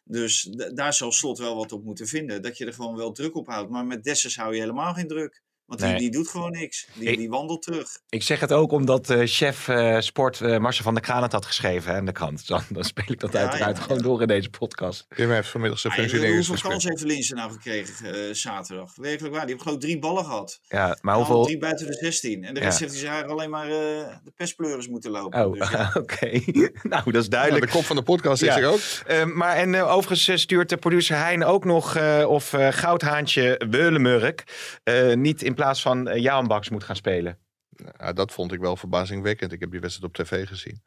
Dus 0.05 0.43
daar 0.75 0.95
zal 0.95 1.13
Slot 1.13 1.39
wel 1.39 1.57
wat 1.57 1.73
op 1.73 1.85
moeten 1.85 2.07
vinden. 2.07 2.43
Dat 2.43 2.59
je 2.59 2.67
er 2.67 2.73
gewoon 2.73 2.97
wel 2.97 3.13
druk 3.13 3.35
op 3.37 3.47
houdt. 3.47 3.71
Maar 3.71 3.87
met 3.87 4.05
Dessers 4.05 4.37
hou 4.37 4.55
je 4.55 4.61
helemaal 4.61 4.95
geen 4.95 5.09
druk. 5.09 5.43
Want 5.71 5.83
die, 5.83 5.91
Nee. 5.91 5.99
die 5.99 6.11
doet 6.11 6.29
gewoon 6.29 6.51
niks. 6.51 6.87
Die, 6.95 7.09
Ik- 7.09 7.19
die 7.19 7.29
wandelt 7.29 7.63
terug. 7.63 7.89
Ik 8.09 8.23
zeg 8.23 8.41
het 8.41 8.53
ook 8.53 8.73
omdat 8.73 9.11
eh, 9.11 9.21
chef 9.25 9.69
eh, 9.69 10.01
sport 10.01 10.41
eh, 10.41 10.59
Marcel 10.59 10.85
van 10.85 10.95
der 10.95 11.03
Kraan 11.03 11.23
het 11.23 11.33
had 11.33 11.47
geschreven 11.47 11.93
hè, 11.93 11.99
in 11.99 12.05
de 12.07 12.13
krant. 12.13 12.47
Dan, 12.49 12.63
dan 12.69 12.85
speel 12.85 13.05
ik 13.09 13.21
dat 13.21 13.33
Ja, 13.33 13.39
uiteraard 13.39 13.77
ja, 13.77 13.83
gewoon 13.83 13.97
ja. 13.99 14.03
door 14.03 14.21
in 14.21 14.27
deze 14.29 14.51
podcast. 14.51 15.07
Tim 15.17 15.31
heeft 15.31 15.49
vanmiddag 15.49 15.79
zijn 15.79 15.93
Ah, 15.93 15.99
hoeveel 15.99 16.19
functioneringsgesprek. 16.19 16.73
kans 16.73 16.85
heeft 16.85 17.03
Linsen 17.03 17.37
nou 17.37 17.53
gekregen 17.53 18.15
eh, 18.29 18.35
zaterdag? 18.35 18.93
Werkelijk 18.97 19.35
waar. 19.35 19.43
Die 19.47 19.51
heeft 19.55 19.63
gewoon 19.67 19.79
drie 19.79 19.99
ballen 19.99 20.25
gehad. 20.25 20.61
Ja, 20.69 20.99
maar 21.01 21.15
hoeveel... 21.17 21.45
Drie 21.45 21.59
buiten 21.59 21.87
de 21.87 21.95
16. 21.95 22.45
En 22.45 22.55
de 22.55 22.61
Ja. 22.61 22.67
rest 22.67 22.79
heeft 22.79 23.01
hij 23.03 23.27
alleen 23.27 23.51
maar 23.51 23.65
eh, 23.67 23.71
de 24.25 24.33
pestpleuris 24.37 24.89
moeten 24.89 25.11
lopen. 25.11 25.47
Oh, 25.47 25.59
Dus 25.59 25.71
ja. 25.79 25.91
oké. 25.95 26.31
nou, 26.83 27.13
dat 27.13 27.23
is 27.23 27.29
duidelijk. 27.29 27.65
de 27.67 27.71
kop 27.73 27.85
van 27.85 27.97
de 27.97 28.03
podcast 28.03 28.43
Ja. 28.43 28.57
is 28.57 28.63
er 28.63 28.69
ook. 28.69 28.81
Eh, 29.07 29.25
maar 29.25 29.57
en 29.57 29.75
overigens 29.77 30.41
stuurt 30.41 30.69
de 30.69 30.77
producer 30.77 31.17
Hein 31.17 31.43
ook 31.45 31.65
nog 31.65 31.97
eh, 31.97 32.25
of 32.29 32.53
eh, 32.53 32.69
Goudhaantje 32.73 33.61
Weulemurk 33.71 34.45
eh, 34.85 35.15
niet 35.15 35.43
in 35.43 35.55
plaats 35.61 35.83
van 35.83 36.09
uh, 36.09 36.17
Jaan 36.17 36.47
Baks 36.47 36.69
moet 36.69 36.85
gaan 36.85 36.97
spelen. 36.97 37.39
Dat 38.15 38.33
vond 38.33 38.53
ik 38.53 38.61
wel 38.61 38.77
verbazingwekkend. 38.77 39.53
Ik 39.53 39.61
heb 39.61 39.71
die 39.71 39.81
wedstrijd 39.81 40.19
op 40.19 40.25
tv 40.25 40.47
gezien. 40.47 40.83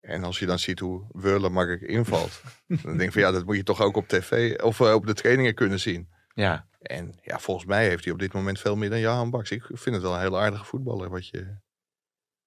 En 0.00 0.24
als 0.24 0.38
je 0.38 0.46
dan 0.46 0.58
ziet 0.58 0.78
hoe 0.78 1.06
Wurlemark 1.12 1.80
invalt, 1.80 2.42
dan 2.82 2.96
denk 2.96 3.00
ik 3.00 3.12
van 3.12 3.22
ja, 3.22 3.30
dat 3.30 3.44
moet 3.44 3.56
je 3.56 3.62
toch 3.62 3.80
ook 3.80 3.96
op 3.96 4.08
tv 4.08 4.60
of 4.60 4.80
eh, 4.80 4.94
op 4.94 5.06
de 5.06 5.14
trainingen 5.14 5.54
kunnen 5.54 5.80
zien. 5.80 6.08
Ja, 6.34 6.66
En 6.78 7.18
ja, 7.22 7.38
volgens 7.38 7.66
mij 7.66 7.88
heeft 7.88 8.04
hij 8.04 8.12
op 8.12 8.18
dit 8.18 8.32
moment 8.32 8.60
veel 8.60 8.76
meer 8.76 8.90
dan 8.90 9.00
Johan 9.00 9.30
Baks. 9.30 9.50
Ik 9.50 9.62
vind 9.66 9.94
het 9.94 10.04
wel 10.04 10.14
een 10.14 10.20
heel 10.20 10.40
aardige 10.40 10.64
voetballer, 10.64 11.10
wat 11.10 11.28
je, 11.28 11.56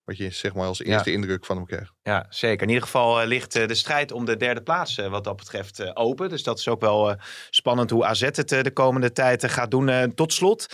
wat 0.03 0.17
je 0.17 0.29
zeg 0.29 0.53
maar 0.53 0.65
als 0.67 0.77
Ja. 0.77 0.85
eerste 0.85 1.11
indruk 1.11 1.45
van 1.45 1.55
hem 1.55 1.65
krijgt. 1.65 1.91
ja 2.01 2.25
zeker. 2.29 2.61
In 2.61 2.67
ieder 2.67 2.83
geval 2.83 3.21
eh, 3.21 3.27
ligt 3.27 3.55
eh, 3.55 3.67
de 3.67 3.75
strijd 3.75 4.11
om 4.11 4.25
de 4.25 4.37
derde 4.37 4.61
plaats 4.61 4.97
eh, 4.97 5.07
wat 5.09 5.23
dat 5.23 5.35
betreft 5.35 5.95
open. 5.95 6.29
Dus 6.29 6.43
dat 6.43 6.59
is 6.59 6.67
ook 6.67 6.81
wel 6.81 7.15
spannend 7.49 7.89
hoe 7.89 8.05
AZ 8.05 8.21
het 8.21 8.49
de 8.49 8.71
komende 8.73 9.11
tijd 9.11 9.49
gaat 9.51 9.71
doen. 9.71 10.13
Tot 10.15 10.33
slot, 10.33 10.65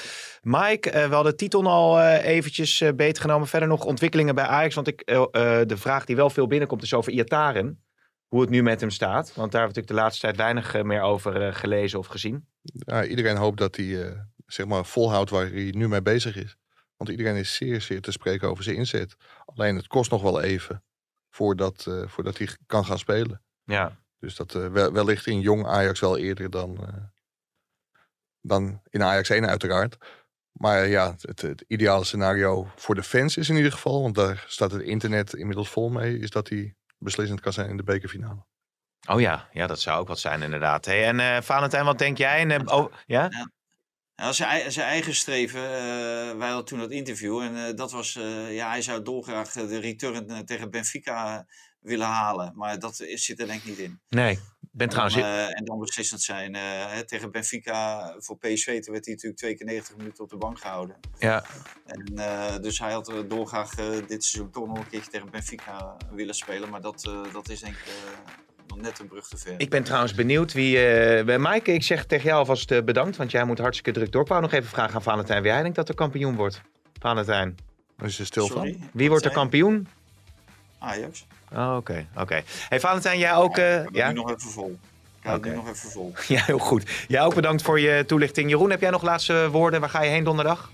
Mike, 0.42 0.92
we 0.92 1.16
hadden 1.16 1.36
Titon 1.36 1.66
al 1.66 2.02
eventjes 2.12 2.84
beter 2.96 3.22
genomen. 3.22 3.48
Verder 3.48 3.68
nog 3.70 3.86
ontwikkelingen 3.86 4.36
bij 4.36 4.46
Ajax. 4.46 4.76
Want 4.76 4.88
ik, 4.88 5.06
de 5.06 5.76
vraag 5.78 6.06
die 6.06 6.16
wel 6.16 6.30
veel 6.30 6.48
binnenkomt 6.48 6.84
is 6.84 6.94
over 6.94 7.12
Iataren. 7.12 7.82
Hoe 8.28 8.42
het 8.42 8.50
nu 8.50 8.64
met 8.64 8.80
hem 8.80 8.90
staat. 8.90 9.34
Want 9.34 9.52
daar 9.52 9.62
hebben 9.62 9.62
we 9.62 9.68
natuurlijk 9.68 9.88
de 9.88 9.94
laatste 9.94 10.22
tijd 10.22 10.38
weinig 10.38 10.84
meer 10.84 11.02
over 11.02 11.54
gelezen 11.54 12.00
of 12.00 12.08
gezien. 12.08 12.48
Ja, 12.62 13.06
iedereen 13.06 13.38
hoopt 13.38 13.58
dat 13.58 13.76
hij 13.76 14.18
zeg 14.46 14.66
maar 14.66 14.86
volhoudt 14.86 15.30
waar 15.30 15.48
hij 15.48 15.74
nu 15.78 15.88
mee 15.88 16.02
bezig 16.02 16.36
is. 16.36 16.56
Want 16.98 17.10
iedereen 17.10 17.36
is 17.36 17.56
zeer, 17.56 17.82
zeer 17.82 18.02
te 18.02 18.12
spreken 18.12 18.50
over 18.50 18.64
zijn 18.64 18.76
inzet. 18.76 19.16
Alleen 19.46 19.76
het 19.76 19.88
kost 19.88 20.12
nog 20.12 20.22
wel 20.22 20.42
even 20.42 20.84
voordat, 21.30 21.86
eh, 21.88 22.08
voordat 22.08 22.38
hij 22.38 22.48
kan 22.66 22.86
gaan 22.86 23.00
spelen. 23.00 23.42
Ja, 23.64 23.98
Dus 24.20 24.36
dat 24.36 24.56
eh, 24.56 24.68
wel- 24.68 24.92
wellicht 24.92 25.26
in 25.28 25.40
jong 25.40 25.66
Ajax 25.68 26.00
wel 26.00 26.18
eerder 26.18 26.50
dan, 26.50 26.78
eh, 26.88 27.04
dan 28.42 28.82
in 28.90 29.04
Ajax 29.04 29.30
1 29.30 29.48
uiteraard. 29.48 29.98
Maar 30.52 30.88
ja, 30.88 31.16
het, 31.22 31.42
het 31.42 31.64
ideale 31.68 32.04
scenario 32.04 32.68
voor 32.76 32.96
de 32.96 33.04
fans 33.04 33.38
is 33.38 33.50
in 33.50 33.56
ieder 33.56 33.72
geval, 33.72 34.02
want 34.02 34.16
daar 34.16 34.46
staat 34.48 34.72
het 34.72 34.82
internet 34.82 35.34
inmiddels 35.34 35.70
vol 35.70 35.90
mee, 35.90 36.20
is 36.20 36.30
dat 36.30 36.50
hij 36.50 36.76
beslissend 36.98 37.40
kan 37.40 37.54
zijn 37.54 37.70
in 37.70 37.78
de 37.78 37.84
bekerfinale. 37.84 38.46
Oh 39.10 39.20
ja, 39.22 39.50
ja, 39.52 39.68
dat 39.68 39.80
zou 39.80 40.00
ook 40.00 40.08
wat 40.08 40.20
zijn 40.20 40.42
inderdaad. 40.42 40.86
Hey, 40.86 41.06
en 41.06 41.20
eh 41.20 41.42
Valentijn, 41.42 41.86
wat 41.86 41.98
denk 42.00 42.18
jij? 42.18 42.48
En, 42.50 42.72
oh, 42.72 42.94
ja? 43.06 43.30
Zijn, 44.18 44.72
zijn 44.72 44.88
eigen 44.88 45.16
streven, 45.16 45.64
eh, 45.64 46.38
wij 46.38 46.48
hadden 46.48 46.66
toen 46.66 46.80
dat 46.80 46.92
interview 46.92 47.42
en 47.42 47.68
eh, 47.68 47.76
dat 47.76 47.92
was, 47.92 48.16
eh, 48.16 48.56
ja, 48.56 48.70
hij 48.70 48.82
zou 48.82 49.04
dolgraag 49.04 49.52
de 49.52 49.80
return 49.80 50.46
tegen 50.46 50.72
Benfica 50.72 51.46
willen 51.80 52.08
halen. 52.08 52.52
Maar 52.56 52.80
dat 52.80 52.96
zit 52.96 53.40
er 53.40 53.48
denk 53.48 53.60
ik 53.60 53.66
niet 53.66 53.78
in. 53.78 54.00
Nee, 54.10 54.40
ben 54.72 54.90
trouwens... 54.90 55.16
En, 55.16 55.50
en 55.54 55.66
dan 55.66 55.80
beslissend 55.80 56.22
zijn. 56.22 56.54
hè, 56.56 57.06
tegen 57.06 57.32
Benfica 57.32 58.14
voor 58.18 58.38
PSV, 58.38 58.82
toen 58.82 58.94
werd 58.94 59.06
hij 59.06 59.14
natuurlijk 59.14 59.42
twee 59.42 59.56
keer 59.56 59.66
90 59.66 59.98
minuten 59.98 60.24
op 60.24 60.30
de 60.30 60.38
bank 60.38 60.60
gehouden. 60.60 60.96
ja, 61.18 61.44
En, 61.86 62.62
dus 62.62 62.80
hij 62.80 62.92
had 62.92 63.14
dolgraag 63.28 63.76
dit 64.08 64.24
seizoen 64.24 64.52
toch 64.52 64.68
nog 64.68 64.78
een 64.78 64.90
keertje 64.90 65.12
tegen 65.12 65.32
Benfica 65.32 65.98
willen 66.12 66.36
spelen. 66.36 66.70
Maar 66.70 66.82
dat, 66.82 67.12
dat 67.32 67.50
is 67.50 67.60
denk 67.60 67.76
ik 67.76 67.92
nog 68.68 68.82
net 68.82 69.00
een 69.00 69.08
brug 69.08 69.28
te 69.28 69.38
ver. 69.38 69.54
ik 69.58 69.70
ben 69.70 69.84
trouwens 69.84 70.14
benieuwd 70.14 70.54
wie... 70.54 70.78
eh 70.88 71.26
bij 71.26 71.38
Maaike, 71.38 71.74
ik 71.74 71.84
zeg 71.84 72.06
tegen 72.06 72.26
jou 72.26 72.38
alvast 72.40 72.72
eh, 72.72 72.82
bedankt, 72.84 73.18
want 73.18 73.32
jij 73.32 73.44
moet 73.44 73.58
hartstikke 73.60 73.92
druk 74.00 74.12
door. 74.12 74.22
Ik 74.22 74.28
wou 74.28 74.42
nog 74.42 74.52
even 74.52 74.70
vragen 74.70 74.96
aan 74.96 75.02
Valentijn 75.02 75.42
wie 75.42 75.52
jij 75.52 75.62
denkt 75.62 75.76
dat 75.76 75.90
er 75.90 75.96
kampioen 75.96 76.36
wordt. 76.36 76.62
Valentijn, 77.00 77.58
is 78.02 78.20
er 78.20 78.26
stil 78.26 78.46
Sorry, 78.48 78.76
van. 78.80 78.90
wie 78.94 79.10
wordt 79.10 79.26
er 79.26 79.32
kampioen? 79.32 79.88
Ajax. 80.80 81.26
Oh, 81.54 81.76
Oké, 81.78 82.06
oké. 82.18 82.42
Hey 82.70 82.80
Valentijn, 82.80 83.20
jij 83.20 83.36
ook... 83.36 83.58
eh, 83.58 83.74
Ik 83.76 83.82
hou 83.84 83.96
ja? 83.98 84.08
nu 84.08 84.14
nog 84.14 84.30
even 84.30 84.50
vol. 84.52 84.80
Ik 85.24 85.46
nu 85.46 85.56
nog 85.56 85.68
even 85.70 85.90
vol. 85.90 86.14
ja, 86.28 86.44
heel 86.44 86.58
goed. 86.60 86.90
Jij 87.08 87.22
ook 87.24 87.36
bedankt 87.36 87.62
voor 87.62 87.80
je 87.80 88.04
toelichting. 88.08 88.50
Jeroen, 88.50 88.70
heb 88.70 88.82
jij 88.82 88.90
nog 88.90 89.02
laatste 89.04 89.50
woorden? 89.52 89.80
Waar 89.80 89.90
ga 89.90 90.02
je 90.04 90.10
heen 90.10 90.24
donderdag? 90.24 90.72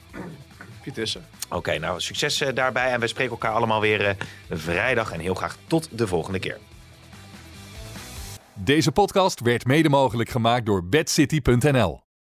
Vitesse. 0.82 1.20
Oké, 1.50 1.78
nou 1.78 2.00
succes 2.02 2.44
daarbij. 2.54 2.92
En 2.92 3.00
we 3.00 3.08
spreken 3.08 3.32
elkaar 3.32 3.52
allemaal 3.52 3.82
weer 3.82 4.06
eh, 4.08 4.16
vrijdag. 4.50 5.12
En 5.12 5.20
heel 5.20 5.34
graag 5.34 5.58
tot 5.68 5.88
de 5.92 6.08
volgende 6.08 6.40
keer. 6.40 6.58
Deze 8.64 8.92
podcast 8.92 9.40
werd 9.40 9.66
mede 9.66 9.90
mogelijk 9.90 10.30
gemaakt 10.30 10.66
door 10.66 10.86
bedcity.nl. 10.88 12.03